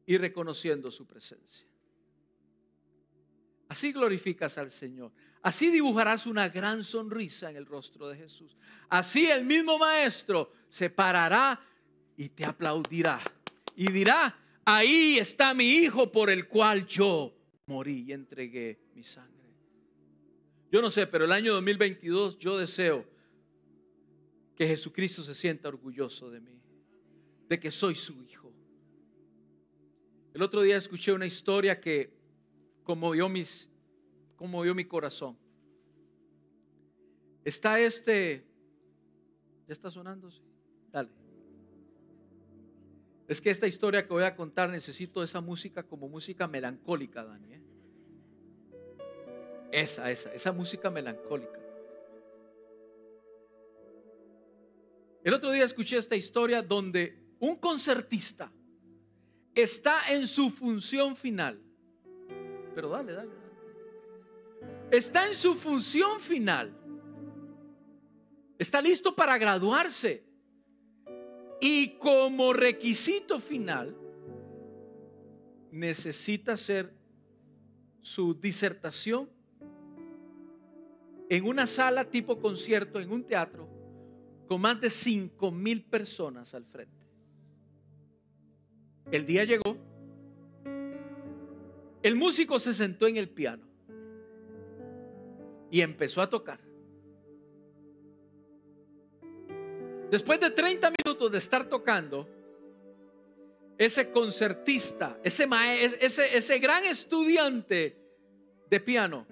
y 0.07 0.17
reconociendo 0.17 0.91
su 0.91 1.07
presencia. 1.07 1.67
Así 3.69 3.93
glorificas 3.93 4.59
al 4.59 4.71
Señor. 4.71 5.13
Así 5.43 5.71
dibujarás 5.71 6.27
una 6.27 6.49
gran 6.49 6.83
sonrisa 6.85 7.51
en 7.51 7.57
el 7.57 7.67
rostro 7.67 8.09
de 8.09 8.17
Jesús. 8.17 8.57
Así 8.89 9.27
el 9.31 9.45
mismo 9.45 9.79
Maestro 9.79 10.53
se 10.69 10.91
parará 10.91 11.61
y 12.17 12.29
te 12.29 12.45
aplaudirá. 12.45 13.21
Y 13.75 13.91
dirá, 13.91 14.39
ahí 14.65 15.19
está 15.19 15.55
mi 15.55 15.69
Hijo 15.71 16.11
por 16.11 16.31
el 16.31 16.49
cual 16.49 16.87
yo 16.87 17.35
morí 17.67 18.05
y 18.09 18.13
entregué 18.13 18.79
mi 18.95 19.03
sangre. 19.03 19.51
Yo 20.71 20.83
no 20.83 20.91
sé, 20.91 21.07
pero 21.07 21.25
el 21.25 21.33
año 21.33 21.55
2022 21.55 22.39
yo 22.39 22.59
deseo 22.59 23.07
que 24.57 24.67
Jesucristo 24.67 25.23
se 25.23 25.35
sienta 25.35 25.69
orgulloso 25.69 26.31
de 26.31 26.41
mí, 26.41 26.61
de 27.49 27.61
que 27.61 27.71
soy 27.71 27.95
su 27.95 28.23
Hijo 28.23 28.47
el 30.37 30.43
otro 30.43 30.61
día 30.61 30.77
escuché 30.77 31.15
una 31.15 31.25
historia 31.25 31.81
que 31.81 32.16
conmovió, 32.87 33.29
mis, 33.29 33.69
mi 34.41 34.85
corazón. 34.85 35.37
Está 37.45 37.81
este, 37.81 38.47
¿ya 39.67 39.73
está 39.73 39.91
sonando? 39.91 40.31
Dale. 40.93 41.11
Es 43.27 43.41
que 43.41 43.51
esta 43.51 43.67
historia 43.67 44.07
que 44.07 44.13
voy 44.13 44.23
a 44.23 44.37
contar 44.37 44.71
necesito 44.71 45.23
esa 45.23 45.41
música 45.41 45.83
como 45.83 46.09
música 46.09 46.47
melancólica, 46.47 47.25
Dani. 47.25 47.55
¿eh? 47.55 47.63
Esa, 49.73 50.11
esa, 50.11 50.33
esa 50.33 50.53
música 50.53 50.89
melancólica. 50.89 51.59
El 55.25 55.35
otro 55.35 55.51
día 55.51 55.65
escuché 55.65 55.97
esta 55.97 56.15
historia 56.15 56.63
donde 56.63 57.19
un 57.41 57.57
concertista 57.57 58.53
está 59.57 60.13
en 60.13 60.29
su 60.29 60.51
función 60.51 61.17
final. 61.17 61.66
Pero 62.77 62.91
dale, 62.91 63.13
dale. 63.15 63.31
Está 64.91 65.27
en 65.27 65.35
su 65.35 65.55
función 65.55 66.21
final. 66.21 66.77
Está 68.59 68.83
listo 68.83 69.17
para 69.17 69.39
graduarse. 69.39 70.27
Y 71.59 71.97
como 71.97 72.53
requisito 72.53 73.39
final, 73.39 73.97
necesita 75.71 76.53
hacer 76.53 76.93
su 78.03 78.35
disertación 78.35 79.31
en 81.31 81.47
una 81.47 81.67
sala 81.67 82.05
tipo 82.05 82.39
concierto, 82.39 83.01
en 83.01 83.11
un 83.11 83.25
teatro, 83.25 83.67
con 84.47 84.61
más 84.61 84.79
de 84.83 84.91
5 84.91 85.51
mil 85.51 85.83
personas 85.83 86.53
al 86.53 86.67
frente. 86.67 87.07
El 89.11 89.25
día 89.25 89.45
llegó. 89.45 89.96
El 92.07 92.15
músico 92.15 92.61
se 92.61 92.73
sentó 92.73 93.09
en 93.09 93.17
el 93.17 93.29
piano 93.29 93.67
y 95.73 95.81
empezó 95.81 96.23
a 96.23 96.29
tocar. 96.29 96.61
Después 100.09 100.39
de 100.39 100.53
30 100.53 100.93
minutos 101.05 101.33
de 101.33 101.39
estar 101.39 101.69
tocando, 101.69 102.29
ese 103.77 104.13
concertista, 104.13 105.19
ese, 105.25 105.49
ese, 106.01 106.37
ese 106.37 106.59
gran 106.61 106.85
estudiante 106.85 108.01
de 108.71 108.81
piano, 108.81 109.27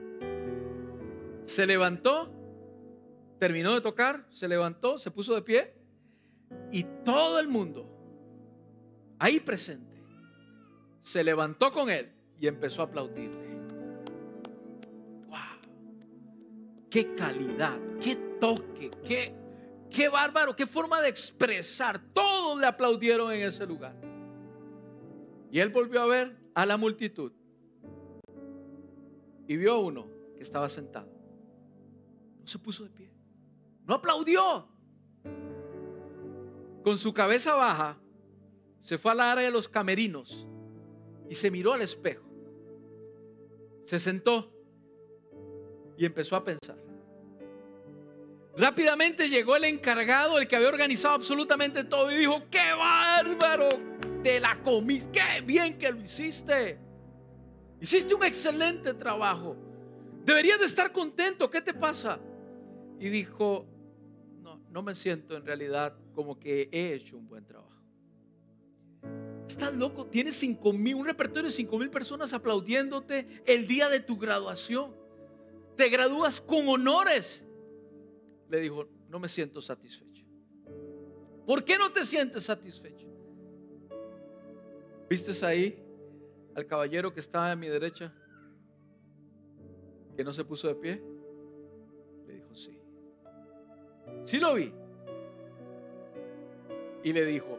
se 1.45 1.67
levantó, 1.67 2.29
terminó 3.39 3.75
de 3.75 3.83
tocar, 3.83 4.27
se 4.31 4.49
levantó, 4.49 4.99
se 4.99 5.13
puso 5.13 5.37
de 5.37 5.43
pie 5.43 5.75
y 6.73 6.83
todo 7.05 7.39
el 7.39 7.47
mundo 7.47 7.89
ahí 9.21 9.39
presente, 9.39 9.95
se 11.03 11.23
levantó 11.23 11.71
con 11.71 11.89
él 11.89 12.14
y 12.45 12.47
empezó 12.47 12.83
a 12.83 12.85
aplaudirle. 12.85 13.55
qué 16.91 17.13
calidad, 17.17 17.77
qué 18.01 18.15
toque, 18.39 18.91
qué, 19.03 19.35
qué 19.91 20.09
bárbaro, 20.09 20.55
qué 20.55 20.65
forma 20.65 21.01
de 21.01 21.09
expresar. 21.09 21.99
Todos 22.13 22.61
le 22.61 22.67
aplaudieron 22.67 23.33
en 23.33 23.49
ese 23.49 23.67
lugar. 23.67 23.97
Y 25.51 25.59
él 25.59 25.71
volvió 25.71 26.03
a 26.03 26.07
ver 26.07 26.37
a 26.55 26.65
la 26.67 26.77
multitud 26.77 27.33
y 29.49 29.57
vio 29.57 29.73
a 29.73 29.81
uno 29.81 30.07
que 30.37 30.43
estaba 30.43 30.69
sentado. 30.69 31.09
No 32.39 32.47
se 32.47 32.59
puso 32.59 32.85
de 32.85 32.91
pie, 32.91 33.11
no 33.87 33.95
aplaudió. 33.95 34.69
Con 36.85 36.99
su 36.99 37.13
cabeza 37.15 37.55
baja, 37.55 37.99
se 38.83 38.99
fue 38.99 39.13
al 39.13 39.21
área 39.21 39.45
de 39.45 39.51
los 39.51 39.67
camerinos 39.69 40.47
y 41.29 41.35
se 41.35 41.51
miró 41.51 41.73
al 41.73 41.83
espejo. 41.83 42.24
Se 43.85 43.99
sentó 43.99 44.51
y 45.97 46.05
empezó 46.05 46.37
a 46.37 46.45
pensar. 46.45 46.77
Rápidamente 48.57 49.29
llegó 49.29 49.57
el 49.57 49.65
encargado, 49.65 50.39
el 50.39 50.47
que 50.47 50.57
había 50.57 50.69
organizado 50.69 51.15
absolutamente 51.15 51.85
todo 51.85 52.11
y 52.11 52.17
dijo, 52.17 52.43
qué 52.51 52.73
bárbaro, 52.77 53.69
te 54.23 54.39
la 54.39 54.63
comiste, 54.63 55.21
qué 55.21 55.41
bien 55.41 55.77
que 55.77 55.91
lo 55.91 56.01
hiciste. 56.01 56.79
Hiciste 57.81 58.15
un 58.15 58.25
excelente 58.25 58.95
trabajo. 58.95 59.57
Deberías 60.25 60.61
de 60.61 60.67
estar 60.67 60.93
contento, 60.93 61.51
¿qué 61.51 61.61
te 61.61 61.75
pasa? 61.75 62.21
Y 63.01 63.09
dijo, 63.09 63.67
no, 64.41 64.63
no 64.71 64.83
me 64.83 64.95
siento 64.95 65.37
en 65.37 65.45
realidad 65.45 65.95
como 66.15 66.39
que 66.39 66.69
he 66.71 66.95
hecho 66.95 67.19
un 67.19 67.29
buen 67.29 67.45
trabajo. 67.45 67.74
Estás 69.47 69.77
loco, 69.77 70.07
tienes 70.07 70.37
cinco 70.37 70.73
mil, 70.73 70.95
un 70.95 71.07
repertorio 71.07 71.45
de 71.45 71.51
cinco 71.51 71.79
mil 71.79 71.91
personas 71.91 72.33
aplaudiéndote 72.33 73.43
el 73.45 73.67
día 73.67 73.89
de 73.89 74.01
tu 74.01 74.17
graduación. 74.17 74.95
Te 75.77 75.89
gradúas 75.89 76.41
con 76.41 76.69
honores. 76.69 77.45
Le 78.49 78.61
dijo, 78.61 78.89
no 79.09 79.19
me 79.19 79.29
siento 79.29 79.61
satisfecho. 79.61 80.25
¿Por 81.47 81.65
qué 81.65 81.77
no 81.77 81.93
te 81.93 82.05
sientes 82.05 82.45
satisfecho? 82.45 83.07
¿Vistes 85.11 85.43
ahí 85.43 85.79
al 86.55 86.67
caballero 86.67 87.13
que 87.13 87.21
estaba 87.21 87.51
a 87.51 87.57
mi 87.57 87.69
derecha? 87.69 88.13
Que 90.17 90.25
no 90.25 90.33
se 90.33 90.45
puso 90.45 90.69
de 90.69 90.75
pie. 90.75 91.03
Le 92.27 92.35
dijo, 92.35 92.55
sí. 92.55 92.79
Sí 94.25 94.39
lo 94.39 94.55
vi. 94.55 94.73
Y 97.03 97.13
le 97.13 97.27
dijo, 97.27 97.59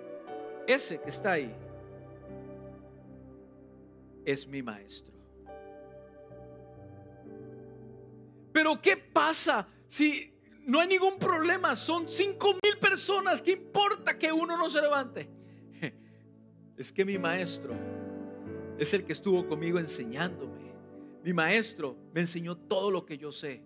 ese 0.65 0.99
que 0.99 1.09
está 1.09 1.33
ahí 1.33 1.55
es 4.25 4.47
mi 4.47 4.61
maestro. 4.61 5.13
Pero 8.51 8.81
¿qué 8.81 8.97
pasa 8.97 9.67
si 9.87 10.33
no 10.65 10.79
hay 10.79 10.87
ningún 10.87 11.19
problema? 11.19 11.75
Son 11.75 12.07
cinco 12.07 12.57
mil 12.63 12.77
personas. 12.79 13.41
¿Qué 13.41 13.51
importa 13.51 14.17
que 14.17 14.31
uno 14.31 14.57
no 14.57 14.69
se 14.69 14.81
levante? 14.81 15.29
Es 16.77 16.91
que 16.91 17.05
mi 17.05 17.17
maestro 17.17 17.73
es 18.77 18.93
el 18.93 19.05
que 19.05 19.13
estuvo 19.13 19.47
conmigo 19.47 19.79
enseñándome. 19.79 20.73
Mi 21.23 21.31
maestro 21.31 21.97
me 22.13 22.21
enseñó 22.21 22.57
todo 22.57 22.91
lo 22.91 23.05
que 23.05 23.17
yo 23.17 23.31
sé. 23.31 23.63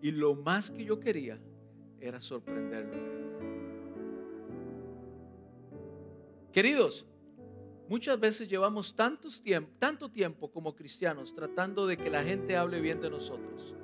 Y 0.00 0.12
lo 0.12 0.34
más 0.34 0.70
que 0.70 0.84
yo 0.84 1.00
quería 1.00 1.40
era 2.00 2.20
sorprenderlo. 2.20 2.96
Queridos, 6.52 7.06
muchas 7.88 8.18
veces 8.18 8.48
llevamos 8.48 8.94
tantos 8.94 9.42
tanto 9.78 10.10
tiempo 10.10 10.50
como 10.50 10.74
cristianos 10.74 11.34
tratando 11.34 11.86
de 11.86 11.96
que 11.96 12.10
la 12.10 12.22
gente 12.22 12.56
hable 12.56 12.80
bien 12.80 13.00
de 13.00 13.10
nosotros 13.10 13.76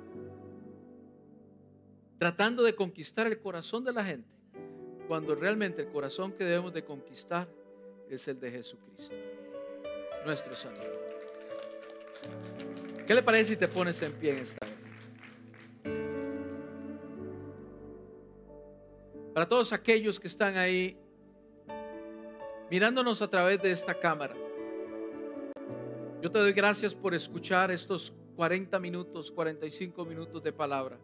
tratando 2.23 2.63
de 2.63 2.73
conquistar 2.73 3.27
el 3.27 3.37
corazón 3.37 3.83
de 3.83 3.91
la 3.91 4.01
gente, 4.01 4.29
cuando 5.09 5.35
realmente 5.35 5.81
el 5.81 5.89
corazón 5.89 6.31
que 6.31 6.45
debemos 6.45 6.73
de 6.73 6.85
conquistar 6.85 7.49
es 8.09 8.25
el 8.29 8.39
de 8.39 8.49
Jesucristo, 8.49 9.13
nuestro 10.25 10.55
Salvador. 10.55 11.03
¿Qué 13.05 13.13
le 13.13 13.21
parece 13.23 13.49
si 13.49 13.57
te 13.57 13.67
pones 13.67 14.01
en 14.01 14.13
pie 14.13 14.31
en 14.31 14.37
esta 14.37 14.65
hora? 14.65 14.73
Para 19.33 19.49
todos 19.49 19.73
aquellos 19.73 20.17
que 20.17 20.27
están 20.29 20.55
ahí 20.55 20.97
mirándonos 22.69 23.21
a 23.21 23.29
través 23.29 23.61
de 23.61 23.71
esta 23.71 23.93
cámara, 23.93 24.35
yo 26.21 26.31
te 26.31 26.39
doy 26.39 26.53
gracias 26.53 26.95
por 26.95 27.13
escuchar 27.13 27.69
estos 27.71 28.13
40 28.35 28.79
minutos, 28.79 29.31
45 29.31 30.05
minutos 30.05 30.41
de 30.41 30.53
palabra. 30.53 30.97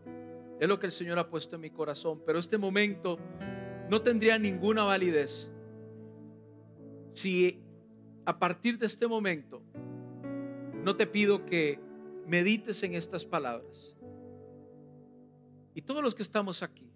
Es 0.60 0.68
lo 0.68 0.80
que 0.80 0.88
el 0.88 0.91
Señor 0.91 1.20
ha 1.20 1.30
puesto 1.30 1.55
en 1.55 1.62
mi 1.62 1.70
corazón. 1.70 2.22
Pero 2.26 2.39
este 2.39 2.57
momento 2.57 3.18
no 3.89 4.01
tendría 4.01 4.38
ninguna 4.38 4.84
validez 4.84 5.49
si 7.14 7.62
a 8.26 8.38
partir 8.38 8.78
de 8.78 8.86
este 8.86 9.07
momento 9.07 9.62
no 10.84 10.95
te 10.95 11.07
pido 11.07 11.45
que 11.45 11.80
medites 12.26 12.84
en 12.84 12.93
estas 12.93 13.26
palabras. 13.26 13.97
Y 15.74 15.82
todos 15.82 16.03
los 16.03 16.16
que 16.16 16.24
estamos 16.24 16.64
aquí, 16.64 16.89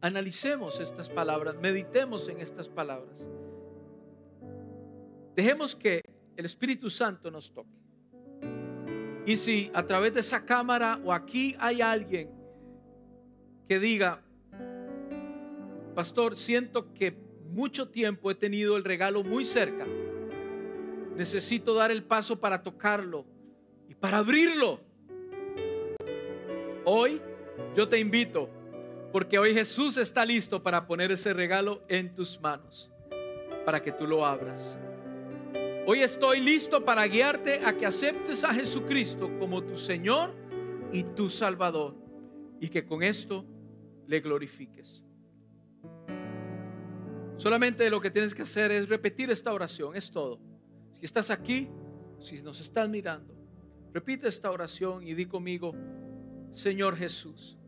analicemos 0.00 0.80
estas 0.80 1.08
palabras, 1.08 1.56
meditemos 1.56 2.28
en 2.28 2.40
estas 2.40 2.68
palabras. 2.68 3.26
Dejemos 5.34 5.74
que 5.74 6.02
el 6.36 6.44
Espíritu 6.44 6.90
Santo 6.90 7.30
nos 7.30 7.52
toque. 7.52 7.82
Y 9.24 9.36
si 9.36 9.70
a 9.72 9.84
través 9.84 10.14
de 10.14 10.20
esa 10.20 10.44
cámara 10.44 11.00
o 11.04 11.12
aquí 11.12 11.54
hay 11.58 11.80
alguien 11.80 12.30
que 13.68 13.78
diga, 13.78 14.20
pastor, 15.94 16.36
siento 16.36 16.92
que 16.92 17.16
mucho 17.52 17.88
tiempo 17.88 18.30
he 18.30 18.34
tenido 18.34 18.76
el 18.76 18.84
regalo 18.84 19.22
muy 19.22 19.44
cerca. 19.44 19.86
Necesito 21.16 21.74
dar 21.74 21.90
el 21.90 22.02
paso 22.02 22.40
para 22.40 22.62
tocarlo 22.62 23.24
y 23.88 23.94
para 23.94 24.18
abrirlo. 24.18 24.80
Hoy 26.84 27.20
yo 27.76 27.88
te 27.88 27.98
invito, 27.98 28.50
porque 29.12 29.38
hoy 29.38 29.54
Jesús 29.54 29.96
está 29.98 30.24
listo 30.24 30.62
para 30.62 30.86
poner 30.86 31.12
ese 31.12 31.32
regalo 31.32 31.82
en 31.88 32.14
tus 32.14 32.40
manos, 32.40 32.90
para 33.64 33.80
que 33.82 33.92
tú 33.92 34.06
lo 34.06 34.26
abras. 34.26 34.78
Hoy 35.84 36.00
estoy 36.00 36.38
listo 36.38 36.84
para 36.84 37.04
guiarte 37.08 37.64
a 37.64 37.76
que 37.76 37.86
aceptes 37.86 38.44
a 38.44 38.54
Jesucristo 38.54 39.28
como 39.40 39.64
tu 39.64 39.76
Señor 39.76 40.32
y 40.92 41.02
tu 41.02 41.28
Salvador. 41.28 41.96
Y 42.60 42.68
que 42.68 42.86
con 42.86 43.02
esto 43.02 43.44
le 44.06 44.20
glorifiques. 44.20 45.02
Solamente 47.36 47.90
lo 47.90 48.00
que 48.00 48.12
tienes 48.12 48.32
que 48.32 48.42
hacer 48.42 48.70
es 48.70 48.88
repetir 48.88 49.28
esta 49.32 49.52
oración, 49.52 49.96
es 49.96 50.08
todo. 50.12 50.38
Si 50.92 51.04
estás 51.04 51.30
aquí, 51.30 51.68
si 52.20 52.40
nos 52.42 52.60
estás 52.60 52.88
mirando, 52.88 53.34
repite 53.92 54.28
esta 54.28 54.52
oración 54.52 55.04
y 55.04 55.14
di 55.14 55.26
conmigo, 55.26 55.74
Señor 56.52 56.94
Jesús, 56.94 57.58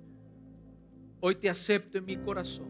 hoy 1.19 1.35
te 1.35 1.51
acepto 1.51 1.99
en 1.99 2.05
mi 2.05 2.17
corazón. 2.19 2.69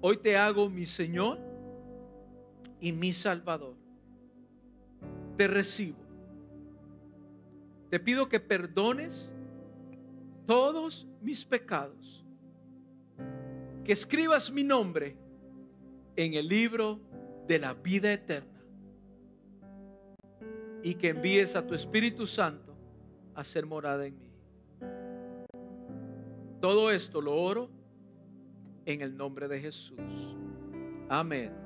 Hoy 0.00 0.18
te 0.18 0.36
hago 0.36 0.70
mi 0.70 0.86
Señor 0.86 1.51
y 2.82 2.90
mi 2.92 3.12
Salvador. 3.12 3.76
Te 5.38 5.46
recibo. 5.46 5.98
Te 7.88 8.00
pido 8.00 8.28
que 8.28 8.40
perdones 8.40 9.32
todos 10.46 11.06
mis 11.20 11.44
pecados, 11.44 12.24
que 13.84 13.92
escribas 13.92 14.50
mi 14.50 14.64
nombre 14.64 15.16
en 16.16 16.34
el 16.34 16.48
libro 16.48 17.00
de 17.46 17.60
la 17.60 17.72
vida 17.72 18.12
eterna 18.12 18.60
y 20.82 20.94
que 20.94 21.10
envíes 21.10 21.54
a 21.54 21.64
tu 21.64 21.74
Espíritu 21.74 22.26
Santo 22.26 22.74
a 23.34 23.44
ser 23.44 23.64
morada 23.64 24.06
en 24.06 24.18
mí. 24.18 24.30
Todo 26.60 26.90
esto 26.90 27.20
lo 27.20 27.36
oro 27.36 27.70
en 28.86 29.02
el 29.02 29.16
nombre 29.16 29.46
de 29.46 29.60
Jesús. 29.60 30.00
Amén 31.08 31.61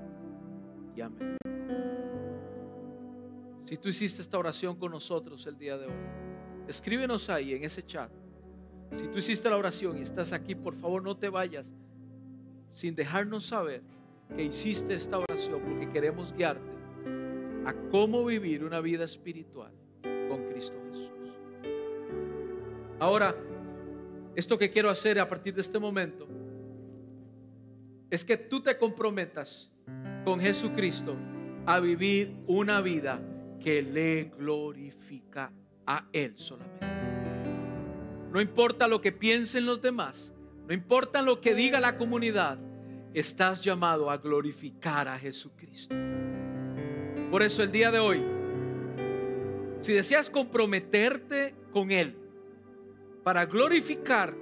Si 3.65 3.77
tú 3.77 3.89
hiciste 3.89 4.23
esta 4.23 4.39
oración 4.39 4.77
con 4.77 4.93
nosotros 4.93 5.47
el 5.47 5.59
día 5.59 5.77
de 5.77 5.87
hoy, 5.87 5.93
escríbenos 6.69 7.29
ahí 7.29 7.53
en 7.53 7.65
ese 7.65 7.85
chat. 7.85 8.11
Si 8.95 9.09
tú 9.09 9.19
hiciste 9.19 9.51
la 9.51 9.57
oración 9.57 9.99
y 9.99 10.03
estás 10.03 10.33
aquí, 10.33 10.55
por 10.55 10.75
favor 10.77 11.03
no 11.03 11.17
te 11.17 11.29
vayas 11.29 11.75
sin 12.71 12.95
dejarnos 12.95 13.47
saber 13.47 13.83
que 14.35 14.45
hiciste 14.45 14.95
esta 14.95 15.19
oración 15.19 15.61
porque 15.63 15.91
queremos 15.91 16.33
guiarte 16.33 16.71
a 17.67 17.75
cómo 17.91 18.25
vivir 18.25 18.65
una 18.65 18.81
vida 18.81 19.05
espiritual 19.05 19.73
con 20.29 20.45
Cristo 20.49 20.77
Jesús. 20.89 21.11
Ahora, 22.99 23.37
esto 24.35 24.57
que 24.57 24.71
quiero 24.71 24.89
hacer 24.89 25.19
a 25.19 25.29
partir 25.29 25.55
de 25.55 25.61
este 25.61 25.79
momento 25.79 26.27
es 28.09 28.25
que 28.25 28.37
tú 28.37 28.63
te 28.63 28.77
comprometas 28.79 29.71
con 30.27 30.41
Jesucristo 30.41 31.15
a 31.67 31.79
vivir 31.79 32.35
una 32.49 32.81
vida 32.81 33.23
que 33.63 33.81
le 33.81 34.33
glorifica 34.37 35.53
a 35.87 36.05
Él 36.13 36.35
solamente. 36.35 36.85
No 38.33 38.41
importa 38.41 38.89
lo 38.89 39.01
que 39.01 39.13
piensen 39.13 39.65
los 39.67 39.81
demás, 39.81 40.33
no 40.67 40.75
importa 40.75 41.23
lo 41.23 41.41
que 41.41 41.55
diga 41.55 41.79
la 41.79 41.97
comunidad, 41.97 42.59
estás 43.15 43.63
llamado 43.63 44.11
a 44.11 44.17
glorificar 44.17 45.07
a 45.07 45.17
Jesucristo. 45.17 45.95
Por 47.31 47.45
eso 47.45 47.63
el 47.63 47.71
día 47.71 47.93
de 47.93 48.01
hoy, 48.01 48.21
si 49.81 49.93
deseas 49.93 50.29
comprometerte 50.29 51.55
con 51.73 51.93
Él 51.93 52.17
para 53.23 53.47
glorificar 53.47 54.35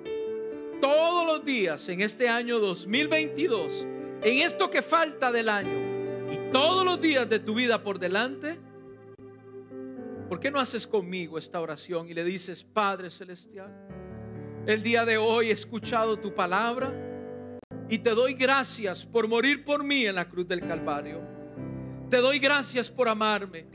todos 0.81 1.27
los 1.27 1.45
días 1.45 1.87
en 1.91 2.01
este 2.01 2.31
año 2.31 2.59
2022, 2.59 3.89
en 4.25 4.39
esto 4.39 4.71
que 4.71 4.81
falta 4.81 5.31
del 5.31 5.51
año 5.51 6.33
y 6.33 6.51
todos 6.51 6.85
los 6.85 6.99
días 6.99 7.29
de 7.29 7.41
tu 7.41 7.55
vida 7.55 7.83
por 7.83 7.99
delante, 7.99 8.59
¿por 10.31 10.41
qué 10.41 10.51
no 10.51 10.59
haces 10.59 10.87
conmigo 10.87 11.37
esta 11.37 11.61
oración 11.61 12.09
y 12.09 12.15
le 12.15 12.25
dices, 12.25 12.65
Padre 12.65 13.11
Celestial, 13.11 13.71
el 14.67 14.83
día 14.83 15.05
de 15.05 15.19
hoy 15.19 15.51
he 15.51 15.53
escuchado 15.53 16.19
tu 16.19 16.35
palabra 16.35 16.91
y 17.91 17.99
te 17.99 18.11
doy 18.11 18.33
gracias 18.33 19.05
por 19.05 19.29
morir 19.29 19.63
por 19.63 19.85
mí 19.85 20.07
en 20.07 20.15
la 20.15 20.27
cruz 20.27 20.49
del 20.49 20.61
Calvario. 20.61 21.21
Te 22.09 22.17
doy 22.17 22.39
gracias 22.39 22.91
por 22.91 23.11
amarme. 23.11 23.67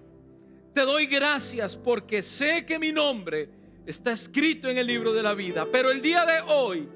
Te 0.73 0.81
doy 0.81 1.05
gracias 1.05 1.77
porque 1.77 2.23
sé 2.23 2.65
que 2.65 2.79
mi 2.79 2.91
nombre 2.91 3.49
está 3.85 4.13
escrito 4.13 4.67
en 4.67 4.79
el 4.79 4.87
libro 4.87 5.13
de 5.13 5.21
la 5.21 5.35
vida. 5.35 5.67
Pero 5.71 5.91
el 5.91 6.01
día 6.01 6.25
de 6.25 6.41
hoy 6.41 6.89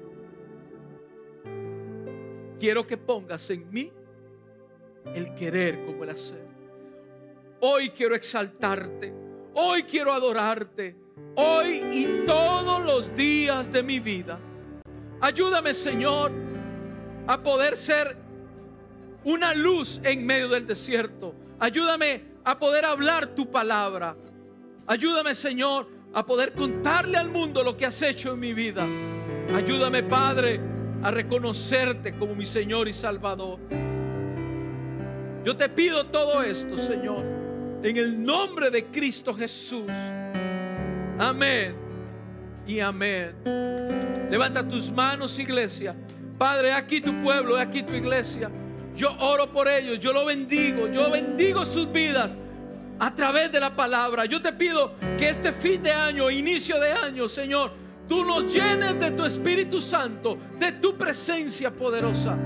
quiero 2.64 2.86
que 2.86 2.96
pongas 2.96 3.50
en 3.50 3.70
mí 3.70 3.92
el 5.14 5.34
querer 5.34 5.84
como 5.84 6.02
el 6.02 6.08
hacer. 6.08 6.48
Hoy 7.60 7.90
quiero 7.90 8.14
exaltarte. 8.14 9.12
Hoy 9.52 9.82
quiero 9.82 10.14
adorarte. 10.14 10.96
Hoy 11.34 11.82
y 11.92 12.24
todos 12.24 12.82
los 12.82 13.14
días 13.14 13.70
de 13.70 13.82
mi 13.82 14.00
vida. 14.00 14.38
Ayúdame, 15.20 15.74
Señor, 15.74 16.32
a 17.26 17.42
poder 17.42 17.76
ser 17.76 18.16
una 19.24 19.52
luz 19.52 20.00
en 20.02 20.24
medio 20.24 20.48
del 20.48 20.66
desierto. 20.66 21.34
Ayúdame 21.58 22.24
a 22.44 22.58
poder 22.58 22.86
hablar 22.86 23.34
tu 23.34 23.50
palabra. 23.50 24.16
Ayúdame, 24.86 25.34
Señor, 25.34 25.86
a 26.14 26.24
poder 26.24 26.54
contarle 26.54 27.18
al 27.18 27.28
mundo 27.28 27.62
lo 27.62 27.76
que 27.76 27.84
has 27.84 28.00
hecho 28.00 28.32
en 28.32 28.40
mi 28.40 28.54
vida. 28.54 28.86
Ayúdame, 29.54 30.02
Padre 30.02 30.73
a 31.02 31.10
reconocerte 31.10 32.12
como 32.12 32.34
mi 32.34 32.46
Señor 32.46 32.88
y 32.88 32.92
Salvador. 32.92 33.58
Yo 35.44 35.56
te 35.56 35.68
pido 35.68 36.06
todo 36.06 36.42
esto, 36.42 36.78
Señor, 36.78 37.24
en 37.82 37.96
el 37.96 38.24
nombre 38.24 38.70
de 38.70 38.86
Cristo 38.86 39.34
Jesús. 39.34 39.84
Amén 41.18 41.74
y 42.66 42.80
amén. 42.80 43.34
Levanta 44.30 44.66
tus 44.66 44.90
manos, 44.90 45.38
iglesia. 45.38 45.94
Padre, 46.38 46.72
aquí 46.72 47.00
tu 47.00 47.12
pueblo, 47.22 47.56
aquí 47.56 47.82
tu 47.82 47.92
iglesia. 47.92 48.50
Yo 48.96 49.14
oro 49.18 49.50
por 49.50 49.68
ellos, 49.68 50.00
yo 50.00 50.12
lo 50.12 50.24
bendigo, 50.24 50.88
yo 50.88 51.10
bendigo 51.10 51.64
sus 51.64 51.90
vidas 51.90 52.36
a 52.98 53.14
través 53.14 53.52
de 53.52 53.60
la 53.60 53.74
palabra. 53.74 54.24
Yo 54.24 54.40
te 54.40 54.52
pido 54.52 54.94
que 55.18 55.28
este 55.28 55.52
fin 55.52 55.82
de 55.82 55.92
año, 55.92 56.30
inicio 56.30 56.80
de 56.80 56.92
año, 56.92 57.28
Señor, 57.28 57.72
tú 58.08 58.24
nos 58.24 58.52
llenes 58.52 58.98
de 58.98 59.10
tu 59.12 59.24
Espíritu 59.24 59.80
Santo, 59.80 60.38
de 60.58 60.72
tu 60.72 60.96
presencia 60.96 61.70
poderosa. 61.70 62.36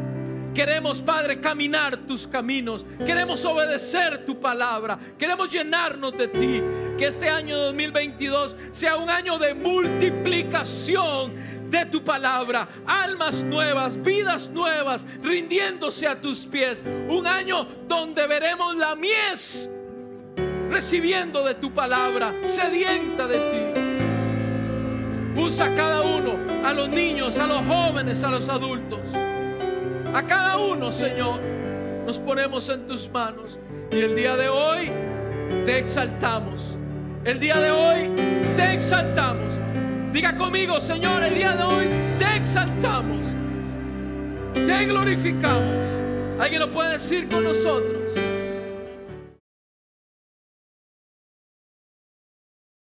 Queremos, 0.54 1.00
Padre, 1.00 1.40
caminar 1.40 1.96
tus 1.98 2.26
caminos. 2.26 2.84
Queremos 3.04 3.44
obedecer 3.44 4.24
tu 4.24 4.40
palabra. 4.40 4.98
Queremos 5.16 5.52
llenarnos 5.52 6.16
de 6.16 6.28
ti. 6.28 6.62
Que 6.98 7.06
este 7.06 7.28
año 7.28 7.56
2022 7.56 8.56
sea 8.72 8.96
un 8.96 9.08
año 9.08 9.38
de 9.38 9.54
multiplicación 9.54 11.34
de 11.70 11.86
tu 11.86 12.02
palabra. 12.02 12.68
Almas 12.86 13.42
nuevas, 13.42 14.02
vidas 14.02 14.48
nuevas, 14.48 15.04
rindiéndose 15.22 16.08
a 16.08 16.20
tus 16.20 16.44
pies. 16.46 16.82
Un 17.08 17.26
año 17.26 17.68
donde 17.86 18.26
veremos 18.26 18.74
la 18.76 18.96
mies 18.96 19.70
recibiendo 20.70 21.44
de 21.44 21.54
tu 21.54 21.72
palabra, 21.72 22.34
sedienta 22.46 23.26
de 23.26 23.38
ti. 23.38 23.87
Usa 25.36 25.66
a 25.66 25.74
cada 25.74 26.00
uno, 26.02 26.34
a 26.64 26.72
los 26.72 26.88
niños, 26.88 27.38
a 27.38 27.46
los 27.46 27.64
jóvenes, 27.64 28.22
a 28.24 28.30
los 28.30 28.48
adultos. 28.48 29.00
A 30.14 30.22
cada 30.22 30.58
uno, 30.58 30.90
Señor, 30.90 31.40
nos 32.06 32.18
ponemos 32.18 32.68
en 32.68 32.86
tus 32.86 33.10
manos. 33.10 33.58
Y 33.90 34.00
el 34.00 34.16
día 34.16 34.36
de 34.36 34.48
hoy 34.48 34.90
te 35.64 35.78
exaltamos. 35.78 36.76
El 37.24 37.38
día 37.40 37.58
de 37.58 37.70
hoy 37.70 38.10
te 38.56 38.74
exaltamos. 38.74 39.52
Diga 40.12 40.34
conmigo, 40.36 40.80
Señor, 40.80 41.22
el 41.22 41.34
día 41.34 41.52
de 41.52 41.62
hoy 41.62 41.86
te 42.18 42.36
exaltamos. 42.36 43.24
Te 44.54 44.86
glorificamos. 44.86 45.88
¿Alguien 46.40 46.60
lo 46.60 46.70
puede 46.70 46.92
decir 46.92 47.28
con 47.28 47.44
nosotros? 47.44 47.97